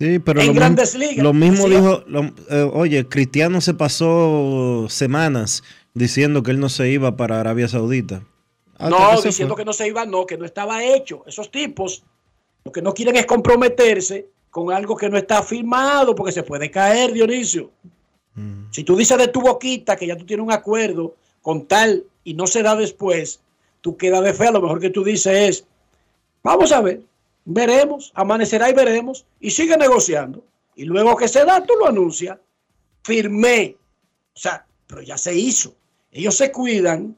[0.00, 3.74] Sí, pero En lo, Grandes mismo- Ligas, lo mismo dijo, lo- eh, oye, Cristiano se
[3.74, 5.62] pasó semanas
[5.94, 8.22] diciendo que él no se iba para Arabia Saudita.
[8.78, 9.60] Hasta no, que diciendo fue.
[9.62, 11.22] que no se iba, no, que no estaba hecho.
[11.26, 12.02] Esos tipos
[12.64, 16.70] lo que no quieren es comprometerse con algo que no está firmado, porque se puede
[16.70, 17.70] caer, Dionisio.
[18.70, 22.32] Si tú dices de tu boquita que ya tú tienes un acuerdo con tal y
[22.32, 23.40] no se da después,
[23.82, 24.46] tú quedas de fe.
[24.46, 25.64] A lo mejor que tú dices es,
[26.42, 27.00] vamos a ver,
[27.44, 30.44] veremos, amanecerá y veremos, y sigue negociando.
[30.74, 32.38] Y luego que se da, tú lo anuncias.
[33.02, 33.76] Firmé.
[34.34, 35.74] O sea, pero ya se hizo.
[36.10, 37.16] Ellos se cuidan.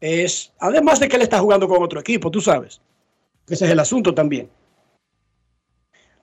[0.00, 2.80] Es, además de que él está jugando con otro equipo, tú sabes.
[3.48, 4.50] Ese es el asunto también.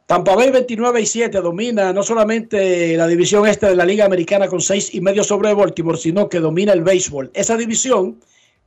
[0.05, 4.47] Tampa Bay 29 y 7 domina no solamente la división este de la Liga Americana
[4.47, 7.31] con 6 y medio sobre Baltimore, sino que domina el béisbol.
[7.33, 8.19] Esa división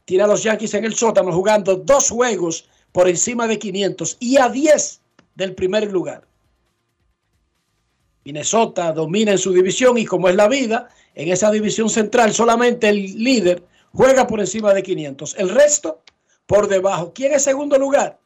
[0.06, 4.38] tiene a los Yankees en el sótano jugando dos juegos por encima de 500 y
[4.38, 5.02] a 10
[5.34, 6.26] del primer lugar.
[8.24, 12.88] Minnesota domina en su división y como es la vida, en esa división central solamente
[12.88, 15.34] el líder juega por encima de 500.
[15.36, 16.00] El resto
[16.46, 17.12] por debajo.
[17.14, 18.18] ¿Quién es segundo lugar?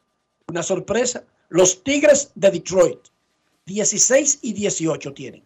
[0.47, 1.25] Una sorpresa.
[1.49, 2.99] Los Tigres de Detroit.
[3.65, 5.43] 16 y 18 tienen.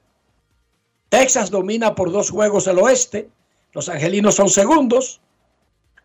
[1.10, 3.32] Texas domina por dos juegos el oeste.
[3.74, 5.20] Los angelinos son segundos.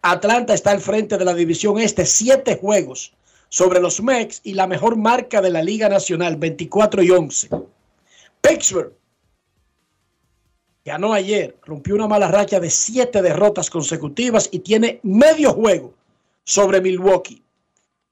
[0.03, 3.13] Atlanta está al frente de la división este, siete juegos
[3.49, 7.51] sobre los Mex y la mejor marca de la Liga Nacional, 24 y 11.
[8.41, 8.95] Pittsburgh
[10.85, 15.93] ganó ayer, rompió una mala racha de siete derrotas consecutivas y tiene medio juego
[16.45, 17.43] sobre Milwaukee.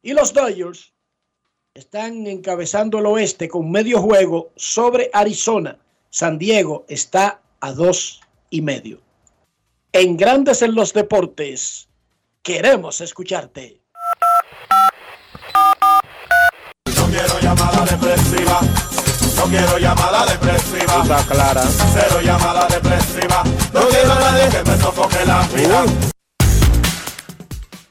[0.03, 0.93] Y los Dodgers
[1.75, 5.79] están encabezando el oeste con medio juego sobre Arizona.
[6.11, 8.21] San Diego está a dos
[8.51, 9.08] y medio.
[9.93, 11.89] En Grandes en los Deportes,
[12.43, 13.81] queremos escucharte.
[16.95, 18.61] No quiero llamada depresiva.
[19.37, 21.01] No quiero llamada depresiva.
[21.03, 21.63] Está clara.
[21.95, 23.43] Cero llamada depresiva.
[23.73, 25.87] No quiero a nadie que me sofoque la vida.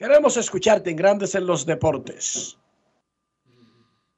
[0.00, 2.56] Queremos escucharte en Grandes en los Deportes.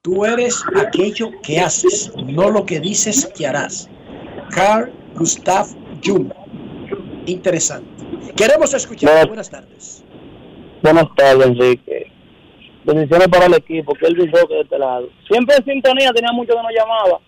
[0.01, 3.91] Tú eres aquello que haces, no lo que dices que harás.
[4.53, 5.67] Carl Gustav
[6.05, 6.33] Jung.
[7.27, 7.91] Interesante.
[8.37, 9.27] Queremos escucharte.
[9.27, 10.05] Buenas tardes.
[10.85, 12.13] Buenas tardes, Enrique.
[12.85, 15.09] Bendiciones para el equipo, que él Roque de este lado.
[15.27, 17.19] Siempre en sintonía, tenía mucho que no llamaba,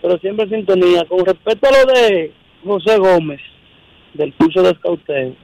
[0.00, 1.04] pero siempre en sintonía.
[1.06, 2.32] Con respecto a lo de
[2.64, 3.40] José Gómez,
[4.14, 5.34] del curso de escauteo,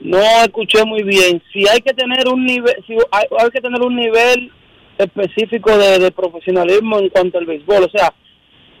[0.00, 1.42] no escuché muy bien.
[1.52, 4.52] Si hay que tener un nivel, si hay, hay que tener un nivel
[4.96, 8.12] específico de, de profesionalismo en cuanto al béisbol, o sea,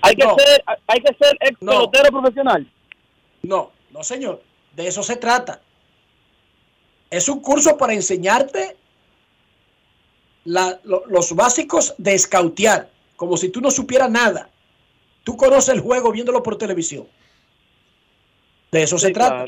[0.02, 0.36] hay que No.
[0.38, 1.72] ser, hay que ser ex No.
[1.72, 2.66] pelotero profesional.
[3.42, 4.42] No, no señor.
[4.74, 5.60] De eso se trata.
[7.10, 8.76] Es un curso para enseñarte
[10.44, 14.50] la- lo- los básicos de escautear, como si tú no supieras nada.
[15.24, 17.06] Tú conoces el juego viéndolo por televisión.
[18.70, 19.46] De eso se trata.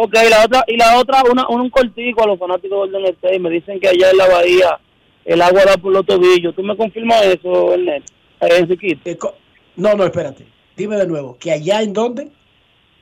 [0.00, 3.14] Ok, y la otra, y la otra una, un cortico a los fanáticos del Golden
[3.14, 3.40] State.
[3.40, 4.78] Me dicen que allá en la bahía
[5.24, 6.54] el agua da por los tobillos.
[6.54, 8.08] ¿Tú me confirmas eso, Ernest?
[8.40, 9.18] Eh.
[9.74, 10.46] No, no, espérate.
[10.76, 12.30] Dime de nuevo, ¿que allá en dónde?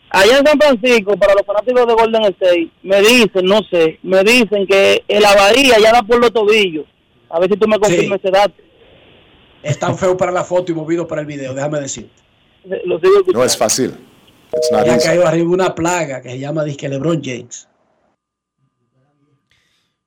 [0.08, 4.24] Allá en San Francisco, para los fanáticos de Golden State, me dicen, no sé, me
[4.24, 6.86] dicen que en la bahía ya da por los tobillos.
[7.28, 8.54] A ver si tú me confirmas ese dato.
[9.62, 12.08] Es tan feo para la foto y movido para el video, déjame decir.
[12.64, 13.38] Lo sigo escuchando.
[13.38, 13.94] No es fácil.
[14.56, 17.68] It's not Ya ha caído arriba una plaga que se llama disque LeBron James.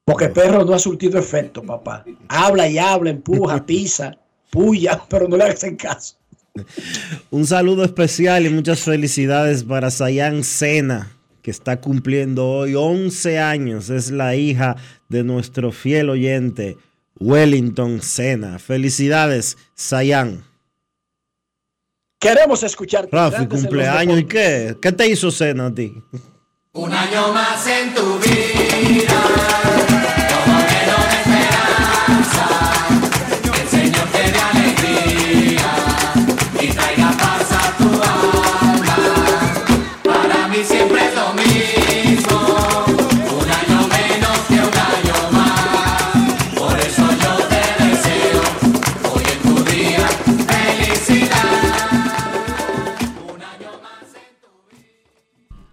[0.06, 2.04] Porque el perro no ha surtido efecto, papá.
[2.28, 4.18] Habla y habla, empuja, pisa,
[4.50, 6.16] puya, pero no le hacen caso.
[7.30, 13.92] Un saludo especial y muchas felicidades para Sayan Sena, que está cumpliendo hoy 11 años.
[13.92, 14.78] Es la hija
[15.10, 16.76] de nuestro fiel oyente,
[17.20, 18.58] Wellington Sena.
[18.58, 20.49] Felicidades, Sayan.
[22.20, 23.16] Queremos escucharte.
[23.16, 24.20] Rafi, cumpleaños.
[24.20, 24.78] ¿Y qué?
[24.82, 25.94] ¿Qué te hizo Sena a ti?
[26.74, 29.59] Un año más en tu vida.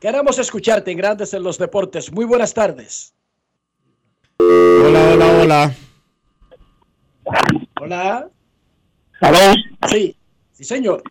[0.07, 2.13] Queremos escucharte en Grandes en los Deportes.
[2.13, 3.13] Muy buenas tardes.
[4.39, 5.75] Hola, hola, hola.
[7.81, 8.29] Hola.
[9.21, 9.39] ¿Aló?
[9.91, 10.15] Sí,
[10.53, 11.03] sí, señor.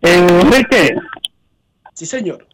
[0.00, 0.94] Enrique,
[1.94, 2.46] Sí, señor.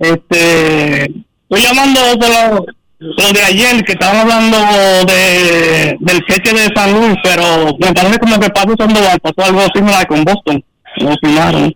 [0.00, 2.66] este, estoy llamando de lo,
[2.98, 4.58] lo de ayer, que estaban hablando
[5.06, 9.60] de, del cheque de San Luis, pero me parece como que Pablo Sandoval pasó algo
[9.72, 10.64] similar con Boston.
[10.96, 11.72] Lo firmaron.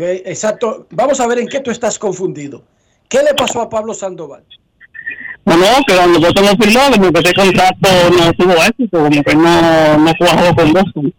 [0.00, 0.86] Que, exacto.
[0.92, 2.62] Vamos a ver en qué tú estás confundido.
[3.06, 4.42] ¿Qué le pasó a Pablo Sandoval?
[5.44, 9.34] Bueno, que cuando Boston lo firmó, como que ese contrato no tuvo éxito, como que
[9.34, 11.14] no, no cuajó con Boston.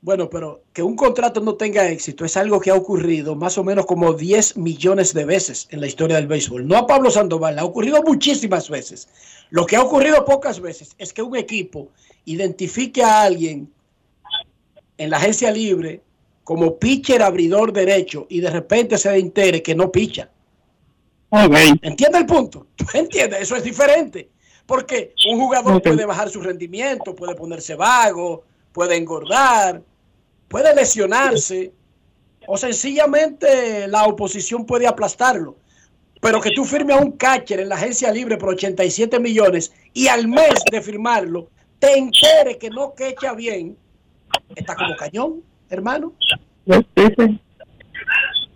[0.00, 3.62] Bueno, pero que un contrato no tenga éxito es algo que ha ocurrido más o
[3.62, 6.66] menos como 10 millones de veces en la historia del béisbol.
[6.66, 9.08] No a Pablo Sandoval, ha ocurrido muchísimas veces.
[9.50, 11.90] Lo que ha ocurrido pocas veces es que un equipo
[12.24, 13.70] identifique a alguien
[14.98, 16.02] en la agencia libre
[16.46, 20.30] como pitcher abridor derecho y de repente se entere que no picha.
[21.82, 22.68] ¿Entiende el punto?
[22.76, 23.40] ¿Tú entiendes?
[23.40, 24.30] Eso es diferente.
[24.64, 29.82] Porque un jugador puede bajar su rendimiento, puede ponerse vago, puede engordar,
[30.46, 31.72] puede lesionarse
[32.46, 35.56] o sencillamente la oposición puede aplastarlo.
[36.20, 40.06] Pero que tú firmes a un catcher en la agencia libre por 87 millones y
[40.06, 43.76] al mes de firmarlo te entere que no quecha bien,
[44.54, 46.12] está como cañón, hermano.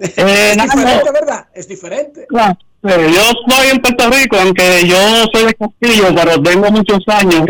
[0.02, 1.12] Eh, es nada, diferente, no.
[1.12, 1.46] ¿verdad?
[1.52, 2.20] Es diferente.
[2.22, 2.26] Eh,
[3.12, 4.96] yo estoy en Puerto Rico, aunque yo
[5.30, 7.46] soy de Castillo, pero tengo muchos años en,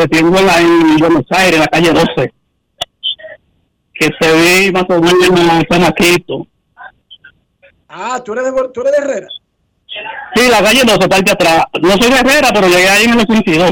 [0.46, 2.32] la- en Buenos Aires, en la calle 12,
[3.94, 6.44] que se ve más o menos en San Aquito.
[7.88, 9.28] Ah, ¿tú eres de, tú eres de Herrera.
[10.34, 11.64] Sí, la calle 12, parte atrás.
[11.80, 13.70] No soy de Herrera, pero llegué ahí en el 82.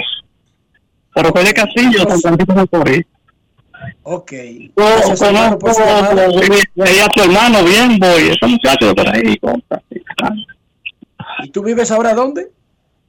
[1.14, 3.06] Pero soy de Castillo, San Francisco de Macorís.
[4.02, 4.32] Ok.
[4.76, 5.70] Gracias, hermano, por
[6.74, 9.36] veía a su hermano bien, voy, ese muchacho de por ahí.
[11.44, 12.50] ¿Y tú vives ahora dónde?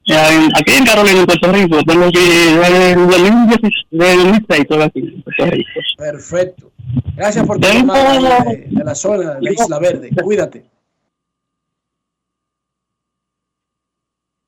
[0.06, 2.50] En- Aquí en Carolina, en Puerto Rico, tengo que
[2.92, 5.70] el 2016, desde el 2006 estoy aquí en Puerto Rico.
[5.96, 6.72] Perfecto.
[7.16, 10.10] Gracias por tu llamada de, de la zona de Isla Verde.
[10.22, 10.64] Cuídate.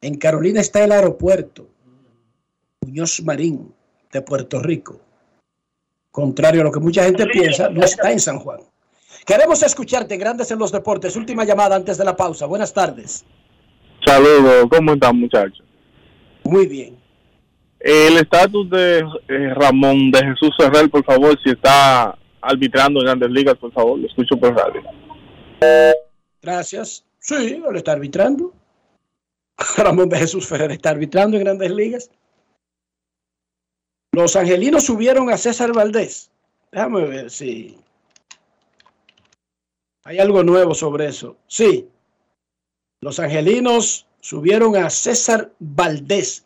[0.00, 1.68] En Carolina está el aeropuerto
[2.80, 3.72] Muñoz Marín
[4.12, 5.00] de Puerto Rico.
[6.12, 8.60] Contrario a lo que mucha gente piensa, no está en San Juan.
[9.26, 11.16] Queremos escucharte, Grandes en los Deportes.
[11.16, 12.46] Última llamada antes de la pausa.
[12.46, 13.24] Buenas tardes.
[14.06, 15.64] Saludos, ¿cómo están muchachos?
[16.44, 16.98] Muy bien.
[17.80, 23.30] El estatus de eh, Ramón de Jesús Ferrer, por favor, si está arbitrando en Grandes
[23.30, 24.82] Ligas, por favor, lo escucho por radio.
[26.42, 27.04] Gracias.
[27.18, 28.52] Sí, él está arbitrando.
[29.78, 32.10] Ramón de Jesús Ferrer está arbitrando en grandes ligas.
[34.14, 36.30] Los angelinos subieron a César Valdés.
[36.70, 37.78] Déjame ver si
[40.04, 41.36] hay algo nuevo sobre eso.
[41.46, 41.88] Sí.
[43.00, 46.44] Los angelinos subieron a César Valdés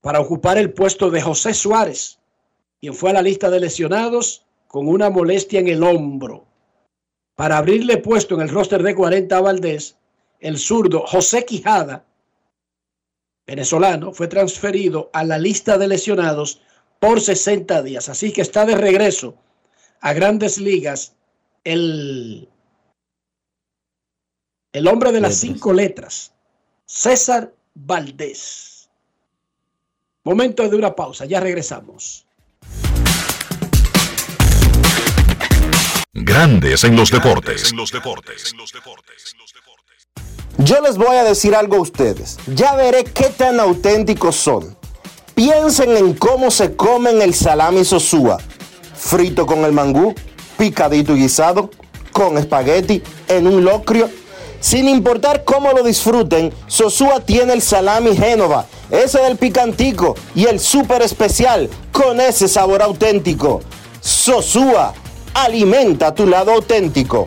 [0.00, 2.20] para ocupar el puesto de José Suárez,
[2.80, 6.46] quien fue a la lista de lesionados con una molestia en el hombro.
[7.34, 9.96] Para abrirle puesto en el roster de 40 a Valdés,
[10.38, 12.04] el zurdo José Quijada,
[13.48, 16.60] venezolano, fue transferido a la lista de lesionados
[16.98, 18.08] por 60 días.
[18.08, 19.34] Así que está de regreso
[20.00, 21.14] a grandes ligas
[21.64, 22.48] el,
[24.72, 26.32] el hombre de las cinco letras,
[26.86, 28.88] César Valdés.
[30.24, 32.26] Momento de una pausa, ya regresamos.
[36.12, 37.72] Grandes en los deportes.
[40.58, 42.38] Yo les voy a decir algo a ustedes.
[42.46, 44.77] Ya veré qué tan auténticos son.
[45.38, 48.38] Piensen en cómo se comen el salami sosúa.
[48.96, 50.12] Frito con el mangú,
[50.56, 51.70] picadito y guisado,
[52.10, 54.10] con espagueti, en un locrio.
[54.58, 60.58] Sin importar cómo lo disfruten, Sosúa tiene el salami Génova, ese del picantico y el
[60.58, 63.60] súper especial con ese sabor auténtico.
[64.00, 64.92] Sosúa,
[65.34, 67.26] alimenta tu lado auténtico.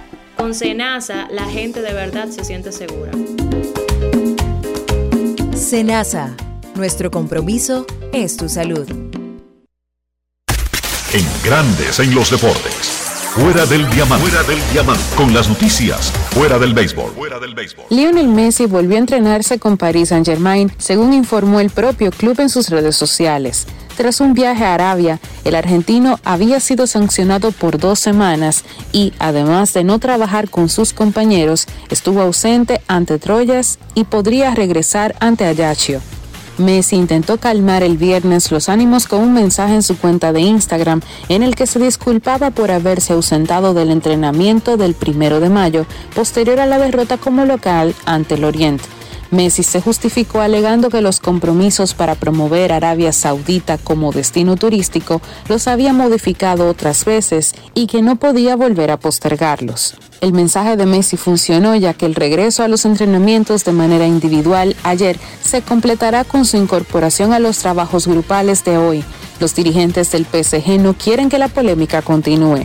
[0.41, 3.11] Con Senasa, la gente de verdad se siente segura.
[5.55, 6.35] Senasa,
[6.73, 8.89] nuestro compromiso es tu salud.
[11.13, 13.01] En Grandes en los deportes.
[13.35, 14.27] Fuera del diamante.
[14.27, 15.03] Fuera del diamante.
[15.15, 16.11] Con las noticias.
[16.31, 17.11] Fuera del béisbol.
[17.11, 17.85] Fuera del béisbol.
[17.91, 22.69] Lionel Messi volvió a entrenarse con Paris Saint-Germain, según informó el propio club en sus
[22.69, 23.67] redes sociales.
[23.97, 29.73] Tras un viaje a Arabia, el argentino había sido sancionado por dos semanas y, además
[29.73, 36.01] de no trabajar con sus compañeros, estuvo ausente ante Troyes y podría regresar ante Ajaccio.
[36.57, 41.01] Messi intentó calmar el viernes los ánimos con un mensaje en su cuenta de Instagram
[41.29, 45.85] en el que se disculpaba por haberse ausentado del entrenamiento del primero de mayo,
[46.15, 48.83] posterior a la derrota como local ante el Oriente.
[49.31, 55.67] Messi se justificó alegando que los compromisos para promover Arabia Saudita como destino turístico los
[55.67, 59.95] había modificado otras veces y que no podía volver a postergarlos.
[60.19, 64.75] El mensaje de Messi funcionó ya que el regreso a los entrenamientos de manera individual
[64.83, 69.03] ayer se completará con su incorporación a los trabajos grupales de hoy,
[69.39, 72.63] Los dirigentes del PSG no quieren que la polémica continúe.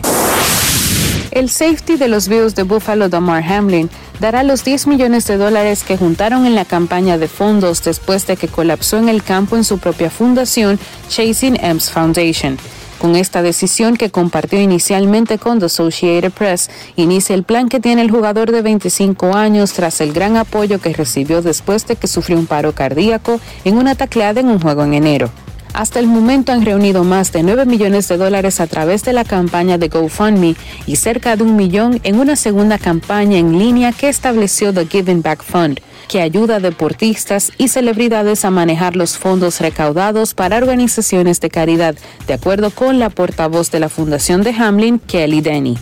[1.31, 3.89] El safety de los Bills de Buffalo, Damar Hamlin,
[4.19, 8.37] dará los 10 millones de dólares que juntaron en la campaña de fondos después de
[8.37, 10.79] que colapsó en el campo en su propia fundación,
[11.09, 12.57] Chasing M's Foundation.
[12.99, 18.01] Con esta decisión que compartió inicialmente con The Associated Press, inicia el plan que tiene
[18.01, 22.39] el jugador de 25 años tras el gran apoyo que recibió después de que sufrió
[22.39, 25.29] un paro cardíaco en una tacleada en un juego en enero.
[25.77, 29.23] Hasta el momento han reunido más de 9 millones de dólares a través de la
[29.23, 30.55] campaña de GoFundMe
[30.87, 35.21] y cerca de un millón en una segunda campaña en línea que estableció The Giving
[35.21, 41.41] Back Fund, que ayuda a deportistas y celebridades a manejar los fondos recaudados para organizaciones
[41.41, 41.93] de caridad,
[42.25, 45.77] de acuerdo con la portavoz de la Fundación de Hamlin, Kelly Denny.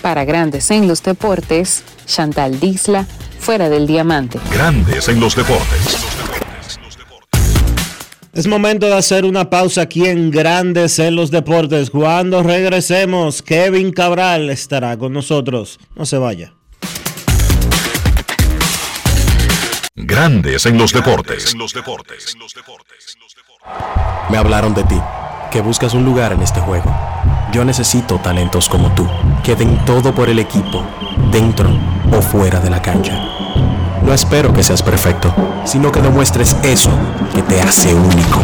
[0.00, 3.06] Para Grandes en los Deportes, Chantal Disla,
[3.38, 4.40] fuera del diamante.
[4.50, 6.13] Grandes en los deportes.
[8.34, 11.88] Es momento de hacer una pausa aquí en Grandes en los Deportes.
[11.88, 15.78] Cuando regresemos, Kevin Cabral estará con nosotros.
[15.94, 16.52] No se vaya.
[19.94, 21.54] Grandes en los deportes.
[24.28, 25.00] Me hablaron de ti,
[25.52, 26.92] que buscas un lugar en este juego.
[27.52, 29.08] Yo necesito talentos como tú,
[29.44, 30.84] que den todo por el equipo,
[31.30, 31.70] dentro
[32.10, 33.16] o fuera de la cancha.
[34.04, 36.90] No espero que seas perfecto, sino que demuestres eso
[37.34, 38.40] que te hace único.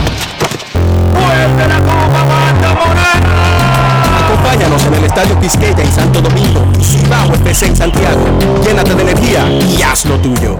[4.25, 8.25] Acompáñanos en el Estadio Quisqueya en Santo Domingo y Cibao FC en Santiago.
[8.65, 10.59] Llénate de energía y haz lo tuyo.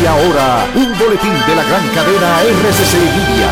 [0.00, 3.48] Y ahora, un boletín de la gran cadena RCC Media.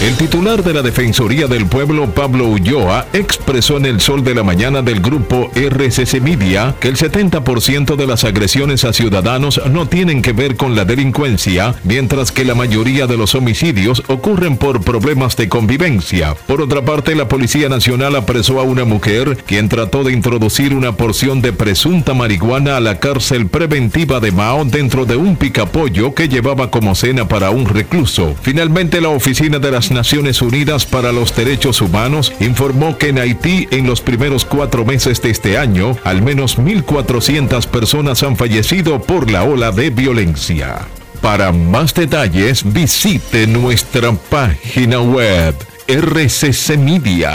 [0.00, 4.42] El titular de la Defensoría del Pueblo, Pablo Ulloa, expresó en el sol de la
[4.42, 10.22] mañana del grupo RCC Media que el 70% de las agresiones a ciudadanos no tienen
[10.22, 15.36] que ver con la delincuencia, mientras que la mayoría de los homicidios ocurren por problemas
[15.36, 16.34] de convivencia.
[16.46, 20.96] Por otra parte, la Policía Nacional apresó a una mujer quien trató de introducir una
[20.96, 26.30] porción de presunta marihuana a la cárcel preventiva de Mao dentro de un picapollo que
[26.30, 28.34] llevaba como cena para un recluso.
[28.40, 33.68] Finalmente, la Oficina de las Naciones Unidas para los Derechos Humanos informó que en Haití
[33.70, 39.30] en los primeros cuatro meses de este año al menos 1.400 personas han fallecido por
[39.30, 40.86] la ola de violencia.
[41.20, 45.54] Para más detalles visite nuestra página web
[45.86, 47.30] rccmedia.com.do.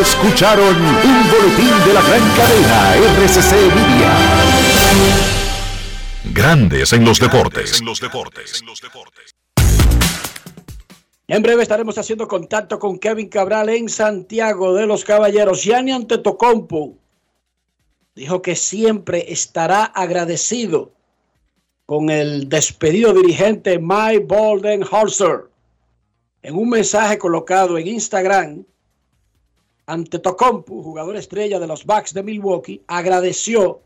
[0.00, 5.35] Escucharon un boletín de la gran cadena RCC Media.
[6.32, 7.82] Grandes en los deportes.
[11.28, 15.62] En breve estaremos haciendo contacto con Kevin Cabral en Santiago de los Caballeros.
[15.62, 16.94] Gianni Antetokounmpo
[18.14, 20.92] dijo que siempre estará agradecido
[21.84, 25.50] con el despedido dirigente Mike Boldenholzer.
[26.42, 28.64] En un mensaje colocado en Instagram,
[29.86, 33.82] Antetokounmpo, jugador estrella de los Bucks de Milwaukee, agradeció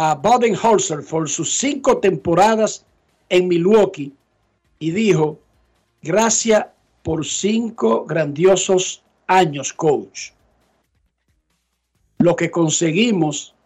[0.00, 2.86] a Boldenholzer por sus cinco temporadas
[3.28, 4.12] en Milwaukee
[4.78, 5.40] y dijo,
[6.02, 6.66] gracias
[7.02, 10.30] por cinco grandiosos años, coach.
[12.18, 13.56] Lo que conseguimos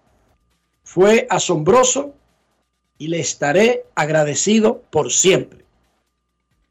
[0.85, 2.15] fue asombroso
[2.97, 5.67] y le estaré agradecido por siempre.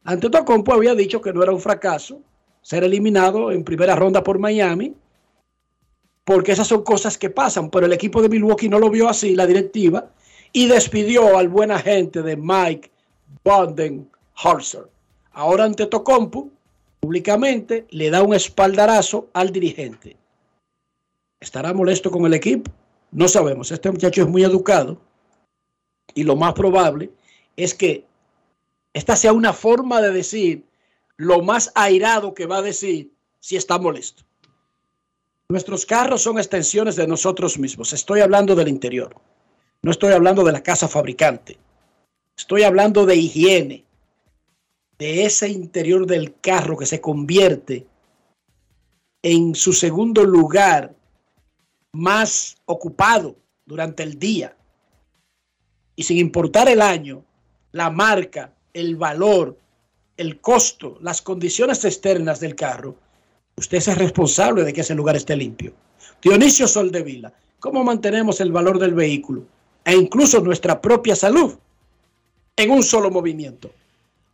[0.05, 2.19] Antetokounmpo había dicho que no era un fracaso
[2.63, 4.95] ser eliminado en primera ronda por Miami,
[6.23, 9.35] porque esas son cosas que pasan, pero el equipo de Milwaukee no lo vio así,
[9.35, 10.11] la directiva,
[10.53, 12.91] y despidió al buen agente de Mike
[13.43, 14.89] Budenholzer.
[15.31, 16.51] Ahora ante Tocompu,
[16.99, 20.17] públicamente, le da un espaldarazo al dirigente.
[21.39, 22.69] ¿Estará molesto con el equipo?
[23.11, 23.71] No sabemos.
[23.71, 24.97] Este muchacho es muy educado
[26.13, 27.09] y lo más probable
[27.55, 28.05] es que
[28.93, 30.65] esta sea una forma de decir
[31.17, 34.23] lo más airado que va a decir si está molesto.
[35.51, 37.91] Nuestros carros son extensiones de nosotros mismos.
[37.91, 39.13] Estoy hablando del interior.
[39.81, 41.57] No estoy hablando de la casa fabricante.
[42.37, 43.83] Estoy hablando de higiene.
[44.97, 47.85] De ese interior del carro que se convierte
[49.21, 50.95] en su segundo lugar
[51.91, 54.55] más ocupado durante el día.
[55.97, 57.25] Y sin importar el año,
[57.73, 59.57] la marca, el valor,
[60.15, 62.95] el costo, las condiciones externas del carro,
[63.61, 65.73] usted es responsable de que ese lugar esté limpio.
[66.21, 69.43] Dionisio Soldevila, ¿cómo mantenemos el valor del vehículo
[69.85, 71.53] e incluso nuestra propia salud
[72.57, 73.71] en un solo movimiento?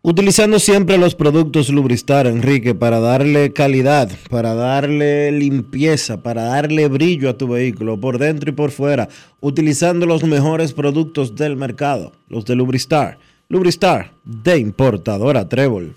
[0.02, 7.30] Utilizando siempre los productos Lubristar, Enrique, para darle calidad, para darle limpieza, para darle brillo
[7.30, 9.10] a tu vehículo por dentro y por fuera,
[9.42, 13.18] utilizando los mejores productos del mercado, los de Lubristar.
[13.50, 15.96] Lubristar, de importadora Trébol.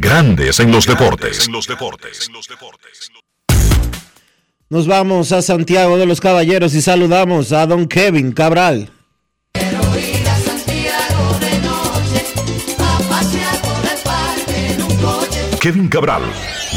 [0.00, 1.48] Grandes en los deportes.
[4.68, 8.90] Nos vamos a Santiago de los Caballeros y saludamos a don Kevin Cabral.
[15.60, 16.22] Kevin Cabral,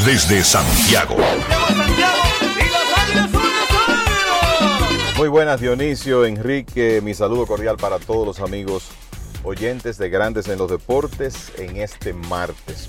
[0.06, 1.16] desde Santiago.
[5.18, 8.90] Muy buenas Dionisio, Enrique, mi saludo cordial para todos los amigos
[9.42, 12.88] oyentes de Grandes en los Deportes en este martes.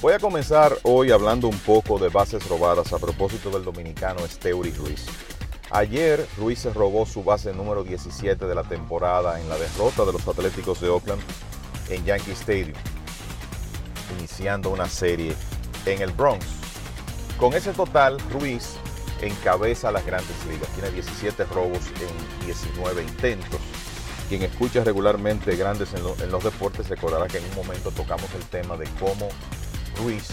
[0.00, 4.70] Voy a comenzar hoy hablando un poco de bases robadas a propósito del dominicano Steuri
[4.70, 5.04] Ruiz.
[5.70, 10.14] Ayer Ruiz se robó su base número 17 de la temporada en la derrota de
[10.14, 11.20] los Atléticos de Oakland
[11.90, 12.78] en Yankee Stadium,
[14.18, 15.34] iniciando una serie
[15.84, 16.46] en el Bronx.
[17.36, 18.76] Con ese total, Ruiz
[19.20, 20.70] encabeza las grandes ligas.
[20.70, 23.60] Tiene 17 robos en 19 intentos.
[24.30, 28.44] Quien escucha regularmente grandes en, en los deportes recordará que en un momento tocamos el
[28.44, 29.28] tema de cómo
[30.02, 30.28] Ruiz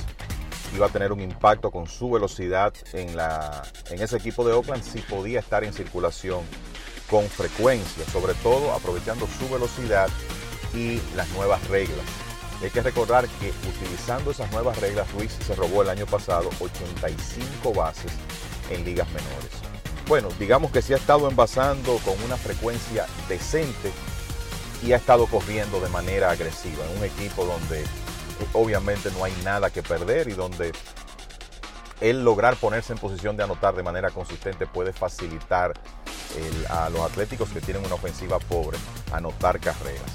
[0.76, 4.84] iba a tener un impacto con su velocidad en, la, en ese equipo de Oakland
[4.84, 6.42] si podía estar en circulación
[7.10, 10.10] con frecuencia, sobre todo aprovechando su velocidad
[10.74, 12.06] y las nuevas reglas.
[12.62, 17.74] Hay que recordar que utilizando esas nuevas reglas, Ruiz se robó el año pasado 85
[17.74, 18.12] bases
[18.70, 19.52] en ligas menores.
[20.08, 23.92] Bueno, digamos que sí ha estado envasando con una frecuencia decente
[24.84, 27.84] y ha estado corriendo de manera agresiva en un equipo donde
[28.54, 30.72] obviamente no hay nada que perder y donde
[32.02, 35.74] él lograr ponerse en posición de anotar de manera consistente puede facilitar
[36.38, 38.78] el- a los atléticos que tienen una ofensiva pobre
[39.12, 40.12] anotar carreras.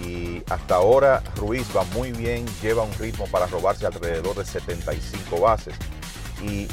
[0.00, 5.40] Y hasta ahora Ruiz va muy bien, lleva un ritmo para robarse alrededor de 75
[5.40, 5.74] bases.
[6.42, 6.68] Y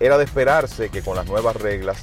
[0.00, 1.98] era de esperarse que con las nuevas reglas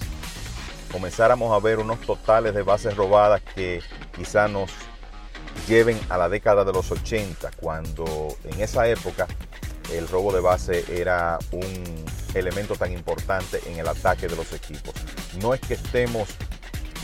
[0.92, 3.82] comenzáramos a ver unos totales de bases robadas que
[4.16, 4.70] quizá nos
[5.68, 9.28] lleven a la década de los 80, cuando en esa época
[9.92, 14.94] el robo de base era un elemento tan importante en el ataque de los equipos.
[15.42, 16.30] No es que estemos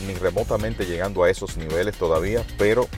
[0.06, 2.88] ni remotamente llegando a esos niveles todavía, pero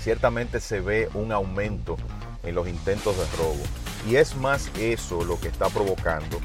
[0.00, 1.96] ciertamente se ve un aumento
[2.42, 3.62] en los intentos de robo.
[4.08, 6.40] Y es más eso lo que está provocando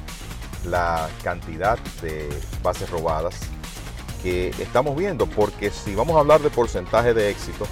[0.66, 2.30] la cantidad de
[2.62, 3.36] bases robadas
[4.22, 7.66] que estamos viendo, porque si vamos a hablar de porcentaje de éxito,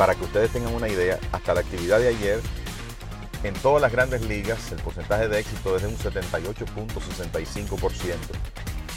[0.00, 2.40] para que ustedes tengan una idea, hasta la actividad de ayer,
[3.42, 8.14] en todas las grandes ligas, el porcentaje de éxito es de un 78.65%.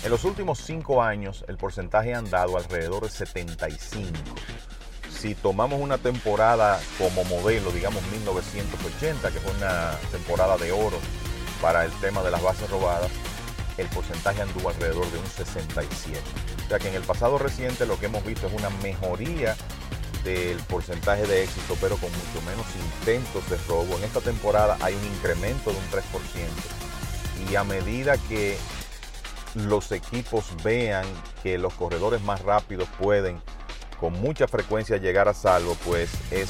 [0.05, 4.13] En los últimos cinco años, el porcentaje ha andado alrededor de 75.
[5.09, 10.99] Si tomamos una temporada como modelo, digamos 1980, que fue una temporada de oro
[11.61, 13.11] para el tema de las bases robadas,
[13.77, 16.21] el porcentaje anduvo alrededor de un 67.
[16.65, 19.57] O sea que en el pasado reciente lo que hemos visto es una mejoría
[20.23, 22.65] del porcentaje de éxito, pero con mucho menos
[22.99, 23.97] intentos de robo.
[23.97, 26.01] En esta temporada hay un incremento de un 3%.
[27.49, 28.57] Y a medida que
[29.55, 31.05] los equipos vean
[31.41, 33.41] que los corredores más rápidos pueden
[33.99, 36.49] con mucha frecuencia llegar a salvo, pues es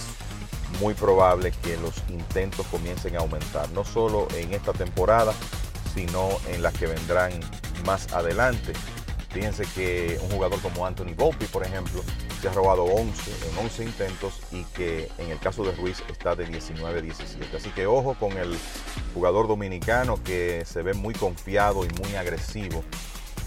[0.79, 5.33] muy probable que los intentos comiencen a aumentar, no solo en esta temporada,
[5.93, 7.31] sino en las que vendrán
[7.85, 8.73] más adelante.
[9.33, 12.03] Fíjense que un jugador como Anthony Volpi, por ejemplo,
[12.39, 16.35] se ha robado 11 en 11 intentos y que en el caso de Ruiz está
[16.35, 17.55] de 19-17.
[17.57, 18.55] Así que ojo con el
[19.15, 22.83] jugador dominicano que se ve muy confiado y muy agresivo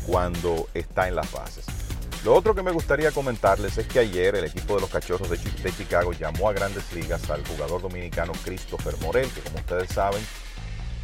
[0.08, 1.66] cuando está en las bases.
[2.24, 5.36] Lo otro que me gustaría comentarles es que ayer el equipo de los Cachorros de,
[5.36, 10.20] de Chicago llamó a grandes ligas al jugador dominicano Christopher Morel, que como ustedes saben,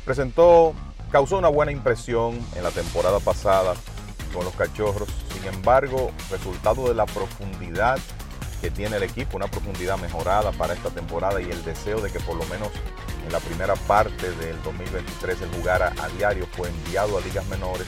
[0.05, 0.75] presentó,
[1.13, 3.75] causó una buena impresión en la temporada pasada
[4.33, 5.09] con los Cachorros.
[5.33, 7.99] Sin embargo, resultado de la profundidad
[8.61, 12.21] que tiene el equipo, una profundidad mejorada para esta temporada y el deseo de que
[12.21, 12.69] por lo menos
[13.27, 17.87] en la primera parte del 2023 él jugara a diario, fue enviado a ligas menores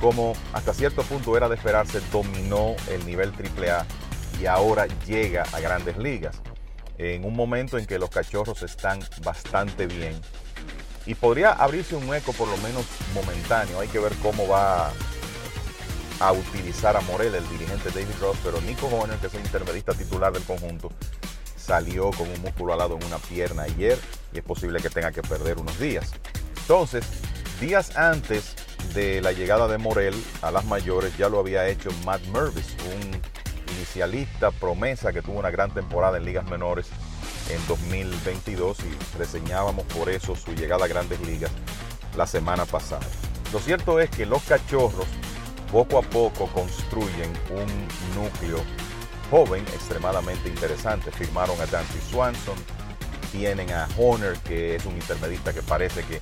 [0.00, 3.86] como hasta cierto punto era de esperarse, dominó el nivel AAA
[4.40, 6.40] y ahora llega a grandes ligas.
[6.98, 10.18] En un momento en que los cachorros están bastante bien.
[11.06, 12.84] Y podría abrirse un eco por lo menos
[13.14, 13.80] momentáneo.
[13.80, 14.92] Hay que ver cómo va
[16.20, 19.94] a utilizar a Morel, el dirigente David Ross, pero Nico Horner, que es el intermedista
[19.94, 20.90] titular del conjunto,
[21.56, 23.98] salió con un músculo alado en una pierna ayer
[24.32, 26.12] y es posible que tenga que perder unos días.
[26.60, 27.04] Entonces,
[27.60, 28.54] días antes
[28.94, 33.20] de la llegada de Morel a las mayores, ya lo había hecho Matt Mervis, un
[33.76, 36.86] inicialista, promesa que tuvo una gran temporada en ligas menores
[37.48, 41.50] en 2022 y reseñábamos por eso su llegada a grandes ligas
[42.16, 43.06] la semana pasada.
[43.52, 45.06] Lo cierto es que los cachorros
[45.70, 48.62] poco a poco construyen un núcleo
[49.30, 51.10] joven extremadamente interesante.
[51.12, 52.56] Firmaron a Dancy Swanson,
[53.32, 56.20] tienen a Horner, que es un intermedista que parece que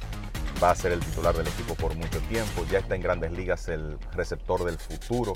[0.63, 2.65] va a ser el titular del equipo por mucho tiempo.
[2.71, 5.33] Ya está en grandes ligas el receptor del futuro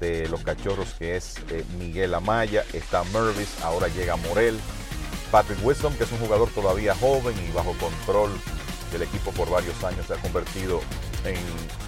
[0.00, 2.64] de los cachorros, que es eh, Miguel Amaya.
[2.72, 4.58] Está Mervis, ahora llega Morel.
[5.30, 8.30] Patrick Wilson, que es un jugador todavía joven y bajo control
[8.92, 10.80] del equipo por varios años, se ha convertido
[11.24, 11.36] en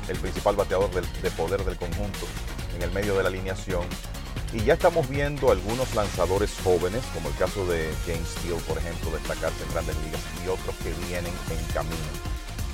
[0.08, 2.26] el principal bateador del- de poder del conjunto
[2.76, 3.84] en el medio de la alineación.
[4.52, 9.10] Y ya estamos viendo algunos lanzadores jóvenes, como el caso de James Steele, por ejemplo,
[9.12, 11.96] destacarse en grandes ligas, y otros que vienen en camino.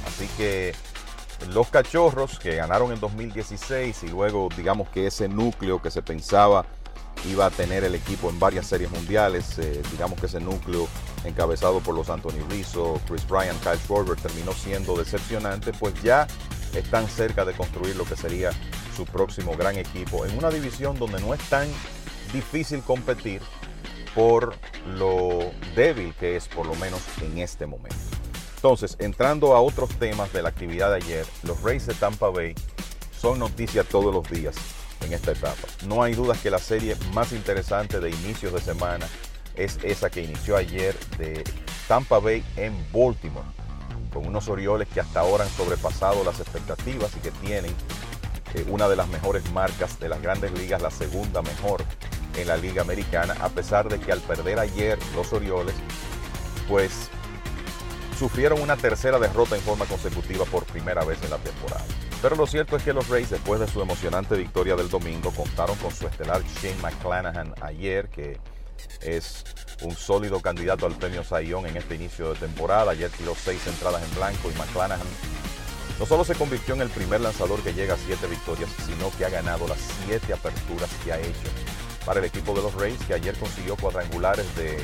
[0.06, 0.74] Así que
[1.50, 6.64] los cachorros que ganaron en 2016 y luego digamos que ese núcleo que se pensaba
[7.24, 10.88] iba a tener el equipo en varias series mundiales, eh, digamos que ese núcleo
[11.24, 16.26] encabezado por los Anthony Rizzo, Chris Bryant, Kyle Schwarber terminó siendo decepcionante, pues ya
[16.74, 18.50] están cerca de construir lo que sería
[18.94, 21.68] su próximo gran equipo en una división donde no es tan
[22.32, 23.40] difícil competir
[24.14, 24.54] por
[24.94, 27.96] lo débil que es por lo menos en este momento.
[28.56, 32.54] Entonces, entrando a otros temas de la actividad de ayer, los Rays de Tampa Bay
[33.20, 34.56] son noticias todos los días
[35.02, 35.66] en esta etapa.
[35.86, 39.06] No hay dudas que la serie más interesante de inicios de semana
[39.54, 41.42] es esa que inició ayer de
[41.88, 43.46] Tampa Bay en Baltimore,
[44.12, 47.74] con unos Orioles que hasta ahora han sobrepasado las expectativas y que tienen
[48.54, 51.84] eh, una de las mejores marcas de las grandes ligas, la segunda mejor
[52.36, 55.74] en la liga americana, a pesar de que al perder ayer los Orioles,
[56.68, 57.08] pues
[58.18, 61.84] sufrieron una tercera derrota en forma consecutiva por primera vez en la temporada.
[62.22, 65.76] Pero lo cierto es que los Rays, después de su emocionante victoria del domingo, contaron
[65.76, 68.38] con su estelar Shane McClanahan ayer, que
[69.00, 69.44] es
[69.82, 72.92] un sólido candidato al premio Young en este inicio de temporada.
[72.92, 75.06] Ayer tiró seis entradas en blanco y McClanahan
[75.98, 79.24] no solo se convirtió en el primer lanzador que llega a siete victorias, sino que
[79.24, 81.48] ha ganado las siete aperturas que ha hecho
[82.04, 84.76] para el equipo de los Rays, que ayer consiguió cuadrangulares de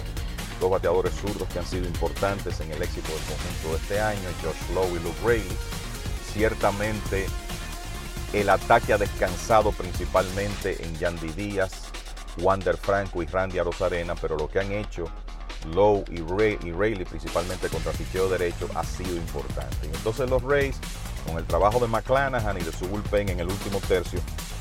[0.59, 4.29] dos bateadores zurdos que han sido importantes en el éxito del conjunto de este año,
[4.43, 5.82] Josh Lowe y Luke Rayleigh.
[6.33, 7.27] Ciertamente
[8.33, 11.73] el ataque ha descansado principalmente en Yandy Díaz,
[12.39, 15.05] Wander Franco y Randy Arozarena, pero lo que han hecho
[15.75, 19.87] Lowe y, Ray, y Rayleigh, principalmente contra picheo derecho, ha sido importante.
[19.87, 20.77] Entonces los Rays,
[21.27, 24.21] con el trabajo de McClanahan y de su bullpen en el último tercio,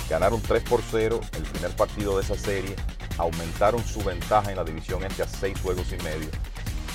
[0.10, 2.76] ganaron 3 por 0 el primer partido de esa serie,
[3.18, 6.30] aumentaron su ventaja en la división este a 6 juegos y medio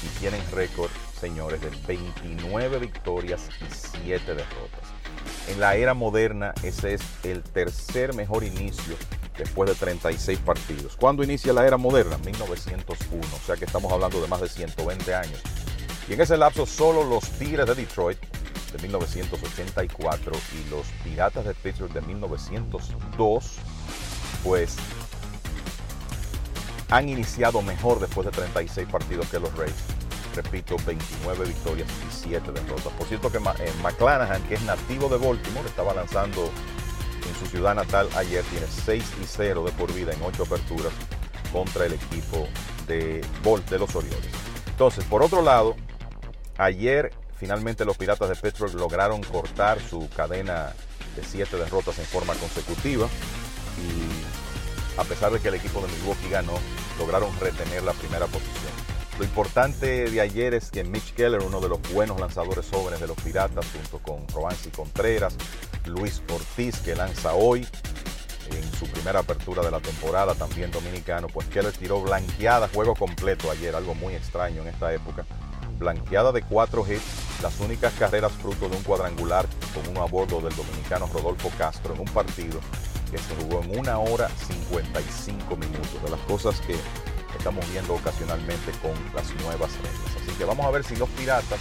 [0.02, 0.90] y tienen récord,
[1.20, 4.80] señores, de 29 victorias y 7 derrotas.
[5.48, 8.96] En la era moderna, ese es el tercer mejor inicio
[9.38, 10.96] después de 36 partidos.
[10.96, 12.18] ¿Cuándo inicia la era moderna?
[12.18, 15.40] 1901, o sea que estamos hablando de más de 120 años.
[16.08, 18.18] Y en ese lapso solo los Tigres de Detroit
[18.72, 23.52] de 1984 y los Piratas de Pittsburgh de 1902,
[24.42, 24.76] pues
[26.90, 29.74] han iniciado mejor después de 36 partidos que los Rays.
[30.36, 32.92] Repito, 29 victorias y 7 derrotas.
[32.92, 36.50] Por cierto que eh, McClanahan, que es nativo de Baltimore, estaba lanzando
[37.26, 40.92] en su ciudad natal ayer, tiene 6 y 0 de por vida en 8 aperturas
[41.52, 42.46] contra el equipo
[42.86, 43.24] de
[43.78, 44.30] los Orioles.
[44.68, 45.74] Entonces, por otro lado,
[46.58, 50.72] ayer finalmente los Piratas de Pittsburgh lograron cortar su cadena
[51.16, 53.08] de 7 derrotas en forma consecutiva
[53.78, 56.54] y a pesar de que el equipo de Milwaukee ganó,
[56.98, 58.85] lograron retener la primera posición.
[59.18, 63.06] Lo importante de ayer es que Mitch Keller, uno de los buenos lanzadores jóvenes de
[63.06, 65.34] los Piratas, junto con Roansi Contreras,
[65.86, 67.66] Luis Ortiz, que lanza hoy
[68.50, 73.50] en su primera apertura de la temporada, también dominicano, pues Keller tiró blanqueada, juego completo
[73.50, 75.24] ayer, algo muy extraño en esta época.
[75.78, 77.02] Blanqueada de cuatro hits,
[77.42, 81.94] las únicas carreras fruto de un cuadrangular con uno a bordo del dominicano Rodolfo Castro
[81.94, 82.60] en un partido
[83.10, 86.76] que se jugó en una hora 55 minutos, de las cosas que
[87.36, 90.22] estamos viendo ocasionalmente con las nuevas reglas.
[90.22, 91.58] Así que vamos a ver si los Piratas,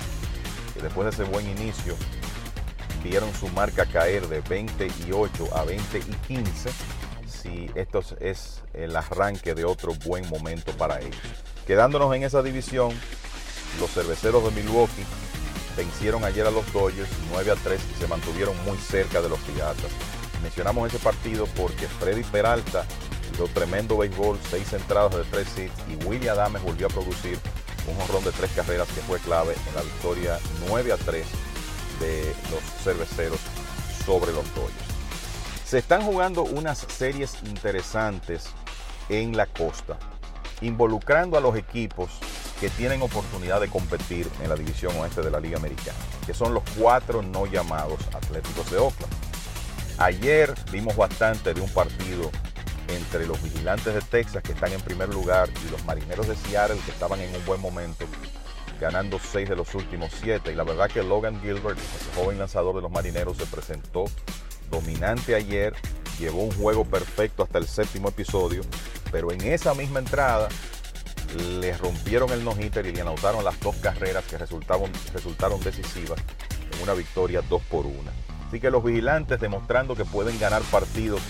[0.74, 1.96] que después de ese buen inicio,
[3.04, 6.70] vieron su marca caer de 28 a 20 y 15,
[7.28, 11.16] si esto es el arranque de otro buen momento para ellos.
[11.68, 12.92] Quedándonos en esa división,
[13.80, 15.06] los cerveceros de Milwaukee
[15.76, 19.40] vencieron ayer a los Dodgers 9 a 3 y se mantuvieron muy cerca de los
[19.40, 19.92] Piratas.
[20.42, 22.86] Mencionamos ese partido porque Freddy Peralta
[23.36, 27.40] dio tremendo béisbol, seis entradas de tres hits y Willie Adames volvió a producir
[27.88, 31.26] un jonrón de tres carreras que fue clave en la victoria 9 a 3
[32.00, 33.40] de los cerveceros
[34.06, 34.74] sobre los Dodgers.
[35.66, 38.50] Se están jugando unas series interesantes
[39.10, 39.98] en la costa,
[40.62, 42.10] involucrando a los equipos
[42.60, 46.54] que tienen oportunidad de competir en la división oeste de la Liga Americana, que son
[46.54, 49.14] los cuatro no llamados Atléticos de Oakland.
[49.98, 52.32] Ayer vimos bastante de un partido
[52.88, 56.80] entre los vigilantes de Texas que están en primer lugar y los marineros de Seattle
[56.86, 58.06] que estaban en un buen momento,
[58.80, 60.52] ganando seis de los últimos siete.
[60.52, 64.06] Y la verdad que Logan Gilbert, el joven lanzador de los marineros, se presentó
[64.70, 65.74] dominante ayer,
[66.20, 68.62] llevó un juego perfecto hasta el séptimo episodio,
[69.12, 70.50] pero en esa misma entrada
[71.36, 76.20] le rompieron el no-hitter y le anotaron las dos carreras que resultaron, resultaron decisivas
[76.72, 77.96] en una victoria 2 por 1.
[78.48, 81.22] Así que los vigilantes demostrando que pueden ganar partidos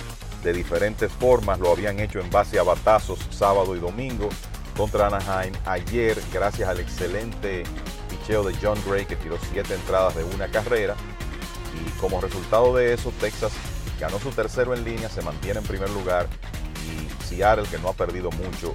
[0.46, 4.30] de diferentes formas, lo habían hecho en base a batazos sábado y domingo
[4.78, 5.54] contra Anaheim.
[5.66, 7.64] Ayer, gracias al excelente
[8.08, 10.96] picheo de John Gray que tiró siete entradas de una carrera.
[11.74, 13.54] Y como resultado de eso, Texas
[14.00, 16.28] ganó su tercero en línea, se mantiene en primer lugar.
[16.86, 18.72] Y Seattle, que no ha perdido mucho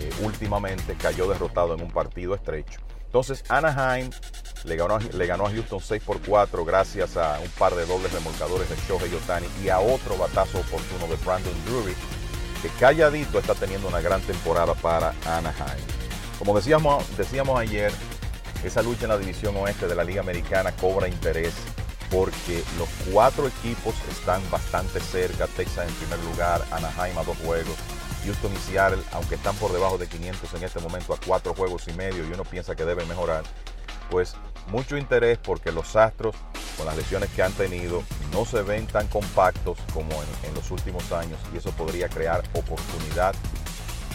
[0.00, 2.80] eh, últimamente, cayó derrotado en un partido estrecho.
[3.06, 4.10] Entonces Anaheim
[4.64, 8.12] le ganó, le ganó a Houston 6 por 4 gracias a un par de dobles
[8.12, 11.94] remolcadores de Shohei Otani y a otro batazo oportuno de Brandon Drury,
[12.62, 15.84] que calladito está teniendo una gran temporada para Anaheim.
[16.38, 17.92] Como decíamos, decíamos ayer,
[18.64, 21.54] esa lucha en la división oeste de la Liga Americana cobra interés
[22.10, 27.76] porque los cuatro equipos están bastante cerca, Texas en primer lugar, Anaheim a dos juegos,
[28.24, 31.86] Houston y Seattle, aunque están por debajo de 500 en este momento a cuatro juegos
[31.88, 33.42] y medio y uno piensa que deben mejorar,
[34.10, 34.34] pues
[34.68, 36.34] mucho interés porque los Astros,
[36.76, 41.10] con las lesiones que han tenido, no se ven tan compactos como en, los últimos
[41.12, 43.34] años y eso podría crear oportunidad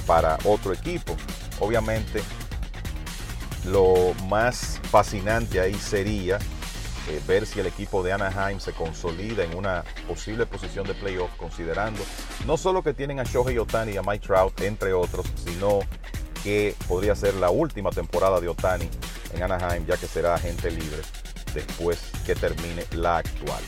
[0.05, 1.15] para otro equipo.
[1.59, 2.21] Obviamente,
[3.65, 6.39] lo más fascinante ahí sería
[7.09, 11.31] eh, ver si el equipo de Anaheim se consolida en una posible posición de playoff,
[11.38, 12.01] considerando
[12.45, 15.80] no solo que tienen a Shohei Otani y a Mike Trout, entre otros, sino
[16.43, 18.89] que podría ser la última temporada de Otani
[19.33, 21.01] en Anaheim, ya que será agente libre
[21.53, 23.61] después que termine la actual.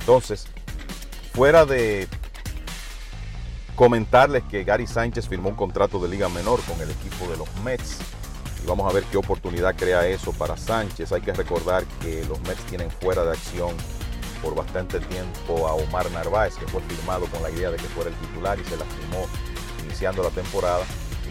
[0.00, 0.46] Entonces,
[1.32, 2.08] fuera de
[3.74, 7.48] comentarles que Gary Sánchez firmó un contrato de liga menor con el equipo de los
[7.64, 7.98] Mets.
[8.62, 11.12] Y vamos a ver qué oportunidad crea eso para Sánchez.
[11.12, 13.74] Hay que recordar que los Mets tienen fuera de acción
[14.42, 18.10] por bastante tiempo a Omar Narváez, que fue firmado con la idea de que fuera
[18.10, 19.26] el titular y se lastimó
[19.84, 20.84] iniciando la temporada.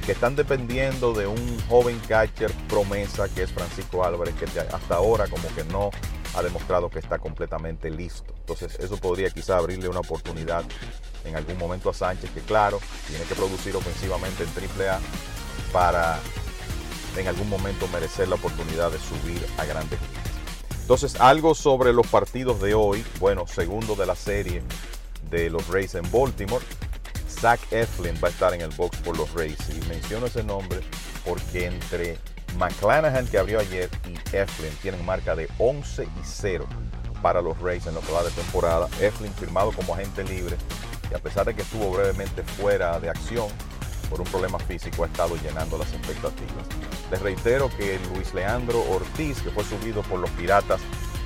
[0.05, 5.27] Que están dependiendo de un joven catcher promesa que es Francisco Álvarez, que hasta ahora
[5.27, 5.91] como que no
[6.35, 8.34] ha demostrado que está completamente listo.
[8.39, 10.63] Entonces eso podría quizá abrirle una oportunidad
[11.23, 14.99] en algún momento a Sánchez, que claro, tiene que producir ofensivamente en AAA
[15.71, 16.19] para
[17.17, 20.34] en algún momento merecer la oportunidad de subir a grandes ligas.
[20.81, 23.05] Entonces, algo sobre los partidos de hoy.
[23.19, 24.61] Bueno, segundo de la serie
[25.30, 26.63] de los Rays en Baltimore.
[27.44, 29.57] Zach Eflin va a estar en el box por los Rays.
[29.68, 30.80] Y menciono ese nombre
[31.26, 32.18] porque entre
[32.57, 36.65] McClanahan, que abrió ayer, y Eflin tienen marca de 11 y 0
[37.22, 38.88] para los Rays en lo que va de temporada.
[39.02, 40.56] Eflin firmado como agente libre
[41.11, 43.49] y a pesar de que estuvo brevemente fuera de acción
[44.10, 46.65] por un problema físico, ha estado llenando las expectativas.
[47.11, 50.80] Les reitero que Luis Leandro Ortiz, que fue subido por los Piratas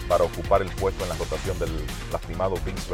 [0.07, 1.69] para ocupar el puesto en la rotación del
[2.11, 2.89] lastimado Vince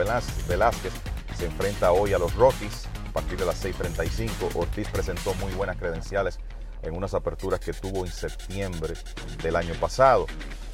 [0.49, 0.91] Velázquez,
[1.37, 4.55] se enfrenta hoy a los Rockies partir de las 6.35.
[4.55, 6.39] Ortiz presentó muy buenas credenciales
[6.81, 8.95] en unas aperturas que tuvo en septiembre
[9.41, 10.25] del año pasado.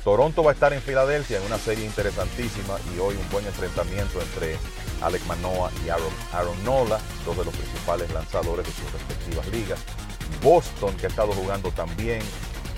[0.04, 4.22] Toronto va a estar en Filadelfia en una serie interesantísima y hoy un buen enfrentamiento
[4.22, 4.58] entre
[5.02, 9.80] Alec Manoa y Aaron, Aaron Nola, dos de los principales lanzadores de sus respectivas ligas.
[10.42, 12.22] Boston, que ha estado jugando también,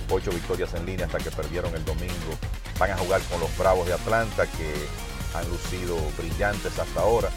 [0.10, 2.38] ocho victorias en línea hasta que perdieron el domingo,
[2.80, 7.30] van a jugar con los Bravos de Atlanta, que han lucido brillantes hasta ahora.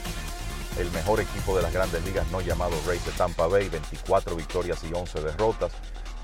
[0.78, 4.82] El mejor equipo de las grandes ligas, no llamado Rays de Tampa Bay, 24 victorias
[4.82, 5.72] y 11 derrotas.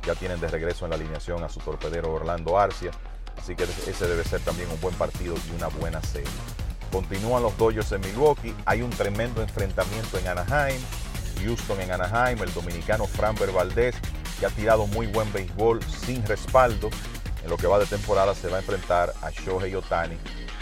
[0.05, 2.91] Ya tienen de regreso en la alineación a su torpedero Orlando Arcia.
[3.39, 6.31] Así que ese debe ser también un buen partido y una buena serie.
[6.91, 8.55] Continúan los Dodgers en Milwaukee.
[8.67, 10.81] Hay un tremendo enfrentamiento en Anaheim.
[11.43, 12.43] Houston en Anaheim.
[12.43, 13.95] El dominicano Framber Valdez,
[14.41, 16.91] que ha tirado muy buen béisbol sin respaldo.
[17.43, 20.17] En lo que va de temporada se va a enfrentar a Shohei Otani.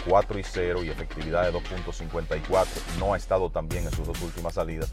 [0.07, 2.65] 4 y 0 y efectividad de 2.54.
[2.99, 4.89] No ha estado tan bien en sus dos últimas salidas.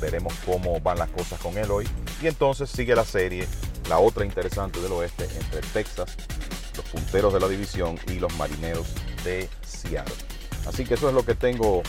[0.00, 1.88] Veremos cómo van las cosas con él hoy.
[2.20, 3.48] Y entonces sigue la serie,
[3.88, 6.16] la otra interesante del oeste, entre Texas,
[6.76, 8.86] los punteros de la división y los marineros
[9.24, 10.14] de Seattle.
[10.66, 11.82] Así que eso es lo que tengo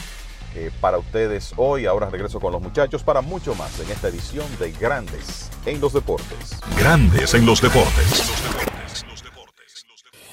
[0.55, 1.85] eh, para ustedes hoy.
[1.85, 5.93] Ahora regreso con los muchachos para mucho más en esta edición de Grandes en los
[5.93, 6.57] Deportes.
[6.77, 8.31] Grandes en los deportes.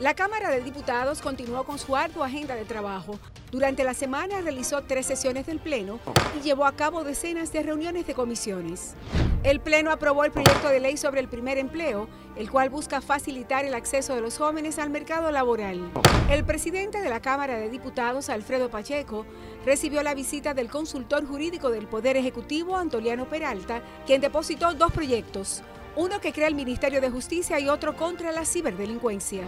[0.00, 3.18] La Cámara de Diputados continuó con su ardua agenda de trabajo.
[3.52, 6.00] Durante la semana realizó tres sesiones del Pleno
[6.38, 8.94] y llevó a cabo decenas de reuniones de comisiones.
[9.42, 13.66] El Pleno aprobó el proyecto de ley sobre el primer empleo, el cual busca facilitar
[13.66, 15.90] el acceso de los jóvenes al mercado laboral.
[16.30, 19.26] El presidente de la Cámara de Diputados, Alfredo Pacheco,
[19.66, 25.62] recibió la visita del consultor jurídico del Poder Ejecutivo, Antoliano Peralta, quien depositó dos proyectos
[26.00, 29.44] uno que crea el Ministerio de Justicia y otro contra la ciberdelincuencia.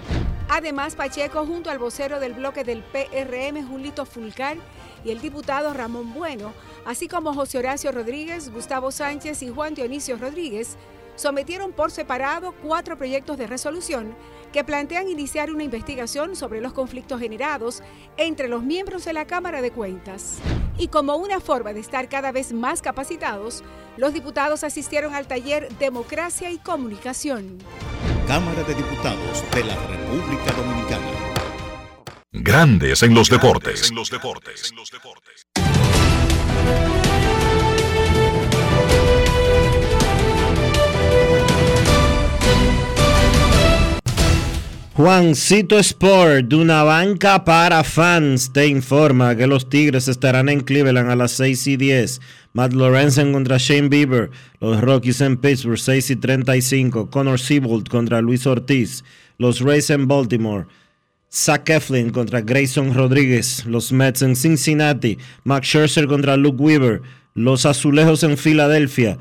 [0.51, 4.59] Además, Pacheco, junto al vocero del bloque del PRM, Julito Fulcar,
[5.03, 6.53] y el diputado Ramón Bueno,
[6.85, 10.77] así como José Horacio Rodríguez, Gustavo Sánchez y Juan Dionisio Rodríguez,
[11.17, 14.15] sometieron por separado cuatro proyectos de resolución
[14.53, 17.83] que plantean iniciar una investigación sobre los conflictos generados
[18.17, 20.39] entre los miembros de la Cámara de Cuentas.
[20.79, 23.65] Y como una forma de estar cada vez más capacitados,
[23.97, 27.59] los diputados asistieron al taller Democracia y Comunicación.
[28.27, 31.07] Cámara de Diputados de la República Dominicana.
[32.31, 33.91] Grandes en los deportes.
[33.91, 34.73] En los deportes.
[44.95, 51.11] Juancito Sport, de una banca para fans, te informa que los Tigres estarán en Cleveland
[51.11, 52.21] a las 6 y 10.
[52.53, 54.31] Matt Lorenzen contra Shane Bieber.
[54.61, 57.09] Los Rockies en Pittsburgh 6 y 35.
[57.09, 59.03] Connor Siebold contra Luis Ortiz.
[59.39, 60.67] Los Rays en Baltimore.
[61.33, 63.65] Zach Eflin contra Grayson Rodríguez.
[63.65, 65.17] Los Mets en Cincinnati.
[65.45, 67.01] Max Scherzer contra Luke Weaver.
[67.33, 69.17] Los Azulejos en Filadelfia.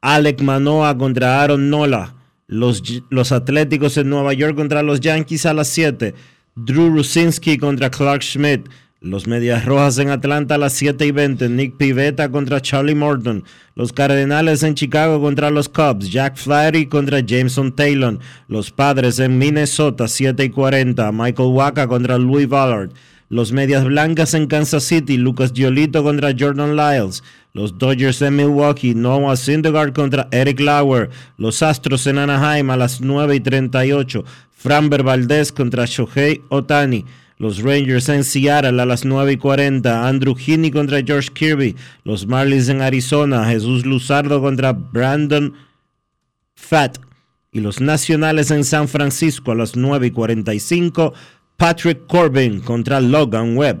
[0.00, 2.14] Alec Manoa contra Aaron Nola.
[2.50, 6.16] Los, los Atléticos en Nueva York contra los Yankees a las 7.
[6.56, 8.68] Drew Rusinski contra Clark Schmidt.
[9.00, 11.48] Los Medias Rojas en Atlanta a las 7 y 20.
[11.48, 13.44] Nick Pivetta contra Charlie Morton.
[13.76, 16.10] Los Cardenales en Chicago contra los Cubs.
[16.10, 18.18] Jack Flaherty contra Jameson Taylor.
[18.48, 21.12] Los Padres en Minnesota 7 y 40.
[21.12, 22.90] Michael Waka contra Louis Ballard.
[23.28, 25.18] Los Medias Blancas en Kansas City.
[25.18, 27.22] Lucas Giolito contra Jordan Lyles.
[27.52, 28.94] Los Dodgers en Milwaukee.
[28.94, 31.10] Noah Syndergaard contra Eric Lauer.
[31.36, 34.24] Los Astros en Anaheim a las 9 y 38.
[34.50, 37.04] Framber Valdez contra Shohei Otani.
[37.38, 40.06] Los Rangers en Seattle a las 9 y 40.
[40.06, 41.74] Andrew Heaney contra George Kirby.
[42.04, 43.46] Los Marlins en Arizona.
[43.46, 45.54] Jesús Luzardo contra Brandon
[46.54, 46.98] Fat.
[47.52, 51.14] Y los Nacionales en San Francisco a las 9 y 45.
[51.56, 53.80] Patrick Corbin contra Logan Webb.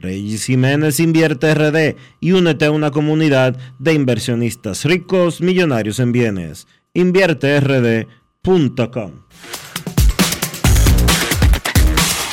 [0.00, 6.66] Reyes Jiménez Invierte RD y únete a una comunidad de inversionistas ricos, millonarios en bienes.
[6.94, 9.26] InvierteRD.com.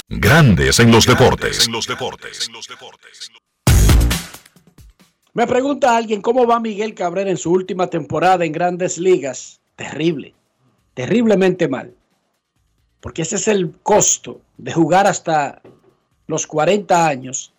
[0.09, 1.67] Grandes en los deportes.
[5.33, 9.59] Me pregunta alguien cómo va Miguel Cabrera en su última temporada en grandes ligas.
[9.75, 10.33] Terrible,
[10.93, 11.93] terriblemente mal.
[13.01, 15.61] Porque ese es el costo de jugar hasta
[16.25, 17.53] los 40 años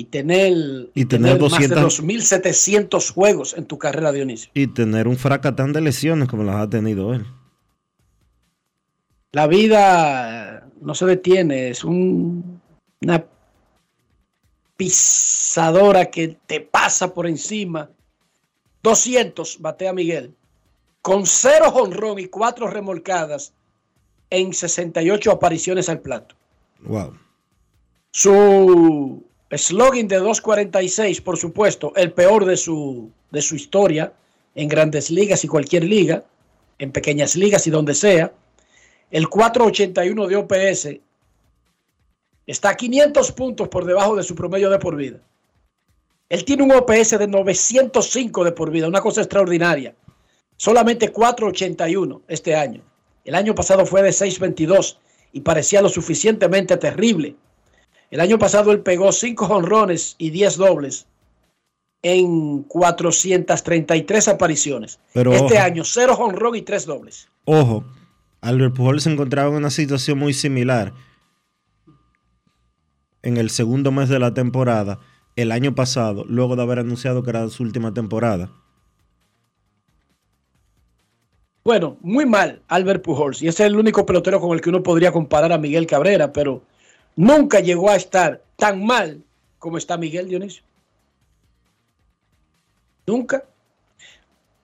[0.00, 4.50] y tener, Y tener más de 200 2.700 juegos en tu carrera, Dionisio.
[4.54, 7.26] Y tener un fracatán de lesiones como las ha tenido él.
[9.32, 12.60] La vida no se detiene, es un-
[13.02, 13.24] una
[14.76, 17.90] pisadora que te pasa por encima.
[18.82, 20.34] 200 batea Miguel,
[21.02, 23.52] con cero jonrón y cuatro remolcadas
[24.30, 26.34] en 68 apariciones al plato.
[26.82, 27.12] Wow.
[28.10, 29.24] Su
[29.58, 34.12] slogan de 2.46, por supuesto, el peor de su, de su historia
[34.54, 36.24] en grandes ligas y cualquier liga,
[36.78, 38.32] en pequeñas ligas y donde sea.
[39.10, 41.00] El 4.81 de OPS
[42.46, 45.20] está a 500 puntos por debajo de su promedio de por vida.
[46.28, 49.94] Él tiene un OPS de 905 de por vida, una cosa extraordinaria.
[50.56, 52.82] Solamente 4.81 este año.
[53.24, 54.96] El año pasado fue de 6.22
[55.32, 57.34] y parecía lo suficientemente terrible.
[58.10, 61.06] El año pasado él pegó 5 jonrones y 10 dobles
[62.02, 64.98] en 433 apariciones.
[65.12, 65.64] Pero este ojo.
[65.64, 67.28] año 0 jonrón y 3 dobles.
[67.44, 67.84] Ojo,
[68.40, 70.92] Albert Pujols se encontraba en una situación muy similar
[73.22, 74.98] en el segundo mes de la temporada,
[75.36, 78.50] el año pasado, luego de haber anunciado que era su última temporada.
[81.62, 84.82] Bueno, muy mal Albert Pujols y ese es el único pelotero con el que uno
[84.82, 86.62] podría comparar a Miguel Cabrera, pero
[87.16, 89.22] nunca llegó a estar tan mal
[89.58, 90.62] como está Miguel Dionisio.
[93.06, 93.44] Nunca.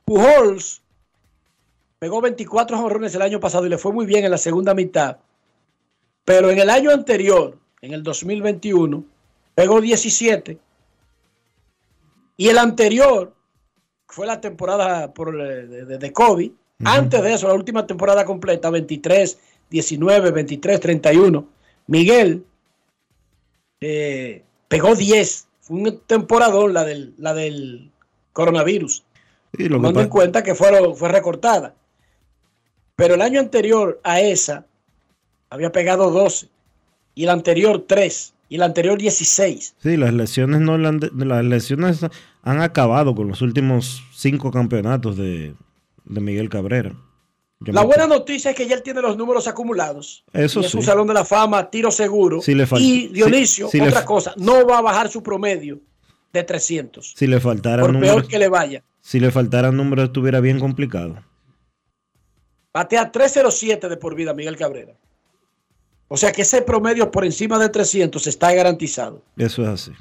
[0.05, 0.83] Pujols
[1.99, 5.17] pegó 24 jonrones el año pasado y le fue muy bien en la segunda mitad,
[6.25, 9.05] pero en el año anterior, en el 2021,
[9.55, 10.59] pegó 17
[12.37, 13.35] y el anterior
[14.07, 16.53] fue la temporada por, eh, de, de- de COVID.
[16.85, 19.39] Antes de eso, la última temporada completa, 23,
[19.71, 21.49] 19, 23, 31.
[21.87, 22.45] Miguel
[23.81, 25.49] eh, pegó 10.
[25.61, 27.91] Fue un temporadón la del, la del
[28.33, 29.05] coronavirus.
[29.53, 31.75] Y lo Tomando en cuenta que fue, fue recortada.
[32.95, 34.67] Pero el año anterior a esa
[35.51, 36.49] había pegado 12.
[37.15, 38.35] Y el anterior 3.
[38.49, 39.75] Y el anterior 16.
[39.79, 42.07] Sí, las lesiones no las lesiones
[42.43, 45.55] han acabado con los últimos cinco campeonatos de,
[46.05, 46.95] de Miguel Cabrera.
[47.61, 50.25] La me- buena noticia es que ya él tiene los números acumulados.
[50.33, 52.41] Eso y es un salón de la fama, tiro seguro.
[52.43, 55.81] Sí le y Dionisio, sí- sí le otra cosa, no va a bajar su promedio
[56.33, 57.15] de 300.
[57.17, 58.85] Si le faltaran por números, peor que le vaya.
[59.01, 61.17] si le faltaran números estuviera bien complicado.
[62.75, 64.95] Batea 307 de por vida Miguel Cabrera.
[66.09, 69.23] O sea que ese promedio por encima de 300 está garantizado.
[69.37, 69.93] Eso es así.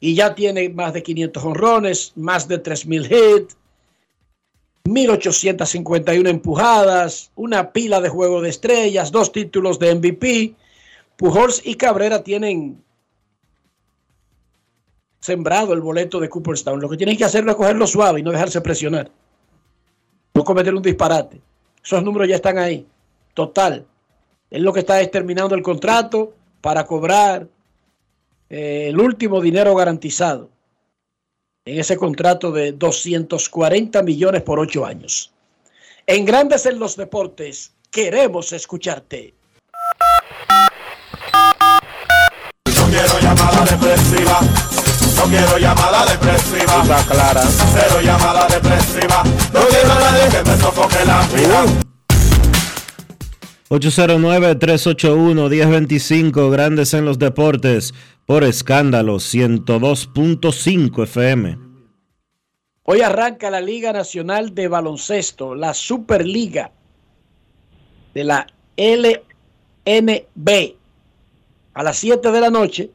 [0.00, 3.56] Y ya tiene más de 500 honrones, más de 3000 hits,
[4.84, 10.54] 1851 empujadas, una pila de juego de estrellas, dos títulos de MVP.
[11.16, 12.82] Pujols y Cabrera tienen
[15.20, 16.80] sembrado el boleto de Cooperstown.
[16.80, 19.10] Lo que tienen que hacerlo es cogerlo suave y no dejarse presionar.
[20.34, 21.40] No cometer un disparate.
[21.84, 22.86] Esos números ya están ahí.
[23.34, 23.86] Total.
[24.50, 27.46] Él lo que está es terminando el contrato para cobrar
[28.48, 30.50] eh, el último dinero garantizado
[31.70, 35.32] en ese contrato de 240 millones por ocho años.
[36.04, 39.34] En Grandes en los Deportes, queremos escucharte.
[42.76, 44.40] No quiero llamada depresiva.
[45.16, 46.82] No quiero llamada depresiva.
[46.82, 47.42] Está clara.
[47.42, 49.22] Cero llamada depresiva.
[49.52, 51.89] No quiero a nadie que me sofoque la vida.
[53.70, 57.94] 809-381-1025, Grandes en los Deportes,
[58.26, 61.56] por escándalo 102.5 FM.
[62.82, 66.72] Hoy arranca la Liga Nacional de Baloncesto, la Superliga
[68.12, 68.44] de la
[68.76, 69.20] LNB.
[71.74, 72.90] A las 7 de la noche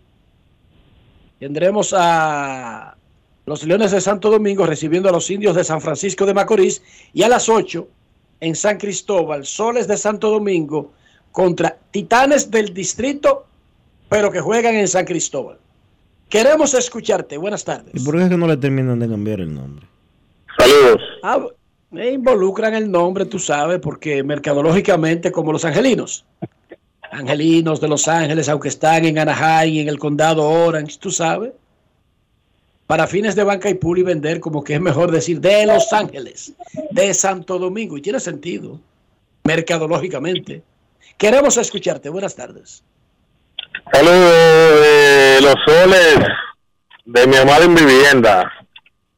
[1.40, 2.98] tendremos a
[3.46, 6.82] los Leones de Santo Domingo recibiendo a los Indios de San Francisco de Macorís
[7.14, 7.88] y a las 8
[8.40, 10.92] en San Cristóbal, Soles de Santo Domingo
[11.32, 13.46] contra Titanes del Distrito,
[14.10, 15.58] pero que juegan en San Cristóbal.
[16.30, 17.38] Queremos escucharte.
[17.38, 17.94] Buenas tardes.
[17.94, 19.86] ¿Y por qué es que no le terminan de cambiar el nombre?
[20.58, 21.02] Saludos.
[21.24, 21.46] Ah,
[21.92, 26.26] me involucran el nombre, tú sabes, porque mercadológicamente como los angelinos.
[27.12, 31.52] Angelinos de Los Ángeles, aunque están en Anaheim, en el condado Orange, tú sabes.
[32.88, 35.92] Para fines de banca y pool y vender, como que es mejor decir de Los
[35.92, 36.54] Ángeles,
[36.92, 37.98] de Santo Domingo.
[37.98, 38.80] Y tiene sentido,
[39.44, 40.62] mercadológicamente.
[41.18, 42.10] Queremos escucharte.
[42.10, 42.84] Buenas tardes.
[43.92, 46.18] Saludos de los soles
[47.06, 48.52] de mi amada en vivienda.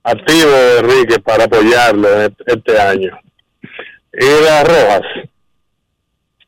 [0.04, 0.50] Activo,
[0.80, 3.20] Enrique, para apoyarlo este- este año.
[4.14, 5.02] Y las rojas.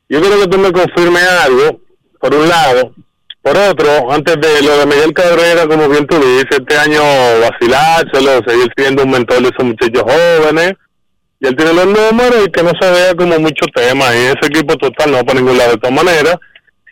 [0.07, 1.81] Yo quiero que tú me confirmes algo,
[2.19, 2.95] por un lado.
[3.41, 7.01] Por otro, antes de lo de Miguel Cabrera, como bien tú dices, este año
[7.41, 10.73] vacilárselo, seguir siendo un mentor de esos muchachos jóvenes.
[11.39, 14.13] Y él tiene los números y que no se vea como mucho tema.
[14.13, 16.35] Y ese equipo total no para ningún lado de todas maneras.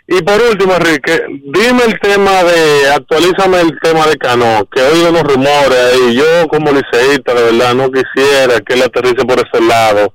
[0.10, 5.10] Y por último, Enrique, dime el tema de, actualízame el tema de Cano, que oído
[5.10, 6.15] unos rumores ahí.
[6.15, 10.14] Yo como liceísta, de verdad, no quisiera que él aterrice por ese lado.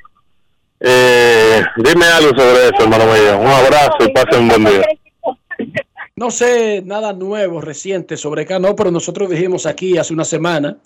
[0.81, 3.39] Eh, dime algo sobre eso, hermano mío.
[3.39, 4.87] Un abrazo y pasen un buen día.
[6.17, 10.79] No sé nada nuevo, reciente sobre Cano, pero nosotros dijimos aquí hace una semana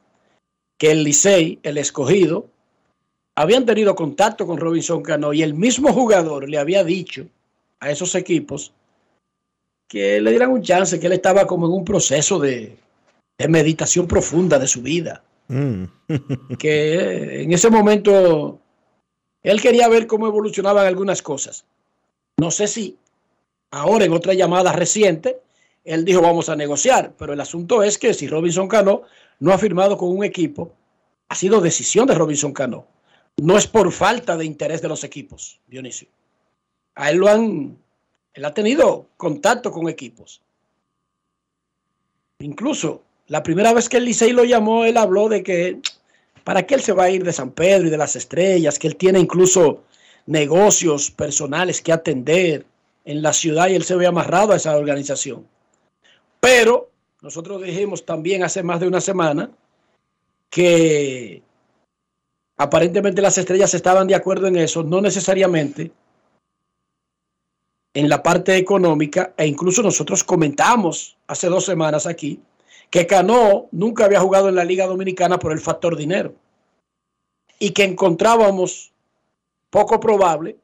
[0.79, 2.47] que el Licey, el escogido,
[3.35, 7.27] habían tenido contacto con Robinson Cano y el mismo jugador le había dicho
[7.81, 8.73] a esos equipos
[9.89, 12.77] que le dieran un chance, que él estaba como en un proceso de,
[13.39, 15.85] de meditación profunda de su vida, Mm.
[16.59, 18.59] que en ese momento
[19.43, 21.65] él quería ver cómo evolucionaban algunas cosas.
[22.37, 22.97] No sé si
[23.71, 25.41] ahora en otra llamada reciente,
[25.85, 29.03] él dijo vamos a negociar, pero el asunto es que si Robinson Cano
[29.39, 30.73] no ha firmado con un equipo,
[31.29, 32.87] ha sido decisión de Robinson Cano.
[33.37, 36.09] No es por falta de interés de los equipos, Dionisio.
[36.95, 37.77] A él lo han,
[38.33, 40.41] él ha tenido contacto con equipos.
[42.39, 45.81] Incluso la primera vez que el Licey lo llamó, él habló de que
[46.45, 48.87] para qué él se va a ir de San Pedro y de las estrellas, que
[48.87, 49.83] él tiene incluso
[50.27, 52.65] negocios personales que atender
[53.07, 55.47] en la ciudad y él se ve amarrado a esa organización.
[56.41, 56.91] Pero
[57.23, 59.51] nosotros dijimos también hace más de una semana
[60.51, 61.43] que
[62.59, 65.93] aparentemente las estrellas estaban de acuerdo en eso, no necesariamente
[67.95, 72.41] en la parte económica, e incluso nosotros comentamos hace dos semanas aquí
[72.91, 76.35] que Cano nunca había jugado en la Liga Dominicana por el factor dinero
[77.59, 78.93] y que encontrábamos
[79.71, 80.57] poco probable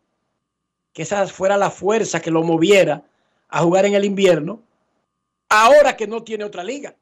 [0.93, 3.03] que esa fuera la fuerza que lo moviera
[3.49, 4.61] a jugar en el invierno,
[5.49, 6.95] ahora que no tiene otra liga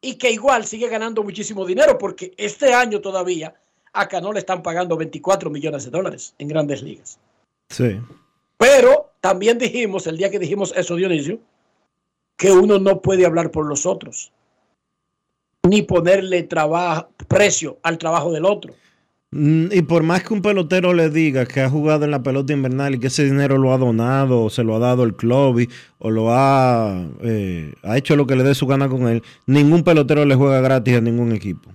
[0.00, 3.54] y que igual sigue ganando muchísimo dinero porque este año todavía
[3.92, 7.18] a Cano le están pagando 24 millones de dólares en grandes ligas.
[7.70, 8.00] Sí.
[8.58, 11.40] Pero también dijimos, el día que dijimos eso, Dionisio,
[12.36, 14.32] que uno no puede hablar por los otros,
[15.62, 16.46] ni ponerle
[17.26, 18.74] precio al trabajo del otro.
[19.38, 22.52] Mm, Y por más que un pelotero le diga que ha jugado en la pelota
[22.54, 25.60] invernal y que ese dinero lo ha donado, o se lo ha dado el club,
[25.60, 25.68] y-
[25.98, 29.82] o lo ha, eh, ha hecho lo que le dé su gana con él, ningún
[29.84, 31.70] pelotero le juega gratis a ningún equipo.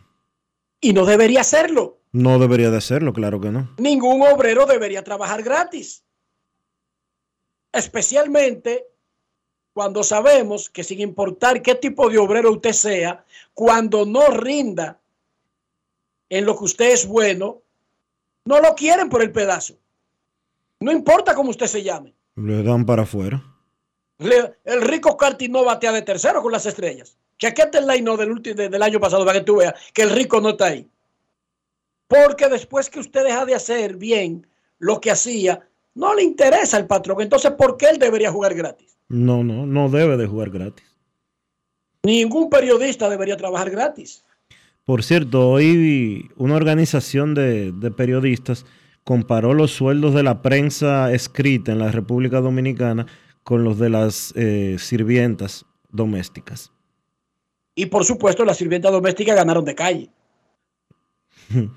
[0.81, 1.99] Y no debería hacerlo.
[2.13, 3.69] No debería de hacerlo, claro que no.
[3.77, 6.03] Ningún obrero debería trabajar gratis.
[7.71, 8.85] Especialmente
[9.73, 13.23] cuando sabemos que sin importar qué tipo de obrero usted sea,
[13.53, 14.99] cuando no rinda
[16.31, 17.61] en lo que usted es bueno,
[18.45, 19.75] no lo quieren por el pedazo.
[20.79, 22.15] No importa cómo usted se llame.
[22.37, 23.43] Le dan para afuera.
[24.17, 27.17] Le- el rico Carti no batea de tercero con las estrellas.
[27.37, 30.09] Chequete el line del, ulti- de- del año pasado para que tú veas que el
[30.11, 30.87] rico no está ahí.
[32.07, 34.47] Porque después que usted deja de hacer bien
[34.79, 37.21] lo que hacía, no le interesa al patrón.
[37.21, 38.97] Entonces, ¿por qué él debería jugar gratis?
[39.09, 40.85] No, no, no debe de jugar gratis.
[42.03, 44.23] Ningún periodista debería trabajar gratis.
[44.85, 48.65] Por cierto, hoy una organización de, de periodistas
[49.03, 53.05] comparó los sueldos de la prensa escrita en la República Dominicana
[53.43, 56.71] con los de las eh, sirvientas domésticas.
[57.75, 60.09] Y por supuesto, las sirvientas domésticas ganaron de calle.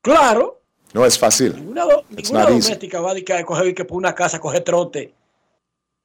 [0.00, 0.60] Claro,
[0.92, 1.54] No es fácil.
[1.56, 5.14] ninguna, do- doméstica va a dedicar a coger y que por una casa coge trote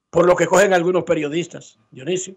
[0.08, 2.34] por lo que cogen algunos periodistas, Dionisio.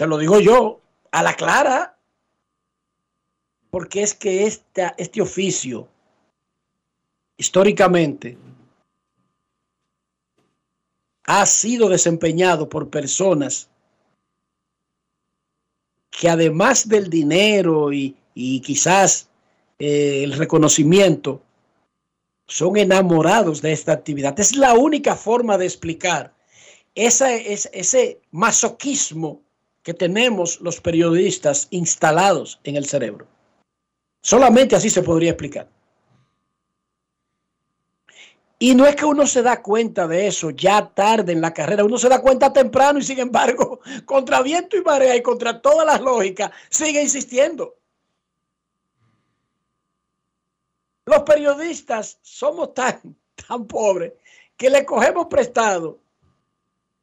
[0.00, 1.98] Te lo digo yo, a la clara,
[3.68, 5.88] porque es que este oficio,
[7.36, 8.38] históricamente,
[11.24, 13.68] ha sido desempeñado por personas
[16.10, 19.28] que además del dinero y, y quizás
[19.78, 21.42] eh, el reconocimiento,
[22.46, 24.40] son enamorados de esta actividad.
[24.40, 26.34] Es la única forma de explicar
[26.94, 29.42] ese masoquismo
[29.82, 33.26] que tenemos los periodistas instalados en el cerebro.
[34.22, 35.68] Solamente así se podría explicar.
[38.62, 41.82] Y no es que uno se da cuenta de eso ya tarde en la carrera,
[41.82, 45.86] uno se da cuenta temprano y sin embargo, contra viento y marea y contra todas
[45.86, 47.76] las lógicas, sigue insistiendo.
[51.06, 53.16] Los periodistas somos tan,
[53.48, 54.12] tan pobres
[54.58, 55.99] que le cogemos prestado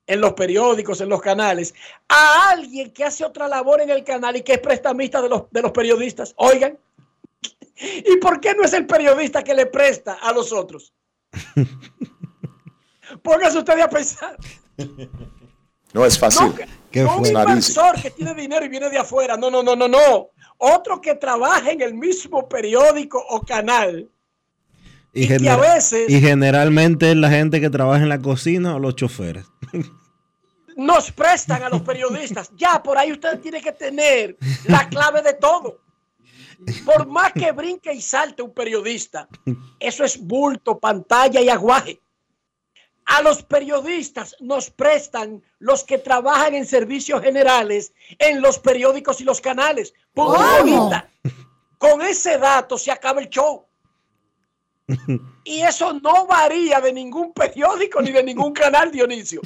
[0.08, 1.76] en los periódicos, en los canales,
[2.08, 5.44] a alguien que hace otra labor en el canal y que es prestamista de los,
[5.52, 6.34] de los periodistas.
[6.38, 6.78] Oigan,
[7.78, 10.94] ¿y por qué no es el periodista que le presta a los otros?
[13.22, 14.38] Póngase usted a pensar.
[15.94, 16.54] No es fácil.
[16.94, 19.38] No, no un inversor que tiene dinero y viene de afuera.
[19.38, 20.30] No, no, no, no, no.
[20.58, 24.10] Otro que trabaja en el mismo periódico o canal.
[25.14, 28.76] Y, Y que a veces- y generalmente es la gente que trabaja en la cocina
[28.76, 29.46] o los choferes.
[30.78, 32.52] nos prestan a los periodistas.
[32.56, 35.82] Ya, por ahí usted tiene que tener la clave de todo.
[36.86, 39.28] Por más que brinque y salte un periodista,
[39.80, 42.00] eso es bulto, pantalla y aguaje.
[43.06, 49.24] A los periodistas nos prestan los que trabajan en servicios generales en los periódicos y
[49.24, 49.94] los canales.
[50.14, 51.10] Bonita.
[51.78, 53.66] Con ese dato se acaba el show.
[55.44, 59.42] Y eso no varía de ningún periódico ni de ningún canal, Dionisio.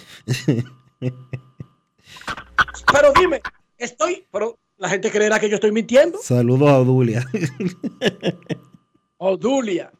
[2.93, 3.41] Pero dime,
[3.77, 6.19] estoy, pero la gente creerá que yo estoy mintiendo.
[6.21, 7.25] Saludos a Odulia.
[9.17, 9.91] Odulia,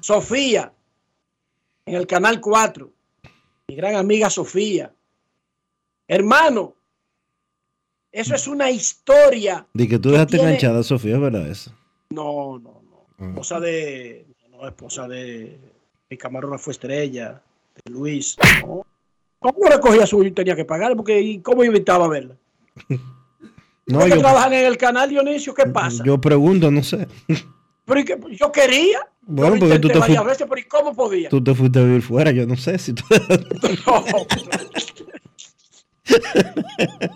[0.00, 0.72] Sofía,
[1.86, 2.90] en el canal 4,
[3.68, 4.92] mi gran amiga Sofía.
[6.08, 6.74] Hermano,
[8.10, 9.66] eso es una historia.
[9.74, 11.74] Di que tú dejaste tiene- enganchada Sofía, ¿es verdad eso?
[12.10, 13.26] No, no, no.
[13.28, 15.58] Esposa de, no, esposa de
[16.10, 17.42] mi camarógrafo estrella,
[17.84, 18.36] de Luis.
[18.66, 18.84] No.
[19.42, 20.96] ¿Cómo no recogía su y tenía que pagar?
[20.96, 22.36] Porque ¿y ¿cómo invitaba a verla?
[23.84, 25.52] No, ¿Por qué yo, trabajan en el canal, Dionisio?
[25.54, 26.04] ¿Qué pasa?
[26.06, 27.08] yo pregunto, no sé.
[27.84, 28.16] Pero ¿y qué?
[28.38, 29.00] yo quería.
[29.22, 31.28] Bueno, yo porque tú te varias veces, pero ¿y cómo podía?
[31.28, 33.02] Tú te fuiste a vivir fuera, yo no sé si tú...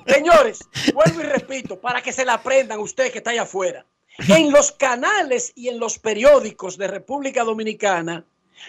[0.06, 0.60] Señores,
[0.92, 3.86] vuelvo y repito, para que se la aprendan ustedes que está allá afuera.
[4.28, 8.24] En los canales y en los periódicos de República Dominicana,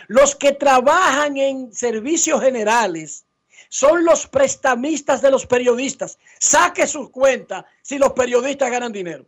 [0.08, 3.26] los que trabajan en servicios generales
[3.70, 6.18] son los prestamistas de los periodistas.
[6.40, 9.26] Saque sus cuentas si los periodistas ganan dinero.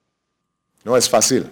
[0.84, 1.49] No es fácil.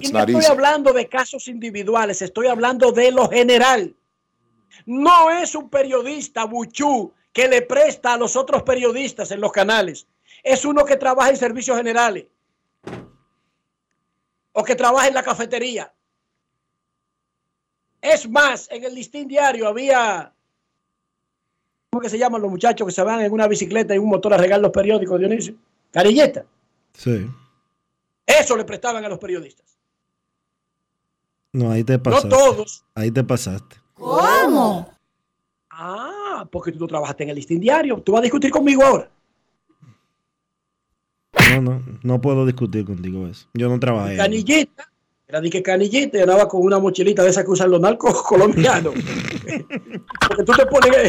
[0.00, 0.50] Y no estoy easy.
[0.50, 3.94] hablando de casos individuales, estoy hablando de lo general.
[4.86, 10.06] No es un periodista buchú que le presta a los otros periodistas en los canales.
[10.42, 12.26] Es uno que trabaja en servicios generales.
[14.52, 15.92] O que trabaja en la cafetería.
[18.00, 20.32] Es más, en el listín diario había,
[21.90, 24.34] ¿cómo que se llaman los muchachos que se van en una bicicleta y un motor
[24.34, 25.54] a regar los periódicos, Dionisio?
[25.90, 26.44] Carilleta.
[26.92, 27.26] Sí.
[28.26, 29.78] Eso le prestaban a los periodistas.
[31.52, 32.28] No, ahí te pasaste.
[32.28, 32.84] todos.
[32.94, 33.76] Ahí te pasaste.
[33.94, 34.92] ¿Cómo?
[35.70, 38.00] Ah, porque tú no trabajaste en el listín diario.
[38.02, 39.10] Tú vas a discutir conmigo ahora.
[41.54, 43.48] No, no, no puedo discutir contigo eso.
[43.54, 44.10] Yo no trabajé.
[44.12, 44.16] ahí.
[44.16, 44.92] Canillita.
[45.26, 48.22] Era de que canillita y andaba con una mochilita de esas que usan los narcos
[48.28, 48.94] colombianos.
[50.28, 51.08] porque tú te pones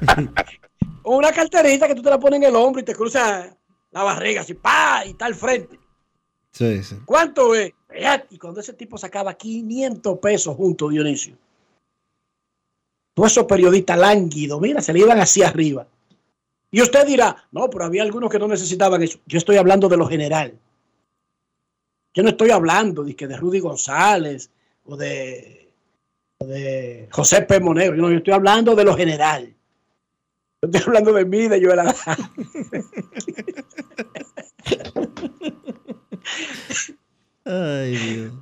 [1.04, 3.56] una carterita que tú te la pones en el hombro y te cruza
[3.90, 5.78] la barriga así, pa, y está al frente.
[6.52, 6.96] Sí, sí.
[7.04, 7.72] ¿Cuánto es?
[8.30, 11.36] Y cuando ese tipo sacaba 500 pesos juntos, Dionisio.
[13.14, 15.86] Todos esos periodistas lánguidos, mira, se le iban hacia arriba.
[16.70, 19.18] Y usted dirá, no, pero había algunos que no necesitaban eso.
[19.26, 20.56] Yo estoy hablando de lo general.
[22.14, 24.50] Yo no estoy hablando de, que de Rudy González
[24.84, 25.72] o de,
[26.38, 27.60] de José P.
[27.60, 27.96] Monero.
[27.96, 29.54] Yo, no, yo estoy hablando de lo general.
[30.62, 31.94] Yo estoy hablando de mí, de Joel Adán.
[37.46, 38.32] Ay, Dios.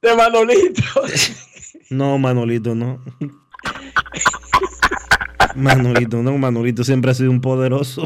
[0.00, 0.82] De Manolito.
[1.90, 3.02] No, Manolito, no.
[5.56, 8.04] Manolito, no, Manolito siempre ha sido un poderoso.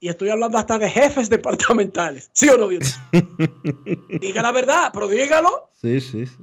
[0.00, 2.30] Y, estoy hablando hasta de jefes departamentales.
[2.32, 2.98] ¿Sí o no, Dios?
[4.18, 5.68] Diga la verdad, pero dígalo.
[5.78, 6.38] Sí, sí, sí.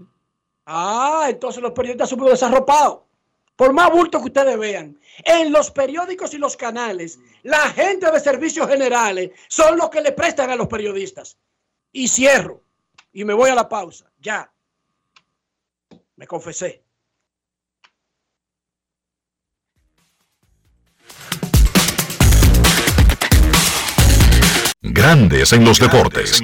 [0.68, 3.07] Ah, entonces los periodistas son muy desarropados.
[3.58, 8.20] Por más bulto que ustedes vean, en los periódicos y los canales, la gente de
[8.20, 11.40] servicios generales son los que le prestan a los periodistas.
[11.92, 12.64] Y cierro.
[13.12, 14.12] Y me voy a la pausa.
[14.20, 14.54] Ya.
[16.18, 16.84] Me confesé.
[24.82, 26.44] Grandes en los deportes.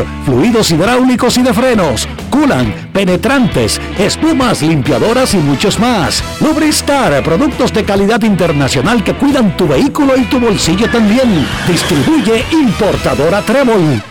[0.25, 6.23] fluidos hidráulicos y de frenos, culan, penetrantes, espumas, limpiadoras y muchos más.
[6.39, 11.47] Lubristar, productos de calidad internacional que cuidan tu vehículo y tu bolsillo también.
[11.67, 14.01] Distribuye importadora Trébol.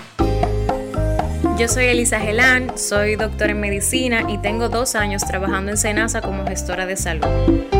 [1.59, 6.23] Yo soy Elisa Gelán, soy doctora en medicina y tengo dos años trabajando en Senasa
[6.23, 7.80] como gestora de salud.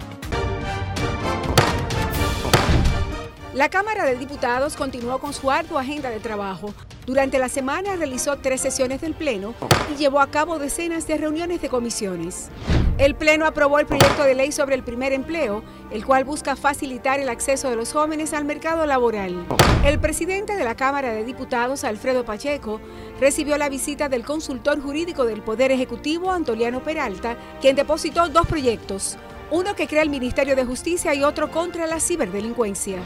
[3.61, 6.73] La Cámara de Diputados continuó con su ardua agenda de trabajo.
[7.05, 9.53] Durante la semana realizó tres sesiones del Pleno
[9.93, 12.49] y llevó a cabo decenas de reuniones de comisiones.
[12.97, 15.61] El Pleno aprobó el proyecto de ley sobre el primer empleo,
[15.91, 19.45] el cual busca facilitar el acceso de los jóvenes al mercado laboral.
[19.85, 22.81] El presidente de la Cámara de Diputados, Alfredo Pacheco,
[23.19, 29.19] recibió la visita del consultor jurídico del Poder Ejecutivo, Antoliano Peralta, quien depositó dos proyectos,
[29.51, 32.99] uno que crea el Ministerio de Justicia y otro contra la ciberdelincuencia.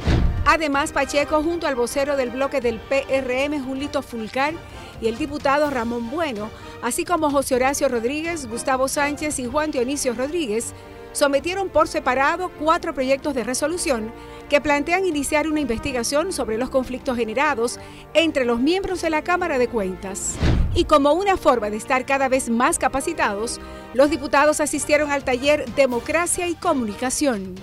[0.46, 4.54] Además, Pacheco, junto al vocero del bloque del PRM, Julito Fulcar,
[5.02, 6.52] y el diputado Ramón Bueno,
[6.84, 10.74] así como José Horacio Rodríguez, Gustavo Sánchez y Juan Dionisio Rodríguez,
[11.16, 14.12] sometieron por separado cuatro proyectos de resolución
[14.50, 17.80] que plantean iniciar una investigación sobre los conflictos generados
[18.14, 20.36] entre los miembros de la Cámara de Cuentas.
[20.76, 23.62] Y como una forma de estar cada vez más capacitados,
[23.94, 27.56] los diputados asistieron al taller Democracia y Comunicación.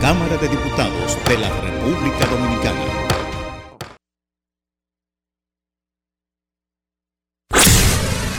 [0.00, 3.01] Cámara de Diputados de la República Dominicana.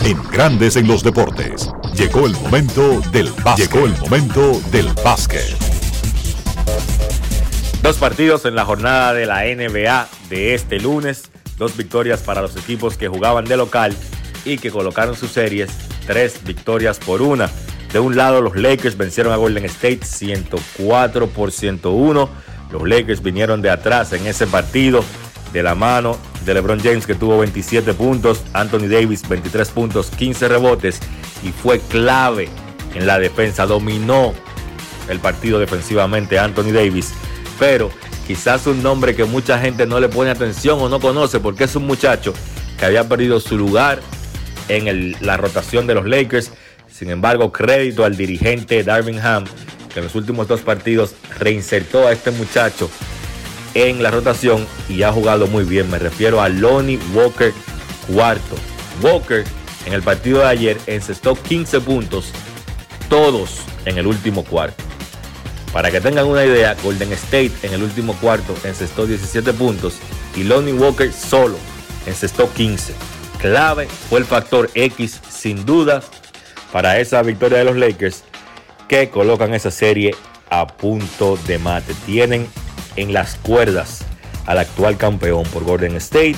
[0.06, 1.70] En Grandes en los Deportes.
[1.96, 3.72] Llegó el momento del básquet.
[3.72, 5.56] Llegó el momento del básquet.
[7.82, 11.32] Dos partidos en la jornada de la NBA de este lunes.
[11.58, 13.96] Dos victorias para los equipos que jugaban de local
[14.44, 15.70] y que colocaron sus series
[16.06, 17.50] tres victorias por una.
[17.94, 22.30] De un lado, los Lakers vencieron a Golden State 104 por 101.
[22.74, 25.02] Los Lakers vinieron de atrás en ese partido
[25.54, 30.48] de la mano de LeBron James que tuvo 27 puntos, Anthony Davis 23 puntos, 15
[30.50, 31.00] rebotes
[31.44, 32.50] y fue clave
[32.96, 33.66] en la defensa.
[33.66, 34.34] Dominó
[35.08, 37.14] el partido defensivamente Anthony Davis,
[37.60, 37.92] pero
[38.28, 41.76] quizás un nombre que mucha gente no le pone atención o no conoce porque es
[41.76, 42.34] un muchacho
[42.78, 44.02] que había perdido su lugar
[44.70, 46.52] en la rotación de los Lakers.
[46.92, 49.46] Sin embargo, crédito al dirigente Darvin Ham,
[49.94, 52.90] que en los últimos dos partidos reinsertó a este muchacho
[53.74, 55.90] en la rotación y ha jugado muy bien.
[55.90, 57.54] Me refiero a Lonnie Walker
[58.08, 58.56] cuarto.
[59.02, 59.44] Walker
[59.86, 62.32] en el partido de ayer encestó 15 puntos,
[63.10, 64.84] todos en el último cuarto.
[65.74, 69.96] Para que tengan una idea, Golden State en el último cuarto encestó 17 puntos
[70.36, 71.58] y Lonnie Walker solo
[72.06, 72.94] encestó 15.
[73.40, 76.02] Clave fue el factor X sin duda
[76.72, 78.24] para esa victoria de los Lakers
[78.88, 80.16] que colocan esa serie
[80.50, 81.94] a punto de mate.
[82.06, 82.48] Tienen
[82.96, 84.06] en las cuerdas
[84.46, 86.36] al actual campeón por Golden State.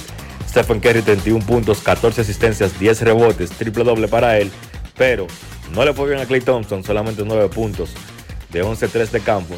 [0.48, 4.52] Stephen Curry 31 puntos, 14 asistencias, 10 rebotes, triple doble para él,
[4.98, 5.28] pero
[5.74, 7.90] no le fue bien a Clay Thompson, solamente 9 puntos
[8.52, 9.56] de 11-3 de campo.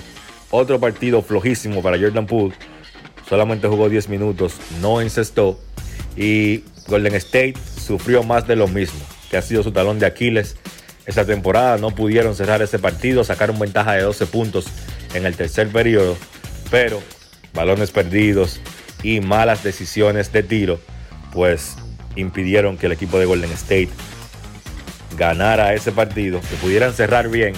[0.49, 2.55] Otro partido flojísimo para Jordan Poole,
[3.29, 5.59] solamente jugó 10 minutos, no encestó
[6.15, 7.55] y Golden State
[7.85, 8.99] sufrió más de lo mismo,
[9.29, 10.55] que ha sido su talón de Aquiles
[11.05, 11.77] esta temporada.
[11.77, 14.65] No pudieron cerrar ese partido, sacaron ventaja de 12 puntos
[15.13, 16.17] en el tercer periodo,
[16.69, 17.01] pero
[17.53, 18.59] balones perdidos
[19.03, 20.79] y malas decisiones de tiro,
[21.31, 21.75] pues
[22.15, 23.89] impidieron que el equipo de Golden State
[25.17, 27.53] ganara ese partido, que pudieran cerrar bien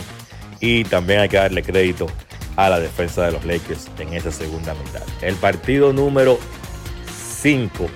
[0.60, 2.08] y también hay que darle crédito
[2.56, 5.02] a la defensa de los Lakers en esa segunda mitad.
[5.22, 6.40] El partido número
[7.42, 7.90] 5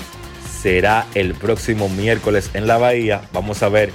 [0.61, 3.21] será el próximo miércoles en la Bahía.
[3.33, 3.91] Vamos a ver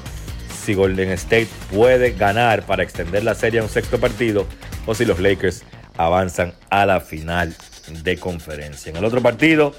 [0.64, 4.46] si Golden State puede ganar para extender la serie a un sexto partido
[4.84, 5.64] o si los Lakers
[5.98, 7.54] avanzan a la final
[8.02, 8.90] de conferencia.
[8.90, 9.74] En el otro partido,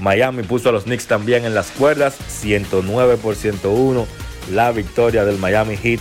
[0.00, 4.06] Miami puso a los Knicks también en las cuerdas, 109 por 101,
[4.50, 6.00] la victoria del Miami Heat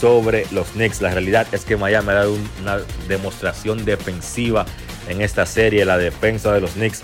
[0.00, 1.00] sobre los Knicks.
[1.00, 4.64] La realidad es que Miami ha dado una demostración defensiva
[5.08, 5.84] en esta serie.
[5.84, 7.02] La defensa de los Knicks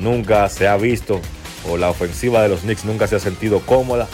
[0.00, 1.20] nunca se ha visto,
[1.68, 4.06] o la ofensiva de los Knicks nunca se ha sentido cómoda.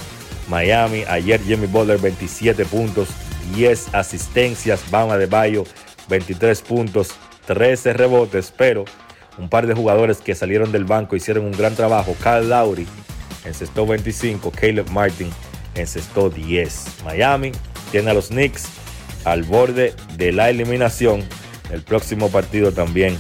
[0.49, 3.09] Miami, ayer Jimmy Butler 27 puntos,
[3.55, 5.65] 10 asistencias, Bama de Bayo
[6.13, 7.09] 23 puntos,
[7.47, 8.85] 13 rebotes, pero
[9.39, 12.15] un par de jugadores que salieron del banco hicieron un gran trabajo.
[12.23, 12.87] Kyle Lowry
[13.47, 15.31] encestó 25, Caleb Martin
[15.75, 16.99] encestó 10.
[17.05, 17.53] Miami
[17.91, 18.67] tiene a los Knicks
[19.25, 21.25] al borde de la eliminación.
[21.71, 23.17] El próximo partido también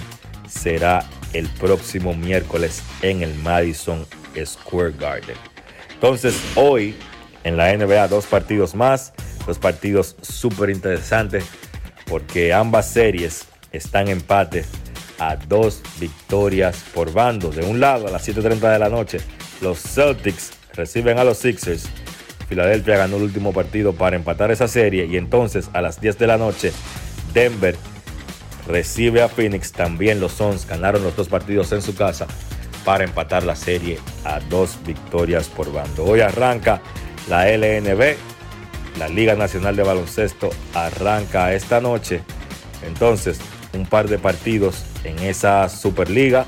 [0.46, 1.02] será
[1.32, 4.04] el próximo miércoles en el Madison
[4.44, 5.36] Square Garden.
[5.94, 6.94] Entonces, hoy
[7.44, 9.14] en la NBA, dos partidos más,
[9.46, 11.44] dos partidos súper interesantes,
[12.06, 14.64] porque ambas series están en empate
[15.18, 17.50] a dos victorias por bando.
[17.50, 19.18] De un lado, a las 7:30 de la noche,
[19.60, 21.84] los Celtics reciben a los Sixers.
[22.48, 26.26] Filadelfia ganó el último partido para empatar esa serie y entonces a las 10 de
[26.26, 26.72] la noche,
[27.32, 27.76] Denver
[28.66, 29.72] recibe a Phoenix.
[29.72, 32.26] También los Suns ganaron los dos partidos en su casa
[32.84, 36.04] para empatar la serie a dos victorias por bando.
[36.04, 36.82] Hoy arranca
[37.28, 38.16] la LNB,
[38.98, 42.22] la Liga Nacional de Baloncesto arranca esta noche.
[42.86, 43.38] Entonces,
[43.72, 46.46] un par de partidos en esa Superliga.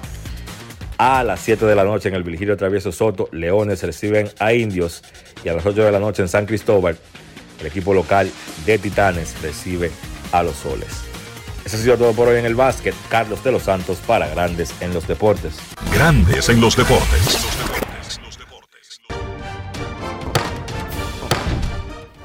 [0.96, 5.02] A las 7 de la noche en el Virgilio Travieso Soto, Leones reciben a Indios.
[5.44, 6.96] Y a las 8 de la noche en San Cristóbal,
[7.60, 8.30] el equipo local
[8.64, 9.90] de Titanes recibe
[10.32, 11.02] a los Soles.
[11.64, 12.94] Eso ha sido todo por hoy en el básquet.
[13.08, 15.54] Carlos de los Santos para Grandes en los Deportes.
[15.92, 17.83] Grandes en los deportes.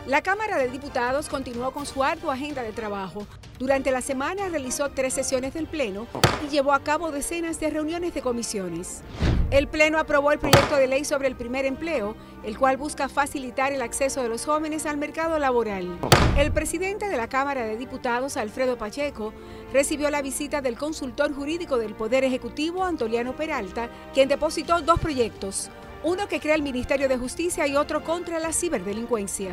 [0.10, 3.27] La Cámara de Diputados continuó con su ardua agenda de trabajo.
[3.60, 6.07] Durante la semana realizó tres sesiones del Pleno
[6.44, 9.03] y llevó a cabo decenas de reuniones de comisiones.
[9.52, 13.72] El Pleno aprobó el proyecto de ley sobre el primer empleo, el cual busca facilitar
[13.72, 15.99] el acceso de los jóvenes al mercado laboral.
[16.36, 19.31] El presidente de la Cámara de Diputados, Alfredo Pacheco,
[19.72, 25.69] recibió la visita del consultor jurídico del Poder Ejecutivo, Antoliano Peralta, quien depositó dos proyectos
[26.04, 29.52] uno que crea el Ministerio de Justicia y otro contra la ciberdelincuencia.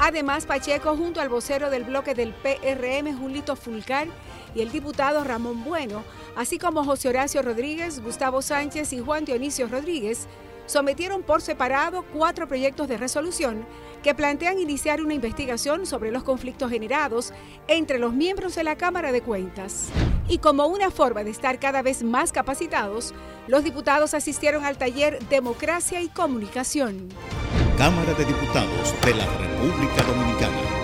[0.00, 4.08] Además, Pacheco, junto al vocero del bloque del PRM, Julito Fulcar,
[4.54, 6.04] y el diputado Ramón Bueno,
[6.36, 10.26] así como José Horacio Rodríguez, Gustavo Sánchez y Juan Dionisio Rodríguez,
[10.66, 13.64] sometieron por separado cuatro proyectos de resolución
[14.04, 17.32] que plantean iniciar una investigación sobre los conflictos generados
[17.68, 19.88] entre los miembros de la Cámara de Cuentas.
[20.28, 23.14] Y como una forma de estar cada vez más capacitados,
[23.48, 27.08] los diputados asistieron al taller Democracia y Comunicación.
[27.78, 30.83] Cámara de Diputados de la República Dominicana.